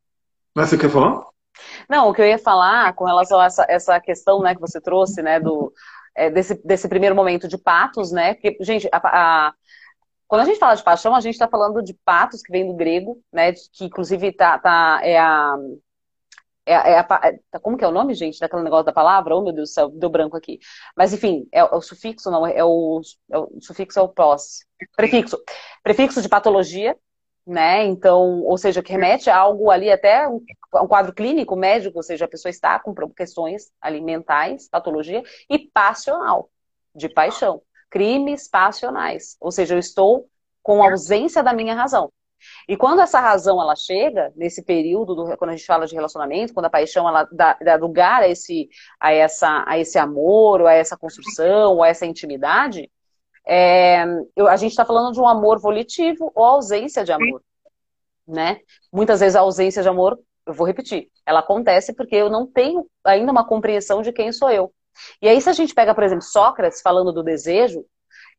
[0.57, 0.66] Né?
[0.66, 1.22] Você quer falar?
[1.88, 4.80] Não, o que eu ia falar com relação a essa, essa questão né, que você
[4.80, 5.72] trouxe, né, do,
[6.14, 8.34] é, desse, desse primeiro momento de patos, né?
[8.34, 9.55] Porque, gente, a, a,
[10.26, 12.74] quando a gente fala de paixão, a gente está falando de patos, que vem do
[12.74, 13.53] grego, né?
[13.53, 15.57] Que inclusive tá, tá, é a.
[16.66, 17.20] É, é a,
[17.52, 19.34] é, como que é o nome, gente, daquele negócio da palavra?
[19.34, 20.58] Oh, meu Deus do céu, deu branco aqui.
[20.96, 23.00] Mas, enfim, é, é o sufixo, não, é o,
[23.30, 24.64] é o sufixo é o pós.
[24.96, 25.38] Prefixo.
[25.82, 26.96] Prefixo de patologia,
[27.46, 27.84] né?
[27.84, 30.44] Então, ou seja, que remete a algo ali até um,
[30.74, 36.50] um, quadro clínico, médico, ou seja, a pessoa está com questões alimentais, patologia, e passional,
[36.94, 40.28] de paixão, crimes passionais, ou seja, eu estou
[40.62, 42.12] com ausência da minha razão.
[42.68, 46.55] E quando essa razão ela chega nesse período do, quando a gente fala de relacionamento,
[46.55, 48.68] quando a paixão ela dá, dá lugar a esse
[48.99, 52.91] a essa a esse amor, ou a essa construção, ou a essa intimidade,
[53.47, 54.05] é,
[54.36, 57.43] eu, a gente está falando de um amor volitivo ou ausência de amor,
[58.26, 58.61] né?
[58.93, 62.86] Muitas vezes a ausência de amor, eu vou repetir, ela acontece porque eu não tenho
[63.05, 64.72] ainda uma compreensão de quem sou eu.
[65.22, 67.84] E aí, se a gente pega, por exemplo, Sócrates falando do desejo,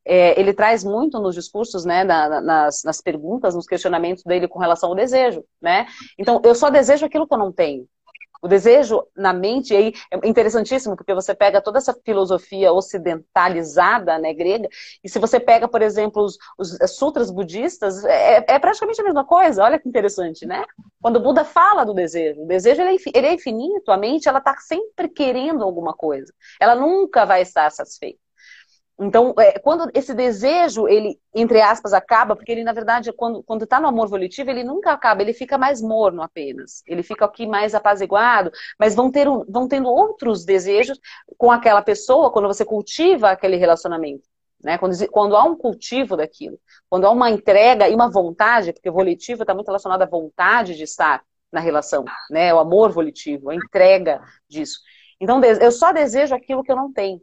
[0.06, 4.60] é, ele traz muito nos discursos, né, na, nas, nas perguntas, nos questionamentos dele com
[4.60, 5.86] relação ao desejo, né?
[6.18, 7.88] Então, eu só desejo aquilo que eu não tenho.
[8.42, 14.34] O desejo na mente, aí é interessantíssimo, porque você pega toda essa filosofia ocidentalizada, né,
[14.34, 14.68] grega,
[15.04, 19.24] e se você pega, por exemplo, os, os sutras budistas, é, é, praticamente a mesma
[19.24, 19.64] coisa.
[19.64, 20.66] Olha que interessante, né?
[21.00, 24.28] Quando o Buda fala do desejo, o desejo ele é, ele é infinito, a mente
[24.28, 26.34] ela está sempre querendo alguma coisa.
[26.60, 28.21] Ela nunca vai estar satisfeita.
[29.00, 33.66] Então, é, quando esse desejo, ele, entre aspas, acaba, porque ele, na verdade, quando, quando
[33.66, 36.84] tá no amor volitivo, ele nunca acaba, ele fica mais morno apenas.
[36.86, 41.00] Ele fica aqui mais apaziguado, mas vão, ter um, vão tendo outros desejos
[41.38, 44.30] com aquela pessoa quando você cultiva aquele relacionamento.
[44.64, 44.78] Né?
[44.78, 49.42] Quando, quando há um cultivo daquilo, quando há uma entrega e uma vontade, porque volitivo
[49.42, 52.54] está muito relacionado à vontade de estar na relação, né?
[52.54, 54.80] O amor volitivo, a entrega disso.
[55.20, 57.22] Então, eu só desejo aquilo que eu não tenho.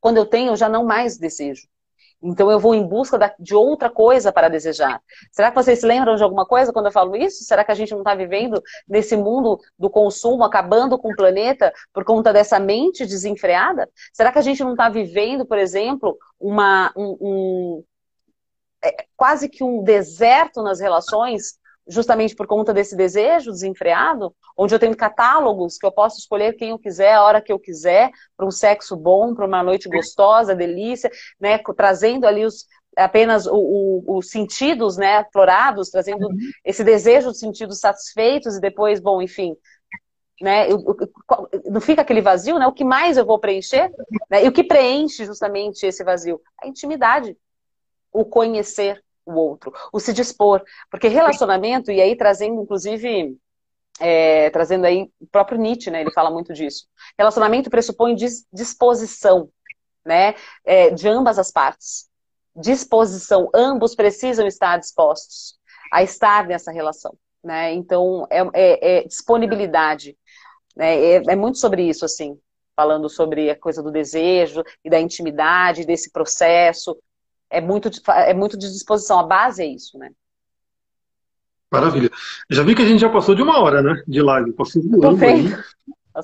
[0.00, 1.68] Quando eu tenho, eu já não mais desejo.
[2.22, 5.00] Então eu vou em busca de outra coisa para desejar.
[5.32, 7.44] Será que vocês se lembram de alguma coisa quando eu falo isso?
[7.44, 11.72] Será que a gente não está vivendo nesse mundo do consumo, acabando com o planeta
[11.92, 13.88] por conta dessa mente desenfreada?
[14.12, 17.84] Será que a gente não está vivendo, por exemplo, uma, um, um
[18.84, 21.58] é, quase que um deserto nas relações
[21.90, 26.70] justamente por conta desse desejo desenfreado, onde eu tenho catálogos que eu posso escolher quem
[26.70, 30.54] eu quiser, a hora que eu quiser, para um sexo bom, para uma noite gostosa,
[30.54, 32.66] delícia, né, trazendo ali os,
[32.96, 36.36] apenas os sentidos, né, florados, trazendo uhum.
[36.64, 39.56] esse desejo de sentidos satisfeitos e depois, bom, enfim,
[40.40, 40.78] né, eu,
[41.52, 43.90] eu, não fica aquele vazio, né, o que mais eu vou preencher,
[44.30, 46.40] né, e o que preenche justamente esse vazio?
[46.62, 47.36] A intimidade,
[48.12, 50.62] o conhecer, o outro, o se dispor.
[50.90, 53.36] Porque relacionamento, e aí trazendo, inclusive,
[54.00, 56.00] é, trazendo aí o próprio Nietzsche, né?
[56.00, 56.86] Ele fala muito disso.
[57.18, 59.50] Relacionamento pressupõe disposição,
[60.04, 60.34] né?
[60.64, 62.08] É, de ambas as partes.
[62.56, 63.48] Disposição.
[63.54, 65.58] Ambos precisam estar dispostos
[65.92, 67.72] a estar nessa relação, né?
[67.74, 70.16] Então, é, é, é disponibilidade.
[70.76, 70.96] Né?
[70.96, 72.38] É, é muito sobre isso, assim
[72.80, 76.96] falando sobre a coisa do desejo e da intimidade, desse processo,
[77.50, 79.18] é muito, é muito de disposição.
[79.18, 80.10] A base é isso, né?
[81.70, 82.10] Maravilha.
[82.48, 84.02] Já vi que a gente já passou de uma hora, né?
[84.06, 84.52] De live.
[84.52, 85.18] Passou voando.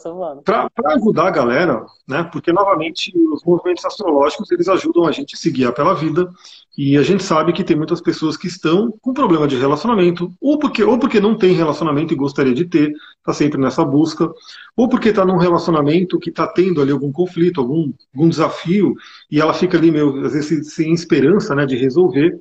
[0.05, 0.43] Voando.
[0.43, 2.25] Para ajudar a galera, né?
[2.25, 6.29] Porque, novamente, os movimentos astrológicos, eles ajudam a gente a se guiar pela vida.
[6.77, 10.59] E a gente sabe que tem muitas pessoas que estão com problema de relacionamento, ou
[10.59, 14.31] porque, ou porque não tem relacionamento e gostaria de ter, está sempre nessa busca,
[14.77, 18.95] ou porque está num relacionamento que está tendo ali algum conflito, algum, algum desafio,
[19.31, 22.39] e ela fica ali, meio, às vezes, sem esperança né, de resolver.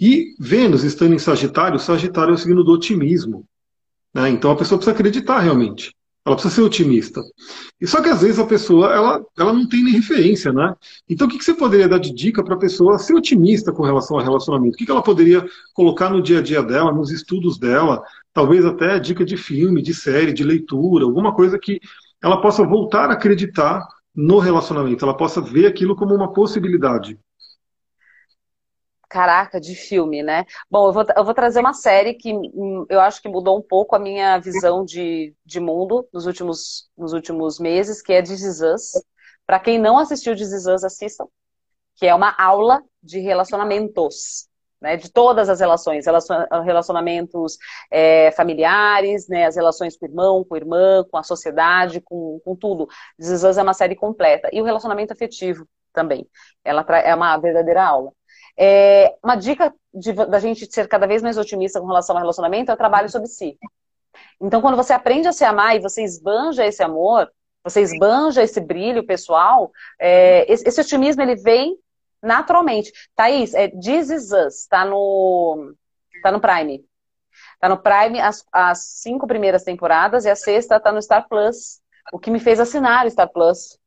[0.00, 3.44] E Vênus estando em Sagitário, Sagitário é o signo do otimismo.
[4.14, 4.30] Né?
[4.30, 5.92] Então a pessoa precisa acreditar realmente.
[6.24, 7.20] Ela precisa ser otimista.
[7.80, 10.74] E só que às vezes a pessoa ela, ela não tem nem referência, né?
[11.08, 13.82] Então o que, que você poderia dar de dica para a pessoa ser otimista com
[13.82, 14.74] relação ao relacionamento?
[14.74, 15.44] O que, que ela poderia
[15.74, 18.02] colocar no dia a dia dela, nos estudos dela,
[18.32, 21.78] talvez até dica de filme, de série, de leitura, alguma coisa que
[22.22, 27.18] ela possa voltar a acreditar no relacionamento, ela possa ver aquilo como uma possibilidade.
[29.14, 30.44] Caraca, de filme, né?
[30.68, 33.62] Bom, eu vou, eu vou trazer uma série que hum, eu acho que mudou um
[33.62, 38.42] pouco a minha visão de, de mundo nos últimos, nos últimos meses, que é This
[38.42, 39.04] Is Us.
[39.46, 41.28] Para quem não assistiu This Is Us, assistam.
[41.94, 44.48] Que é uma aula de relacionamentos.
[44.80, 46.04] Né, de todas as relações,
[46.64, 47.56] relacionamentos
[47.90, 52.38] é, familiares, né, as relações com o irmão, com a irmã, com a sociedade, com,
[52.44, 52.86] com tudo.
[53.16, 54.50] This Is Us é uma série completa.
[54.52, 56.28] E o relacionamento afetivo também.
[56.64, 58.10] Ela é uma verdadeira aula.
[58.56, 62.70] É, uma dica de, da gente ser cada vez mais otimista com relação ao relacionamento
[62.70, 63.58] é o trabalho sobre si.
[64.40, 67.30] Então, quando você aprende a se amar e você esbanja esse amor,
[67.62, 71.76] você esbanja esse brilho pessoal, é, esse, esse, otimismo ele vem
[72.22, 72.92] naturalmente.
[73.16, 75.74] Thaís, é This Is Us, tá no,
[76.22, 76.84] tá no Prime.
[77.58, 81.80] Tá no Prime as, as cinco primeiras temporadas e a sexta tá no Star Plus.
[82.12, 83.78] O que me fez assinar o Star Plus,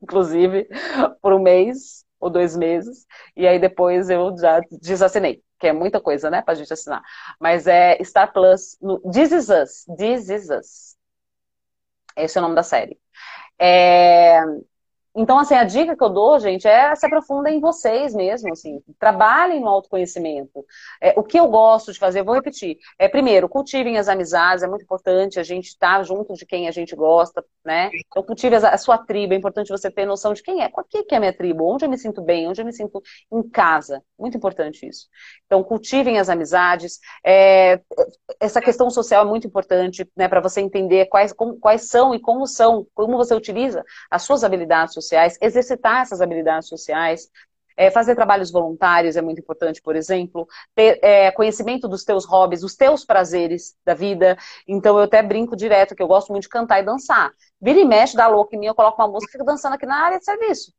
[0.00, 0.68] inclusive,
[1.20, 3.06] por um mês ou dois meses,
[3.36, 7.02] e aí depois eu já desassinei, que é muita coisa, né, pra gente assinar.
[7.40, 10.96] Mas é Star Plus, no This Is Us, This Is Us.
[12.16, 12.98] Esse é o nome da série.
[13.58, 14.40] É,
[15.14, 18.80] então, assim, a dica que eu dou, gente, é se aprofunda em vocês mesmo, assim,
[18.98, 20.64] trabalhem no autoconhecimento.
[21.00, 24.68] É, o que eu gosto de fazer, vou repetir, é primeiro, cultivem as amizades, é
[24.68, 27.90] muito importante a gente estar tá junto de quem a gente gosta, né?
[28.06, 31.04] Então, cultive a sua tribo, é importante você ter noção de quem é, qual que
[31.10, 33.02] é a minha tribo, onde eu me sinto bem, onde eu me sinto
[33.32, 35.08] em casa, muito importante isso.
[35.46, 37.80] Então, cultivem as amizades, é,
[38.38, 42.20] essa questão social é muito importante, né, para você entender quais, como, quais são e
[42.20, 47.30] como são, como você utiliza as suas habilidades sociais, exercitar essas habilidades sociais,
[47.76, 52.60] é, fazer trabalhos voluntários é muito importante, por exemplo, ter é, conhecimento dos teus hobbies,
[52.60, 54.36] dos teus prazeres da vida.
[54.68, 57.32] Então eu até brinco direto que eu gosto muito de cantar e dançar.
[57.60, 59.86] Vira e mexe, dá louco em mim, eu coloco uma música e fico dançando aqui
[59.86, 60.72] na área de serviço.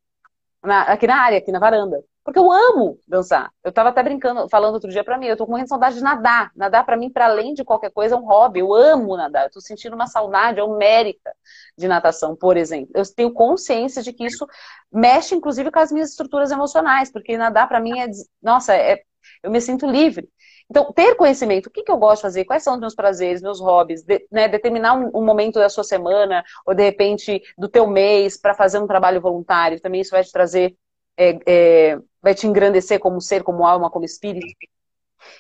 [0.64, 2.04] Na, aqui na área, aqui na varanda.
[2.24, 3.52] Porque eu amo dançar.
[3.64, 6.04] Eu estava até brincando, falando outro dia para mim, eu tô com muita saudade de
[6.04, 6.52] nadar.
[6.56, 8.60] Nadar para mim, para além de qualquer coisa, é um hobby.
[8.60, 9.46] Eu amo nadar.
[9.46, 11.34] Eu tô sentindo uma saudade homérica
[11.76, 12.92] de natação, por exemplo.
[12.94, 14.46] Eu tenho consciência de que isso
[14.92, 18.08] mexe, inclusive, com as minhas estruturas emocionais, porque nadar para mim é,
[18.42, 19.02] nossa, é,
[19.42, 20.30] eu me sinto livre.
[20.70, 23.42] Então, ter conhecimento, o que, que eu gosto de fazer, quais são os meus prazeres,
[23.42, 27.68] meus hobbies, de, né, determinar um, um, momento da sua semana, ou de repente do
[27.68, 30.74] teu mês, para fazer um trabalho voluntário, também isso vai te trazer
[31.18, 34.48] é, é, vai te engrandecer como ser, como alma, como espírito.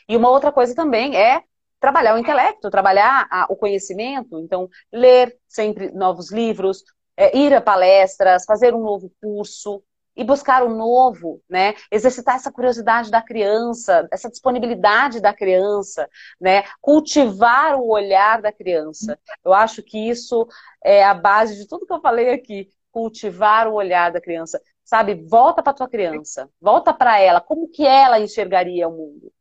[0.07, 1.43] E uma outra coisa também é
[1.79, 4.39] trabalhar o intelecto, trabalhar a, o conhecimento.
[4.39, 6.83] Então, ler sempre novos livros,
[7.17, 9.83] é, ir a palestras, fazer um novo curso
[10.15, 11.73] e buscar o um novo, né?
[11.89, 16.07] Exercitar essa curiosidade da criança, essa disponibilidade da criança,
[16.39, 16.63] né?
[16.81, 19.17] Cultivar o olhar da criança.
[19.43, 20.47] Eu acho que isso
[20.83, 22.69] é a base de tudo que eu falei aqui.
[22.91, 24.61] Cultivar o olhar da criança
[24.91, 25.15] sabe?
[25.15, 29.31] Volta para tua criança, volta para ela, como que ela enxergaria o mundo,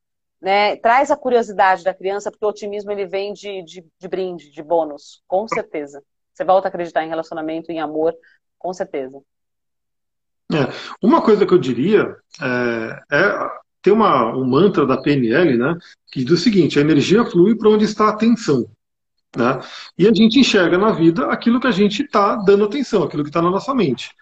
[0.40, 0.76] né?
[0.76, 4.62] Traz a curiosidade da criança, porque o otimismo ele vem de, de, de brinde, de
[4.62, 6.04] bônus, com certeza.
[6.32, 8.14] Você volta a acreditar em relacionamento, em amor,
[8.56, 9.20] com certeza.
[10.52, 10.72] É,
[11.02, 13.50] uma coisa que eu diria é, é
[13.82, 15.76] ter uma, um mantra da PNL, né,
[16.12, 18.70] que diz o seguinte: a energia flui para onde está a atenção.
[19.36, 19.58] Né?
[19.98, 23.30] E a gente enxerga na vida aquilo que a gente está dando atenção, aquilo que
[23.30, 24.14] está na nossa mente.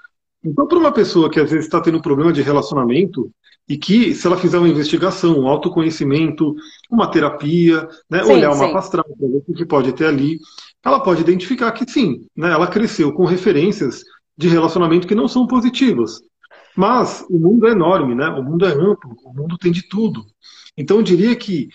[0.44, 3.30] Então, para uma pessoa que às vezes está tendo problema de relacionamento
[3.68, 6.54] e que, se ela fizer uma investigação, um autoconhecimento,
[6.90, 10.38] uma terapia, né, sim, olhar uma mapa astral para ver o que pode ter ali,
[10.84, 14.02] ela pode identificar que sim, né, ela cresceu com referências
[14.36, 16.20] de relacionamento que não são positivas.
[16.76, 18.28] Mas o mundo é enorme, né?
[18.28, 20.24] o mundo é amplo, o mundo tem de tudo.
[20.76, 21.68] Então, eu diria que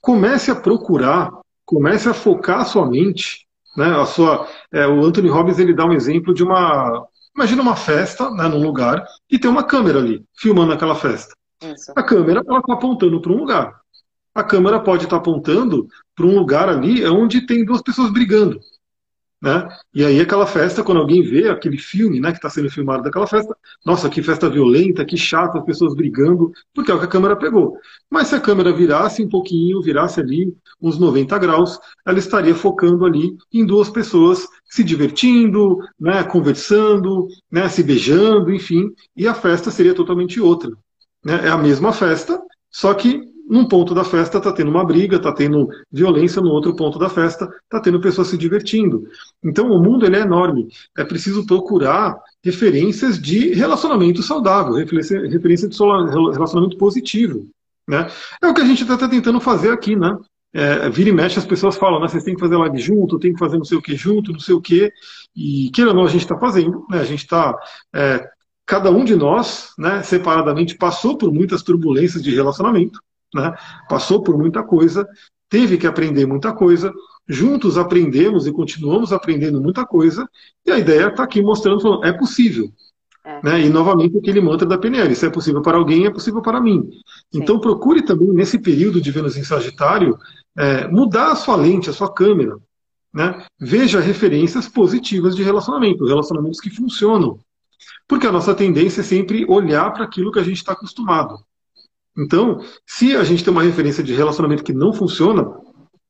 [0.00, 1.32] comece a procurar,
[1.66, 3.48] comece a focar a sua mente.
[3.76, 3.86] Né?
[3.86, 7.04] A sua, é, o Anthony Robbins ele dá um exemplo de uma
[7.34, 11.34] Imagina uma festa, né, num lugar, e tem uma câmera ali, filmando aquela festa.
[11.62, 11.92] Isso.
[11.96, 13.80] A câmera está apontando para um lugar.
[14.34, 18.60] A câmera pode estar tá apontando para um lugar ali onde tem duas pessoas brigando.
[19.44, 19.68] Né?
[19.92, 23.26] E aí aquela festa, quando alguém vê aquele filme né, que está sendo filmado daquela
[23.26, 23.54] festa,
[23.84, 27.36] nossa, que festa violenta, que chato, as pessoas brigando, porque é o que a câmera
[27.36, 27.76] pegou.
[28.10, 33.04] Mas se a câmera virasse um pouquinho, virasse ali uns 90 graus, ela estaria focando
[33.04, 39.70] ali em duas pessoas se divertindo, né, conversando, né, se beijando, enfim, e a festa
[39.70, 40.70] seria totalmente outra.
[41.22, 41.48] Né?
[41.48, 42.40] É a mesma festa,
[42.70, 46.74] só que num ponto da festa está tendo uma briga, está tendo violência no outro
[46.74, 49.06] ponto da festa, está tendo pessoas se divertindo.
[49.42, 50.68] Então o mundo ele é enorme.
[50.96, 57.46] É preciso procurar referências de relacionamento saudável, referência, de relacionamento positivo.
[57.86, 58.08] Né?
[58.42, 60.16] É o que a gente está tentando fazer aqui, né?
[60.56, 63.32] É, vira e mexe, as pessoas falam, né, vocês têm que fazer live junto, tem
[63.32, 64.88] que fazer não sei o que junto, não sei o que,
[65.34, 67.58] e queira ou não, a gente está fazendo, né, a gente está
[67.92, 68.24] é,
[68.64, 73.00] cada um de nós, né, separadamente, passou por muitas turbulências de relacionamento,
[73.34, 73.52] né,
[73.88, 75.06] passou por muita coisa,
[75.48, 76.92] teve que aprender muita coisa,
[77.28, 80.28] juntos aprendemos e continuamos aprendendo muita coisa,
[80.64, 82.70] e a ideia está aqui mostrando, falando, é possível.
[83.26, 83.40] É.
[83.42, 86.60] Né, e novamente aquele mantra da PNL, se é possível para alguém, é possível para
[86.60, 86.90] mim.
[86.90, 87.40] Sim.
[87.40, 90.18] Então procure também, nesse período de Vênus em Sagitário,
[90.56, 92.56] é, mudar a sua lente, a sua câmera.
[93.12, 93.46] Né?
[93.58, 97.38] Veja referências positivas de relacionamento, relacionamentos que funcionam.
[98.06, 101.38] Porque a nossa tendência é sempre olhar para aquilo que a gente está acostumado.
[102.16, 105.50] Então, se a gente tem uma referência de relacionamento que não funciona,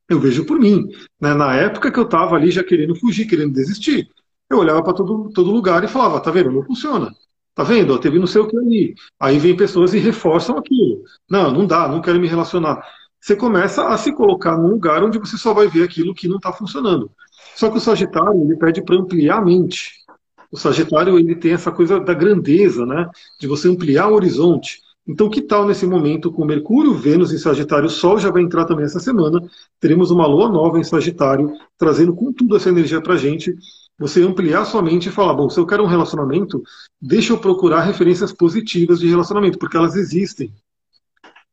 [0.07, 0.87] eu vejo por mim.
[1.19, 1.33] Né?
[1.33, 4.07] Na época que eu estava ali já querendo fugir, querendo desistir,
[4.49, 6.51] eu olhava para todo, todo lugar e falava: tá vendo?
[6.51, 7.11] Não funciona.
[7.55, 7.97] Tá vendo?
[7.99, 8.93] Teve não sei o que ali.
[9.19, 11.03] Aí vem pessoas e reforçam aquilo.
[11.29, 12.85] Não, não dá, não quero me relacionar.
[13.19, 16.35] Você começa a se colocar num lugar onde você só vai ver aquilo que não
[16.35, 17.09] está funcionando.
[17.55, 19.93] Só que o Sagitário ele pede para ampliar a mente.
[20.51, 23.09] O Sagitário ele tem essa coisa da grandeza, né?
[23.39, 24.81] De você ampliar o horizonte.
[25.07, 28.65] Então, que tal nesse momento com Mercúrio, Vênus em Sagitário, o Sol já vai entrar
[28.65, 29.39] também essa semana.
[29.79, 33.55] Teremos uma lua nova em Sagitário, trazendo com tudo essa energia para gente.
[33.99, 36.61] Você ampliar sua mente e falar: bom, se eu quero um relacionamento,
[36.99, 40.51] deixa eu procurar referências positivas de relacionamento, porque elas existem.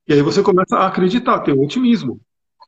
[0.08, 2.20] E aí você começa a acreditar, ter um otimismo.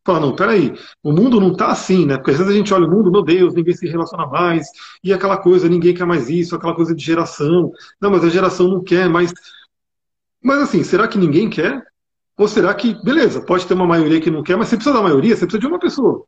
[0.07, 2.19] Fala, não, peraí, o mundo não está assim, né?
[2.19, 4.67] Porque às vezes a gente olha o mundo, meu Deus, ninguém se relaciona mais,
[5.03, 7.73] e aquela coisa, ninguém quer mais isso, aquela coisa de geração.
[7.99, 9.33] Não, mas a geração não quer, mas.
[10.45, 11.83] Mas assim, será que ninguém quer?
[12.37, 15.03] Ou será que, beleza, pode ter uma maioria que não quer, mas você precisa da
[15.03, 16.25] maioria, você precisa de uma pessoa,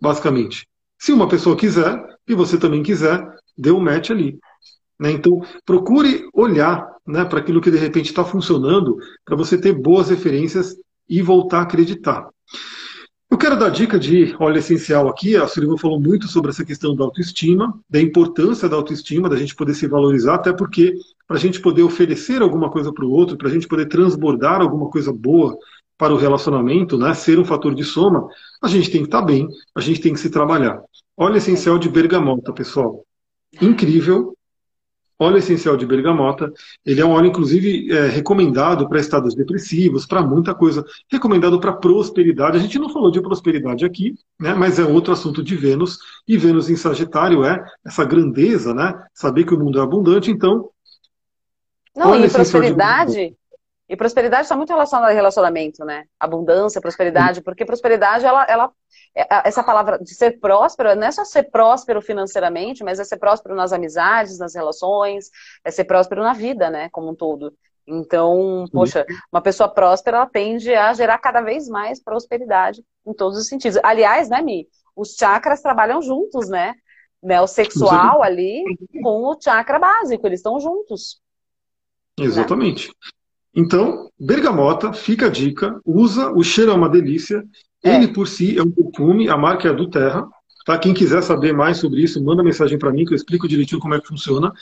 [0.00, 0.66] basicamente.
[0.98, 3.24] Se uma pessoa quiser, e você também quiser,
[3.56, 4.40] dê um match ali.
[4.98, 5.12] Né?
[5.12, 10.10] Então, procure olhar né, para aquilo que de repente está funcionando, para você ter boas
[10.10, 10.74] referências
[11.08, 12.28] e voltar a acreditar.
[13.30, 15.36] Eu quero dar dica de óleo essencial aqui.
[15.36, 19.54] A Sullivan falou muito sobre essa questão da autoestima, da importância da autoestima, da gente
[19.54, 20.92] poder se valorizar, até porque
[21.30, 24.60] para a gente poder oferecer alguma coisa para o outro, para a gente poder transbordar
[24.60, 25.56] alguma coisa boa
[25.96, 28.26] para o relacionamento, né, ser um fator de soma,
[28.60, 30.82] a gente tem que estar tá bem, a gente tem que se trabalhar.
[31.16, 33.04] Óleo essencial de bergamota, pessoal.
[33.62, 34.36] Incrível,
[35.20, 36.52] óleo essencial de bergamota.
[36.84, 40.84] Ele é um óleo, inclusive, é, recomendado para estados depressivos, para muita coisa.
[41.08, 42.56] Recomendado para prosperidade.
[42.56, 45.96] A gente não falou de prosperidade aqui, né, mas é outro assunto de Vênus.
[46.26, 49.00] E Vênus em Sagitário é essa grandeza, né?
[49.14, 50.28] Saber que o mundo é abundante.
[50.28, 50.68] Então.
[51.96, 53.36] Não, e prosperidade.
[53.88, 56.04] E prosperidade está muito relacionada a relacionamento, né?
[56.18, 58.70] Abundância, prosperidade, porque prosperidade, ela, ela,
[59.16, 63.16] é, essa palavra de ser próspero, não é só ser próspero financeiramente, mas é ser
[63.16, 65.28] próspero nas amizades, nas relações,
[65.64, 66.88] é ser próspero na vida, né?
[66.90, 67.52] Como um todo.
[67.84, 73.36] Então, poxa, uma pessoa próspera, ela tende a gerar cada vez mais prosperidade em todos
[73.36, 73.80] os sentidos.
[73.82, 74.68] Aliás, né, Mi?
[74.94, 76.74] Os chakras trabalham juntos, né?
[77.20, 78.62] né o sexual ali
[79.02, 81.20] com o chakra básico, eles estão juntos.
[82.24, 82.90] Exatamente.
[83.54, 87.44] Então, bergamota, fica a dica, usa, o cheiro é uma delícia.
[87.82, 87.96] É.
[87.96, 90.28] Ele por si é um perfume, a marca é do Terra.
[90.66, 90.78] Tá?
[90.78, 93.94] Quem quiser saber mais sobre isso, manda mensagem para mim que eu explico direitinho como
[93.94, 94.52] é que funciona.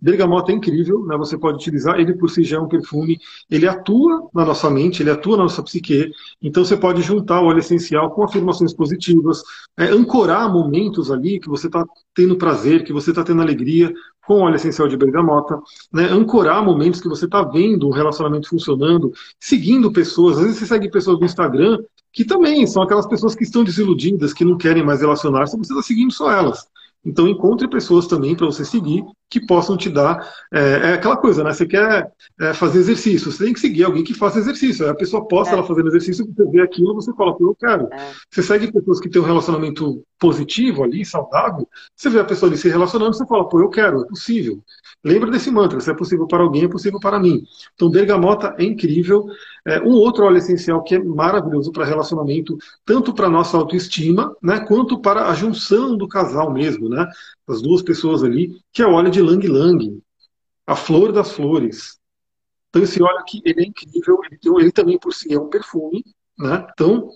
[0.00, 1.16] Bergamota é incrível, né?
[1.16, 3.18] você pode utilizar, ele por si já é um perfume,
[3.50, 7.46] ele atua na nossa mente, ele atua na nossa psique, então você pode juntar o
[7.46, 9.42] óleo essencial com afirmações positivas,
[9.76, 11.84] é, ancorar momentos ali que você está
[12.14, 13.92] tendo prazer, que você está tendo alegria,
[14.28, 15.58] com óleo essencial de bergamota,
[15.90, 16.04] né?
[16.04, 19.10] ancorar momentos que você está vendo um relacionamento funcionando,
[19.40, 21.78] seguindo pessoas, às vezes você segue pessoas no Instagram
[22.12, 25.82] que também são aquelas pessoas que estão desiludidas, que não querem mais relacionar-se, você está
[25.82, 26.66] seguindo só elas.
[27.04, 30.26] Então encontre pessoas também para você seguir que possam te dar.
[30.52, 31.52] É, é aquela coisa, né?
[31.52, 32.10] Você quer
[32.40, 34.88] é, fazer exercício, você tem que seguir alguém que faça exercício.
[34.88, 35.58] A pessoa posta é.
[35.58, 37.88] ela fazendo exercício, você vê aquilo, você fala, eu quero.
[37.92, 38.12] É.
[38.30, 42.58] Você segue pessoas que têm um relacionamento positivo ali, saudável, você vê a pessoa ali
[42.58, 44.62] se relacionando, você fala, pô, eu quero, é possível.
[45.04, 47.42] Lembra desse mantra, se é possível para alguém, é possível para mim.
[47.74, 49.26] Então, bergamota é incrível.
[49.68, 54.60] É, um outro óleo essencial que é maravilhoso para relacionamento, tanto para nossa autoestima, né,
[54.60, 57.06] quanto para a junção do casal mesmo, né?
[57.46, 60.02] As duas pessoas ali, que é o óleo de Lang Lang,
[60.66, 61.98] a flor das flores.
[62.70, 66.02] Então, esse óleo aqui, ele é incrível, ele, ele também por si é um perfume,
[66.38, 66.66] né?
[66.72, 67.10] Então,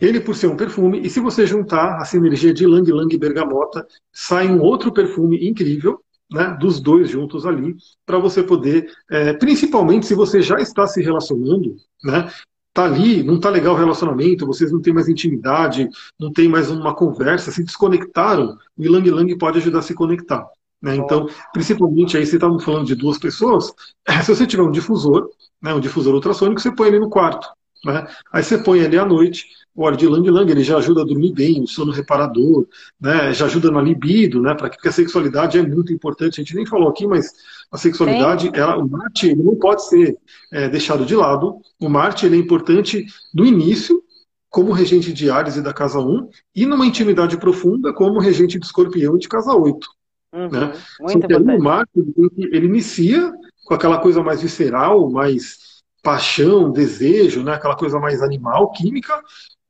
[0.00, 3.18] ele por ser um perfume, e se você juntar a sinergia de Lang Lang e
[3.18, 6.01] bergamota, sai um outro perfume incrível,
[6.32, 7.76] né, dos dois juntos ali,
[8.06, 12.30] para você poder, é, principalmente se você já está se relacionando, né,
[12.72, 15.88] tá ali, não tá legal o relacionamento, vocês não têm mais intimidade,
[16.18, 20.46] não tem mais uma conversa, se desconectaram, o Ilang Lang pode ajudar a se conectar.
[20.80, 20.96] Né?
[20.96, 23.72] Então, principalmente aí, você estava falando de duas pessoas,
[24.24, 25.28] se você tiver um difusor,
[25.60, 27.46] né, um difusor ultrassônico, você põe ele no quarto.
[27.84, 28.06] Né?
[28.32, 31.04] Aí você põe ali à noite, o óleo de Lang Lang, ele já ajuda a
[31.04, 32.66] dormir bem, o sono reparador,
[33.00, 33.32] né?
[33.32, 34.54] já ajuda na libido, né?
[34.54, 37.32] porque a sexualidade é muito importante, a gente nem falou aqui, mas
[37.70, 40.18] a sexualidade, ela, o Marte ele não pode ser
[40.52, 44.02] é, deixado de lado, o Marte ele é importante no início,
[44.50, 48.66] como regente de Ares e da casa 1, e numa intimidade profunda como regente de
[48.66, 49.88] escorpião e de casa 8.
[50.34, 50.72] Uhum, né?
[51.00, 53.32] Muito Só que aí, o Marte ele, ele inicia
[53.64, 55.72] com aquela coisa mais visceral, mais
[56.02, 59.22] paixão, desejo, né, aquela coisa mais animal, química,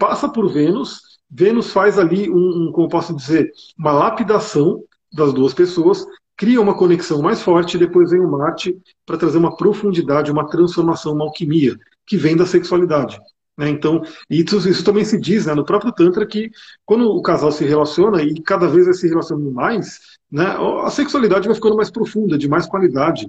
[0.03, 1.01] passa por Vênus.
[1.31, 6.05] Vênus faz ali um, um como posso dizer, uma lapidação das duas pessoas,
[6.37, 8.77] cria uma conexão mais forte, e depois vem o Marte
[9.07, 13.17] para trazer uma profundidade, uma transformação, uma alquimia, que vem da sexualidade.
[13.57, 13.69] Né?
[13.69, 16.51] Então, isso, isso, também se diz né, no próprio Tantra que
[16.85, 21.47] quando o casal se relaciona e cada vez vai se relacionando mais, né, a sexualidade
[21.47, 23.29] vai ficando mais profunda, de mais qualidade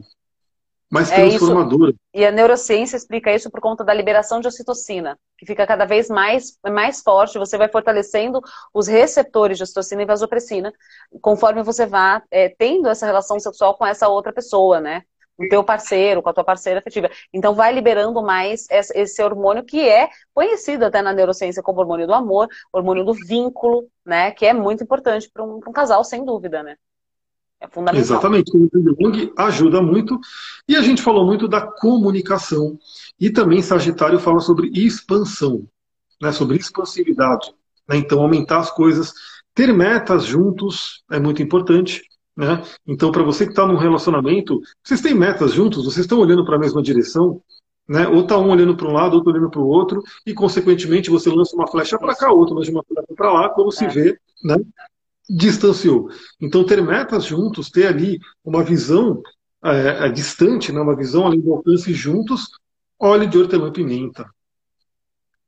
[0.94, 1.92] mais transformadora.
[2.14, 5.86] É e a neurociência explica isso por conta da liberação de ocitocina, que fica cada
[5.86, 8.40] vez mais, mais forte, você vai fortalecendo
[8.72, 10.72] os receptores de ocitocina e vasopressina,
[11.20, 15.02] conforme você vá é, tendo essa relação sexual com essa outra pessoa, né?
[15.36, 17.10] Com o teu parceiro, com a tua parceira afetiva.
[17.34, 22.14] Então vai liberando mais esse hormônio que é conhecido até na neurociência como hormônio do
[22.14, 24.30] amor, hormônio do vínculo, né?
[24.30, 26.76] Que é muito importante para um, um casal, sem dúvida, né?
[27.64, 28.02] É fundamental.
[28.02, 28.52] Exatamente.
[28.56, 30.20] O Jung ajuda muito.
[30.68, 32.78] E a gente falou muito da comunicação.
[33.18, 35.66] E também Sagitário fala sobre expansão,
[36.22, 37.54] né, sobre expansividade.
[37.88, 39.14] Né, então, aumentar as coisas.
[39.56, 42.02] Ter metas juntos é muito importante.
[42.36, 42.62] Né?
[42.86, 46.58] Então, para você que está num relacionamento, vocês têm metas juntos, vocês estão olhando para
[46.58, 47.42] a mesma direção,
[47.88, 48.08] né?
[48.08, 51.30] ou está um olhando para um lado, outro olhando para o outro, e consequentemente você
[51.30, 53.72] lança uma flecha para cá, outro lança uma flecha para lá, quando é.
[53.72, 54.56] se vê, né?
[55.30, 56.10] Distanciou.
[56.40, 59.22] Então, ter metas juntos, ter ali uma visão
[59.64, 62.50] é, distante, né, uma visão além do alcance juntos,
[63.00, 64.30] óleo de hortelã-pimenta.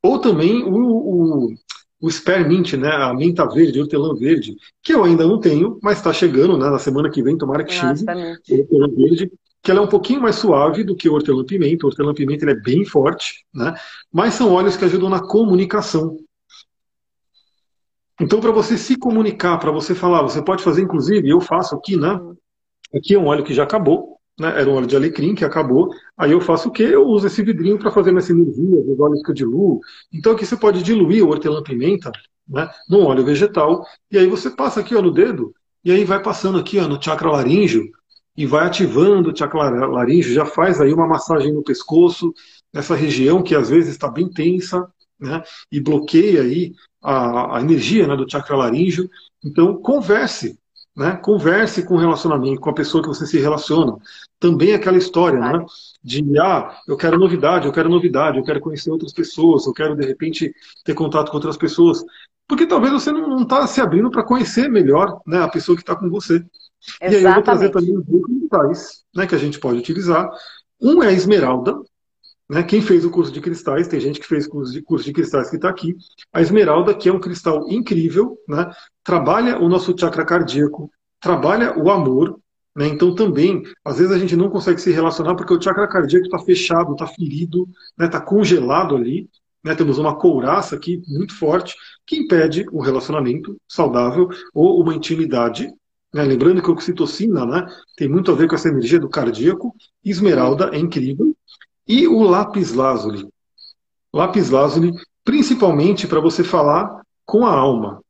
[0.02, 1.54] Ou também o, o,
[2.00, 6.12] o Spearmint, né, a menta verde, hortelã verde, que eu ainda não tenho, mas está
[6.12, 8.04] chegando, né, na semana que vem, tomara que chegue,
[8.50, 9.32] hortelã verde,
[9.62, 11.84] que ela é um pouquinho mais suave do que o hortelã-pimenta.
[11.84, 13.74] O hortelã-pimenta é bem forte, né,
[14.12, 16.16] mas são óleos que ajudam na comunicação.
[18.20, 21.96] Então, para você se comunicar, para você falar, você pode fazer, inclusive, eu faço aqui,
[21.96, 22.18] né?
[22.94, 24.60] Aqui é um óleo que já acabou, né?
[24.60, 25.90] Era um óleo de alecrim que acabou.
[26.16, 26.84] Aí eu faço o quê?
[26.84, 29.80] Eu uso esse vidrinho para fazer minha sinergia, os óleos que eu diluo.
[30.12, 32.10] Então aqui você pode diluir o hortelã-pimenta,
[32.48, 32.70] né?
[32.88, 33.84] Num óleo vegetal.
[34.10, 37.02] E aí você passa aqui, ó, no dedo, e aí vai passando aqui, ó, no
[37.02, 37.84] chakra laríngeo,
[38.36, 42.32] e vai ativando o chakra laríngeo, já faz aí uma massagem no pescoço,
[42.72, 44.86] nessa região que às vezes está bem tensa,
[45.18, 45.42] né?
[45.72, 46.72] E bloqueia aí
[47.06, 49.08] a, a energia né, do chakra laríngeo.
[49.44, 50.58] Então, converse,
[50.96, 51.16] né?
[51.16, 53.96] Converse com o relacionamento, com a pessoa que você se relaciona.
[54.40, 55.64] Também aquela história, né?
[56.02, 59.94] De, ah, eu quero novidade, eu quero novidade, eu quero conhecer outras pessoas, eu quero,
[59.94, 60.52] de repente,
[60.84, 62.02] ter contato com outras pessoas.
[62.48, 65.94] Porque talvez você não está se abrindo para conhecer melhor né, a pessoa que está
[65.94, 66.44] com você.
[67.00, 67.12] Exatamente.
[67.12, 70.28] E aí eu vou trazer também dois cristais né, que a gente pode utilizar.
[70.80, 71.78] Um é a esmeralda,
[72.48, 72.62] né?
[72.62, 75.50] Quem fez o curso de cristais, tem gente que fez curso de, curso de cristais
[75.50, 75.96] que está aqui.
[76.32, 78.70] A esmeralda, que é um cristal incrível, né?
[79.02, 80.90] trabalha o nosso chakra cardíaco,
[81.20, 82.38] trabalha o amor.
[82.74, 82.86] Né?
[82.88, 86.38] Então, também, às vezes a gente não consegue se relacionar porque o chakra cardíaco está
[86.38, 87.68] fechado, está ferido,
[88.00, 88.24] está né?
[88.24, 89.28] Congelado ali.
[89.64, 89.74] Né?
[89.74, 91.74] Temos uma couraça aqui muito forte
[92.06, 95.68] que impede o relacionamento saudável ou uma intimidade
[96.16, 96.22] né?
[96.22, 99.74] Lembrando que a oxitocina né, tem muito a ver com essa energia do cardíaco.
[100.02, 101.36] Esmeralda é incrível.
[101.86, 103.28] E o lápis lazuli.
[104.12, 104.92] Lápis lazuli,
[105.24, 108.00] principalmente para você falar com a alma,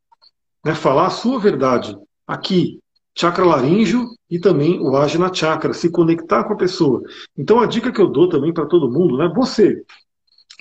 [0.65, 0.75] né?
[0.75, 1.97] falar a sua verdade.
[2.27, 2.79] Aqui,
[3.17, 7.03] chakra laríngeo e também o Ajna Chakra, se conectar com a pessoa.
[7.37, 9.33] Então a dica que eu dou também para todo mundo, né?
[9.35, 9.83] Você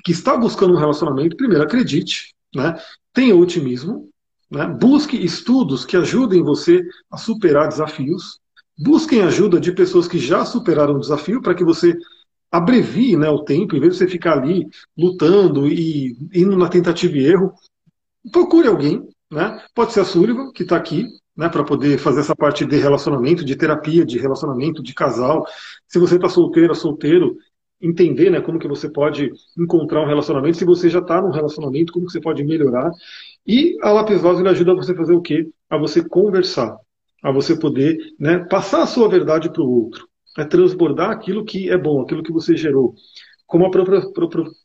[0.03, 2.75] que está buscando um relacionamento, primeiro acredite, né?
[3.13, 4.09] Tenha otimismo,
[4.49, 4.67] né?
[4.67, 8.39] Busque estudos que ajudem você a superar desafios.
[8.77, 11.97] Busquem ajuda de pessoas que já superaram o desafio para que você
[12.51, 14.67] abrevie né, o tempo, em vez de você ficar ali
[14.97, 17.53] lutando e indo na tentativa e erro,
[18.31, 19.61] procure alguém, né?
[19.73, 21.05] Pode ser a Sullivan, que está aqui,
[21.35, 25.45] né, para poder fazer essa parte de relacionamento, de terapia, de relacionamento, de casal.
[25.88, 27.35] Se você está solteira, solteiro,
[27.81, 30.57] entender né, como que você pode encontrar um relacionamento.
[30.57, 32.89] Se você já está num relacionamento, como que você pode melhorar.
[33.45, 35.47] E a Lapis Lazuli ajuda você a fazer o quê?
[35.69, 36.77] A você conversar
[37.26, 40.07] a você poder né, passar a sua verdade para o outro,
[40.38, 42.95] né, transbordar aquilo que é bom, aquilo que você gerou.
[43.48, 44.02] Como a própria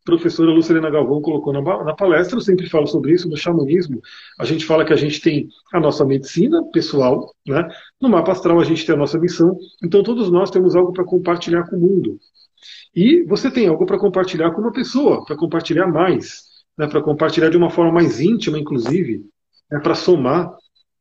[0.04, 4.00] professora Lucilena Galvão colocou na, palestra, eu sempre falo sobre isso, no xamanismo,
[4.38, 7.68] a gente fala que a gente tem a nossa medicina pessoal, né?
[8.00, 11.04] no mapa astral a gente tem a nossa missão, então todos nós temos algo para
[11.04, 12.18] compartilhar com o mundo.
[12.94, 16.42] E você tem algo para compartilhar com uma pessoa, para compartilhar mais,
[16.76, 16.86] né?
[16.86, 19.26] para compartilhar de uma forma mais íntima, inclusive,
[19.70, 19.78] né?
[19.78, 20.50] para somar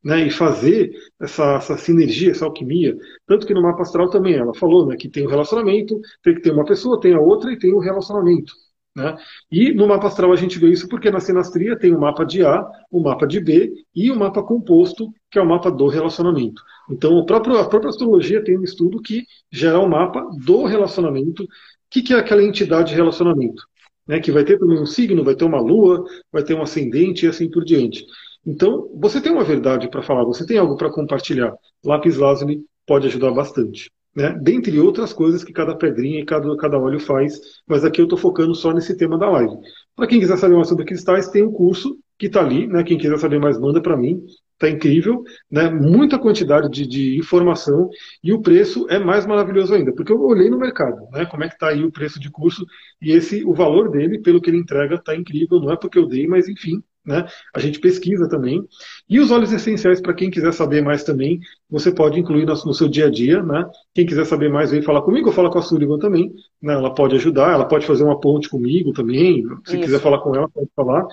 [0.02, 0.90] né, e fazer
[1.20, 2.96] essa, essa, sinergia, essa alquimia.
[3.26, 6.34] Tanto que no mapa astral também ela falou né, que tem o um relacionamento, tem
[6.34, 8.52] que ter uma pessoa, tem a outra e tem o um relacionamento.
[8.96, 9.16] Né?
[9.52, 12.24] E no mapa astral a gente vê isso porque na sinastria tem o um mapa
[12.24, 15.46] de A, o um mapa de B e o um mapa composto, que é o
[15.46, 16.60] mapa do relacionamento.
[16.90, 20.64] Então a própria, a própria astrologia tem um estudo que gera o um mapa do
[20.64, 21.44] relacionamento.
[21.44, 21.46] O
[21.88, 23.62] que, que é aquela entidade de relacionamento?
[24.06, 27.26] Né, que vai ter também um signo, vai ter uma lua, vai ter um ascendente
[27.26, 28.04] e assim por diante.
[28.50, 31.54] Então, você tem uma verdade para falar, você tem algo para compartilhar.
[31.84, 33.92] Lápis lazuli pode ajudar bastante.
[34.12, 34.36] Né?
[34.42, 38.18] Dentre outras coisas que cada pedrinha e cada, cada óleo faz, mas aqui eu estou
[38.18, 39.54] focando só nesse tema da live.
[39.94, 42.82] Para quem quiser saber mais sobre cristais, tem um curso que está ali, né?
[42.82, 44.20] quem quiser saber mais, manda para mim.
[44.54, 45.70] Está incrível, né?
[45.70, 47.88] muita quantidade de, de, informação
[48.22, 51.24] e o preço é mais maravilhoso ainda, porque eu olhei no mercado, né?
[51.24, 52.66] como é que está aí o preço de curso
[53.00, 56.06] e esse o valor dele, pelo que ele entrega, está incrível, não é porque eu
[56.06, 57.26] dei, mas enfim, né?
[57.52, 58.62] A gente pesquisa também.
[59.08, 62.72] E os óleos essenciais, para quem quiser saber mais também, você pode incluir no, no,
[62.72, 63.42] seu dia a dia.
[63.42, 63.68] Né?
[63.92, 66.32] Quem quiser saber mais, vem falar comigo, ou fala com a Sullivan também.
[66.62, 66.72] Né?
[66.72, 69.42] Ela pode ajudar, ela pode fazer uma ponte comigo também.
[69.64, 69.84] Se Isso.
[69.84, 71.04] quiser falar com ela, pode falar.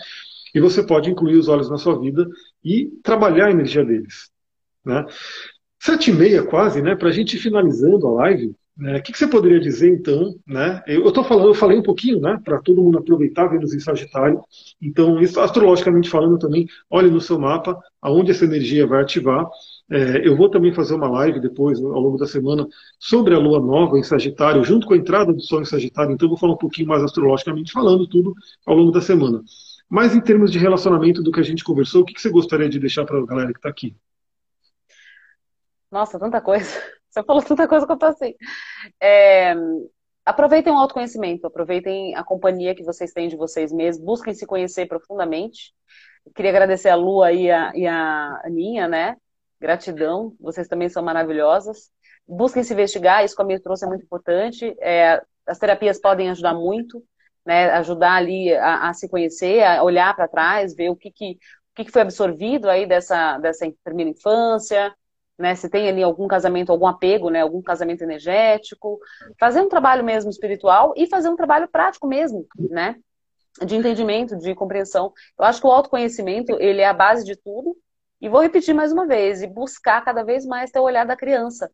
[0.53, 2.27] E você pode incluir os óleos na sua vida
[2.63, 4.29] e trabalhar a energia deles.
[4.85, 5.03] Né?
[5.79, 6.95] Sete e meia quase, né?
[6.95, 8.97] Para a gente ir finalizando a live, né?
[8.97, 10.35] O que, que, você poderia dizer, então?
[10.45, 10.83] Né?
[10.85, 14.39] Eu estou falando, eu falei um pouquinho, né, para todo mundo aproveitar Vênus em Sagitário.
[14.79, 19.47] Então, isso, astrologicamente falando também, olhe no seu mapa aonde essa energia vai ativar.
[19.89, 22.67] É, eu vou também fazer uma live depois, ao longo da semana,
[22.99, 26.11] sobre a lua nova em Sagitário, junto com a entrada do Sol em Sagitário.
[26.11, 28.33] Então, eu vou falar um pouquinho mais astrologicamente falando tudo
[28.65, 29.41] ao longo da semana.
[29.89, 32.69] Mas em termos de relacionamento do que a gente conversou, o que, que você gostaria
[32.69, 33.95] de deixar para a galera que está aqui?
[35.89, 36.69] Nossa, tanta coisa.
[37.17, 38.35] Você falou tanta coisa que eu tô assim.
[39.01, 39.55] É,
[40.23, 44.85] aproveitem o autoconhecimento, aproveitem a companhia que vocês têm de vocês mesmos, busquem se conhecer
[44.87, 45.73] profundamente.
[46.35, 49.15] queria agradecer a Lua e a, e a Aninha, né?
[49.59, 51.89] Gratidão, vocês também são maravilhosas.
[52.27, 54.75] Busquem se investigar, isso que a minha trouxe é muito importante.
[54.79, 57.03] É, as terapias podem ajudar muito,
[57.43, 57.71] né?
[57.71, 61.75] Ajudar ali a, a se conhecer, a olhar para trás, ver o que, que, o
[61.75, 64.93] que, que foi absorvido aí dessa, dessa primeira infância,
[65.37, 65.55] né?
[65.55, 67.41] Se tem ali algum casamento, algum apego, né?
[67.41, 68.99] Algum casamento energético,
[69.39, 72.95] fazer um trabalho mesmo espiritual e fazer um trabalho prático mesmo, né?
[73.63, 75.13] De entendimento, de compreensão.
[75.37, 77.75] Eu acho que o autoconhecimento ele é a base de tudo.
[78.19, 81.15] E vou repetir mais uma vez e buscar cada vez mais ter o olhar da
[81.15, 81.69] criança,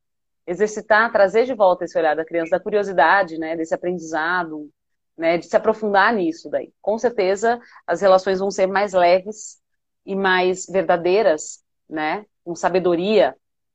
[0.46, 3.56] exercitar, trazer de volta esse olhar da criança, da curiosidade, né?
[3.56, 4.70] Desse aprendizado,
[5.18, 5.38] né?
[5.38, 6.74] De se aprofundar nisso daí.
[6.82, 9.62] Com certeza as relações vão ser mais leves
[10.06, 12.26] e mais verdadeiras, né?
[12.44, 13.34] Com sabedoria,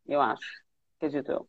[0.09, 0.47] eu acho.
[0.97, 1.49] Acredito eu.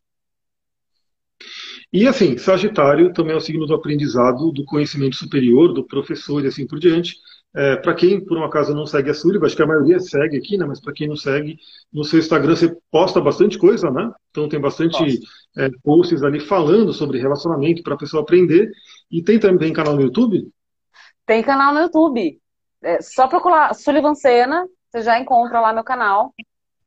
[1.92, 6.48] E assim, Sagitário também é o signo do aprendizado, do conhecimento superior, do professor e
[6.48, 7.16] assim por diante.
[7.56, 10.38] É, para quem, por um acaso, não segue a Sullivan, acho que a maioria segue
[10.38, 10.66] aqui, né?
[10.66, 11.58] Mas para quem não segue,
[11.92, 14.12] no seu Instagram você posta bastante coisa, né?
[14.30, 15.20] Então tem bastante
[15.58, 18.70] é, posts ali falando sobre relacionamento para a pessoa aprender.
[19.10, 20.48] E tem também canal no YouTube?
[21.26, 22.40] Tem canal no YouTube.
[22.84, 26.34] É, só procurar Sullivan Sena, você já encontra lá meu canal.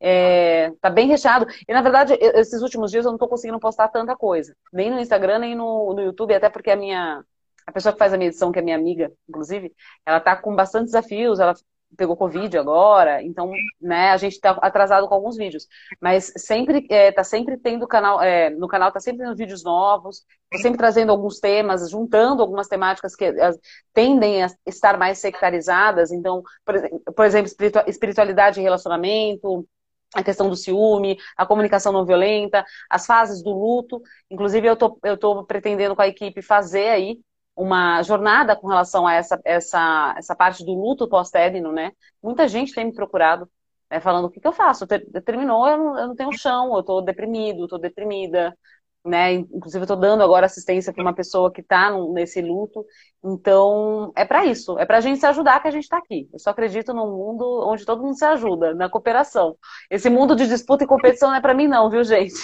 [0.04, 1.46] É, tá bem recheado.
[1.68, 4.52] E na verdade, esses últimos dias eu não tô conseguindo postar tanta coisa.
[4.72, 7.24] Nem no Instagram, nem no, no YouTube, até porque a minha.
[7.64, 9.72] A pessoa que faz a minha edição, que é minha amiga, inclusive,
[10.04, 11.54] ela tá com bastante desafios, ela
[11.96, 15.68] pegou Covid agora, então, né, a gente tá atrasado com alguns vídeos.
[16.00, 20.24] Mas sempre, é, tá sempre tendo canal, é, no canal tá sempre tendo vídeos novos,
[20.50, 23.56] tô sempre trazendo alguns temas, juntando algumas temáticas que as,
[23.92, 26.74] tendem a estar mais sectarizadas, então, por,
[27.14, 27.52] por exemplo,
[27.86, 29.66] espiritualidade e relacionamento,
[30.14, 34.02] a questão do ciúme, a comunicação não violenta, as fases do luto.
[34.30, 37.20] Inclusive, eu tô, eu tô pretendendo com a equipe fazer aí
[37.56, 41.92] uma jornada com relação a essa, essa, essa parte do luto pós-término, né?
[42.22, 43.48] Muita gente tem me procurado,
[43.90, 44.86] né, falando o que, que eu faço?
[45.24, 48.56] Terminou, eu não, eu não tenho chão, eu tô deprimido, tô deprimida,
[49.04, 49.32] né?
[49.34, 52.84] Inclusive, eu estou dando agora assistência para uma pessoa que está nesse luto.
[53.24, 56.28] Então, é para isso, é para a gente se ajudar que a gente está aqui.
[56.32, 59.56] Eu só acredito num mundo onde todo mundo se ajuda, na cooperação.
[59.90, 62.34] Esse mundo de disputa e competição não é para mim, não, viu, gente?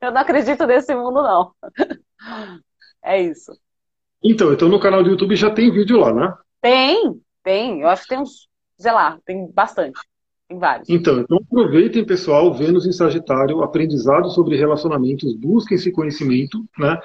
[0.00, 1.52] Eu não acredito nesse mundo, não.
[3.00, 3.56] É isso.
[4.22, 6.34] Então, então no canal do YouTube já tem vídeo lá, né?
[6.60, 7.80] Tem, tem.
[7.80, 9.98] Eu acho que tem uns, sei lá, tem bastante.
[10.48, 10.88] Tem vários.
[10.88, 16.98] Então, então aproveitem, pessoal, Vênus em Sagitário, aprendizado sobre relacionamentos, busquem esse conhecimento, né?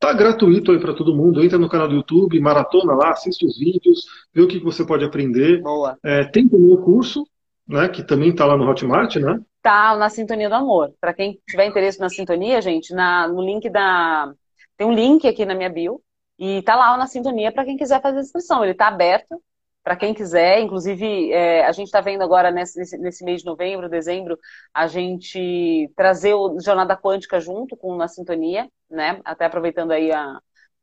[0.00, 1.42] Tá gratuito aí para todo mundo.
[1.42, 5.04] Entra no canal do YouTube, maratona lá, assiste os vídeos, vê o que você pode
[5.04, 5.60] aprender.
[5.62, 5.96] Boa.
[6.04, 7.24] É, tem também o curso,
[7.66, 7.88] né?
[7.88, 9.40] Que também está lá no Hotmart, né?
[9.62, 10.92] Tá na Sintonia do Amor.
[11.00, 14.32] Para quem tiver interesse na sintonia, gente, na, no link da.
[14.76, 16.00] Tem um link aqui na minha bio.
[16.38, 18.64] E tá lá na Sintonia para quem quiser fazer a inscrição.
[18.64, 19.40] Ele tá aberto
[19.88, 20.60] para quem quiser.
[20.60, 24.38] Inclusive, é, a gente está vendo agora nesse, nesse, mês de novembro, dezembro,
[24.74, 29.18] a gente trazer o Jornada Quântica junto com Na Sintonia, né?
[29.24, 30.38] Até aproveitando aí a,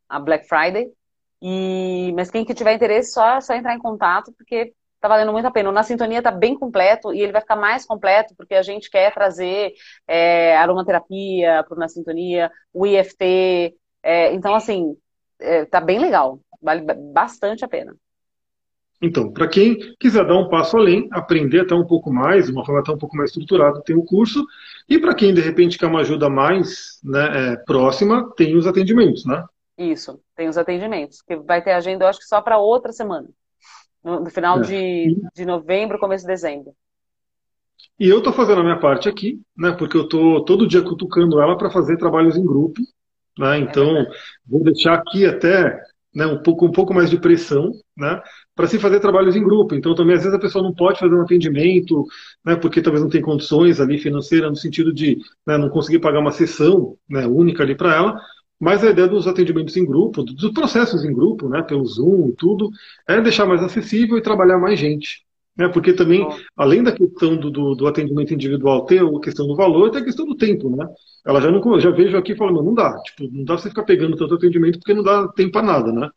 [0.09, 0.91] a Black Friday.
[1.39, 5.45] E, mas quem que tiver interesse, só, só entrar em contato, porque tá valendo muito
[5.45, 5.69] a pena.
[5.69, 8.89] O Na Sintonia tá bem completo e ele vai ficar mais completo porque a gente
[8.89, 9.73] quer trazer
[10.07, 13.75] é, aromaterapia para o Na Sintonia, o IFT.
[14.01, 14.97] É, então, assim,
[15.39, 16.39] é, tá bem legal.
[16.59, 16.81] Vale
[17.13, 17.95] bastante a pena.
[19.05, 22.65] Então, para quem quiser dar um passo além, aprender até um pouco mais, de uma
[22.65, 24.43] forma até um pouco mais estruturada, tem o curso.
[24.89, 29.23] E para quem, de repente, quer uma ajuda mais né, é, próxima, tem os atendimentos,
[29.23, 29.45] né?
[29.77, 31.21] Isso, tem os atendimentos.
[31.21, 33.27] Que vai ter agenda, eu acho que só para outra semana.
[34.03, 34.61] No, no final é.
[34.61, 36.73] de, de novembro, começo de dezembro.
[37.99, 39.71] E eu estou fazendo a minha parte aqui, né?
[39.77, 42.81] Porque eu estou todo dia cutucando ela para fazer trabalhos em grupo.
[43.37, 43.59] Né?
[43.59, 44.07] Então, é
[44.47, 45.79] vou deixar aqui até
[46.15, 48.21] né, um, pouco, um pouco mais de pressão, né,
[48.55, 49.75] para se fazer trabalhos em grupo.
[49.75, 52.05] Então, também, às vezes, a pessoa não pode fazer um atendimento,
[52.43, 56.19] né, porque talvez não tem condições ali financeiras, no sentido de né, não conseguir pagar
[56.19, 58.19] uma sessão né, única ali para ela.
[58.57, 62.35] Mas a ideia dos atendimentos em grupo, dos processos em grupo, né, pelo Zoom e
[62.35, 62.69] tudo,
[63.07, 65.25] é deixar mais acessível e trabalhar mais gente.
[65.57, 66.27] Né, porque também,
[66.57, 70.03] além da questão do, do, do, atendimento individual ter a questão do valor, tem a
[70.03, 70.85] questão do tempo, né?
[71.25, 74.17] Ela já não já vejo aqui falando, não dá, tipo, não dá você ficar pegando
[74.17, 76.09] tanto atendimento porque não dá tempo para nada, né?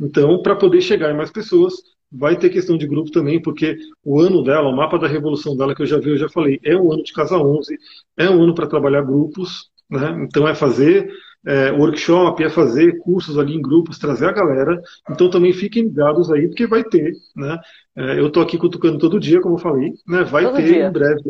[0.00, 1.74] Então, para poder chegar em mais pessoas,
[2.10, 5.74] vai ter questão de grupo também, porque o ano dela, o mapa da revolução dela
[5.74, 7.76] que eu já vi, eu já falei, é um ano de casa 11,
[8.16, 10.24] é um ano para trabalhar grupos, né?
[10.24, 11.10] Então é fazer
[11.46, 14.80] é, workshop, é fazer cursos ali em grupos, trazer a galera.
[15.10, 17.58] Então também fiquem ligados aí, porque vai ter, né?
[17.96, 20.24] É, eu estou aqui cutucando todo dia, como eu falei, né?
[20.24, 20.86] Vai todo ter dia.
[20.86, 21.22] em breve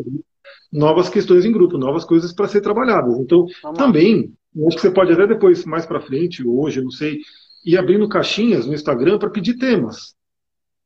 [0.71, 3.17] novas questões em grupo, novas coisas para ser trabalhadas.
[3.19, 4.33] Então Vamos também,
[4.67, 7.19] acho que você pode até depois, mais para frente, hoje, não sei,
[7.65, 10.13] ir abrindo caixinhas no Instagram para pedir temas.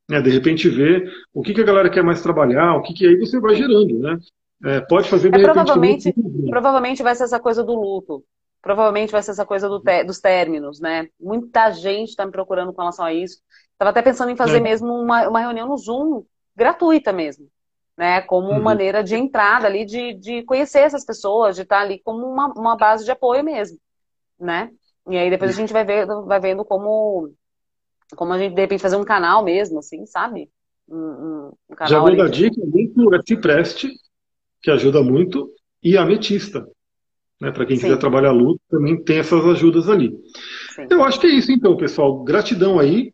[0.08, 0.22] Né?
[0.22, 3.18] De repente ver o que, que a galera quer mais trabalhar, o que, que aí
[3.18, 4.18] você vai gerando, né?
[4.62, 6.14] É, pode fazer de é, repente, provavelmente,
[6.50, 8.24] provavelmente vai ser essa coisa do luto.
[8.62, 11.08] Provavelmente vai ser essa coisa do te, dos términos, né?
[11.20, 13.42] Muita gente está me procurando com relação a isso.
[13.72, 14.60] Estava até pensando em fazer é.
[14.60, 16.24] mesmo uma, uma reunião no Zoom,
[16.56, 17.48] gratuita mesmo,
[17.98, 18.22] né?
[18.22, 18.62] Como uhum.
[18.62, 22.76] maneira de entrada ali, de, de conhecer essas pessoas, de estar ali como uma, uma
[22.76, 23.78] base de apoio mesmo,
[24.38, 24.70] né?
[25.10, 27.34] E aí depois a gente vai, ver, vai vendo como,
[28.16, 30.52] como a gente, de repente, fazer um canal mesmo, assim, sabe?
[30.88, 32.50] Um, um canal Já vou dar de...
[32.50, 33.90] dica muito é Cipreste,
[34.62, 35.50] que ajuda muito,
[35.82, 36.68] e Ametista.
[37.40, 37.84] Né, Para quem Sim.
[37.84, 40.12] quiser trabalhar luto, também tem essas ajudas ali.
[40.76, 40.88] Sim.
[40.90, 42.24] Eu acho que é isso então, pessoal.
[42.24, 43.14] Gratidão aí.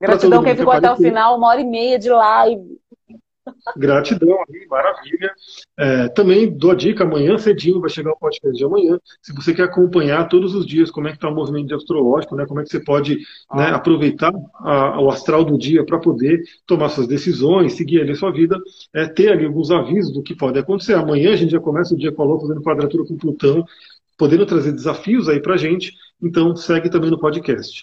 [0.00, 2.78] Gratidão quem ficou até o final, uma hora e meia de live.
[3.76, 5.32] Gratidão aí, maravilha.
[5.78, 8.98] É, também dou a dica, amanhã cedinho vai chegar o podcast de amanhã.
[9.22, 12.46] Se você quer acompanhar todos os dias como é que está o movimento astrológico, né,
[12.46, 13.18] como é que você pode
[13.50, 13.56] ah.
[13.56, 18.16] né, aproveitar a, o astral do dia para poder tomar suas decisões, seguir ali a
[18.16, 18.58] sua vida,
[18.94, 20.94] é, ter ali alguns avisos do que pode acontecer.
[20.94, 23.64] Amanhã a gente já começa o dia com a Lua fazendo quadratura com Plutão,
[24.16, 25.92] podendo trazer desafios aí para gente.
[26.22, 27.80] Então segue também no podcast.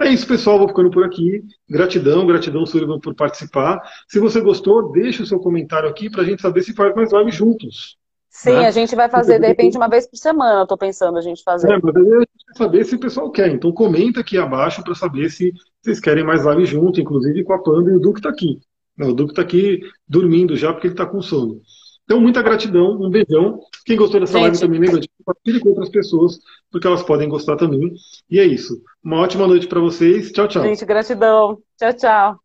[0.00, 0.58] É isso, pessoal.
[0.58, 1.42] Vou ficando por aqui.
[1.68, 3.80] Gratidão, gratidão, Sullivan, por participar.
[4.08, 7.10] Se você gostou, deixe o seu comentário aqui para a gente saber se faz mais
[7.12, 7.96] live juntos.
[8.34, 8.66] Sim, né?
[8.66, 11.40] a gente vai fazer, de repente, uma vez por semana, eu tô pensando a gente
[11.44, 11.72] fazer.
[11.72, 13.48] É, mas aí a gente vai saber se o pessoal quer.
[13.48, 17.62] Então comenta aqui abaixo para saber se vocês querem mais live junto, inclusive com a
[17.62, 18.58] Panda e o Duque está aqui.
[18.98, 21.60] O Duque está aqui dormindo já porque ele está com sono.
[22.04, 23.60] Então, muita gratidão, um beijão.
[23.84, 24.42] Quem gostou dessa Gente.
[24.42, 26.38] live também, lembra de compartilhar com outras pessoas,
[26.70, 27.94] porque elas podem gostar também.
[28.30, 28.82] E é isso.
[29.02, 30.30] Uma ótima noite para vocês.
[30.30, 30.62] Tchau, tchau.
[30.62, 31.58] Gente, gratidão.
[31.78, 32.40] Tchau, tchau.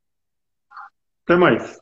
[1.25, 1.78] Até mais.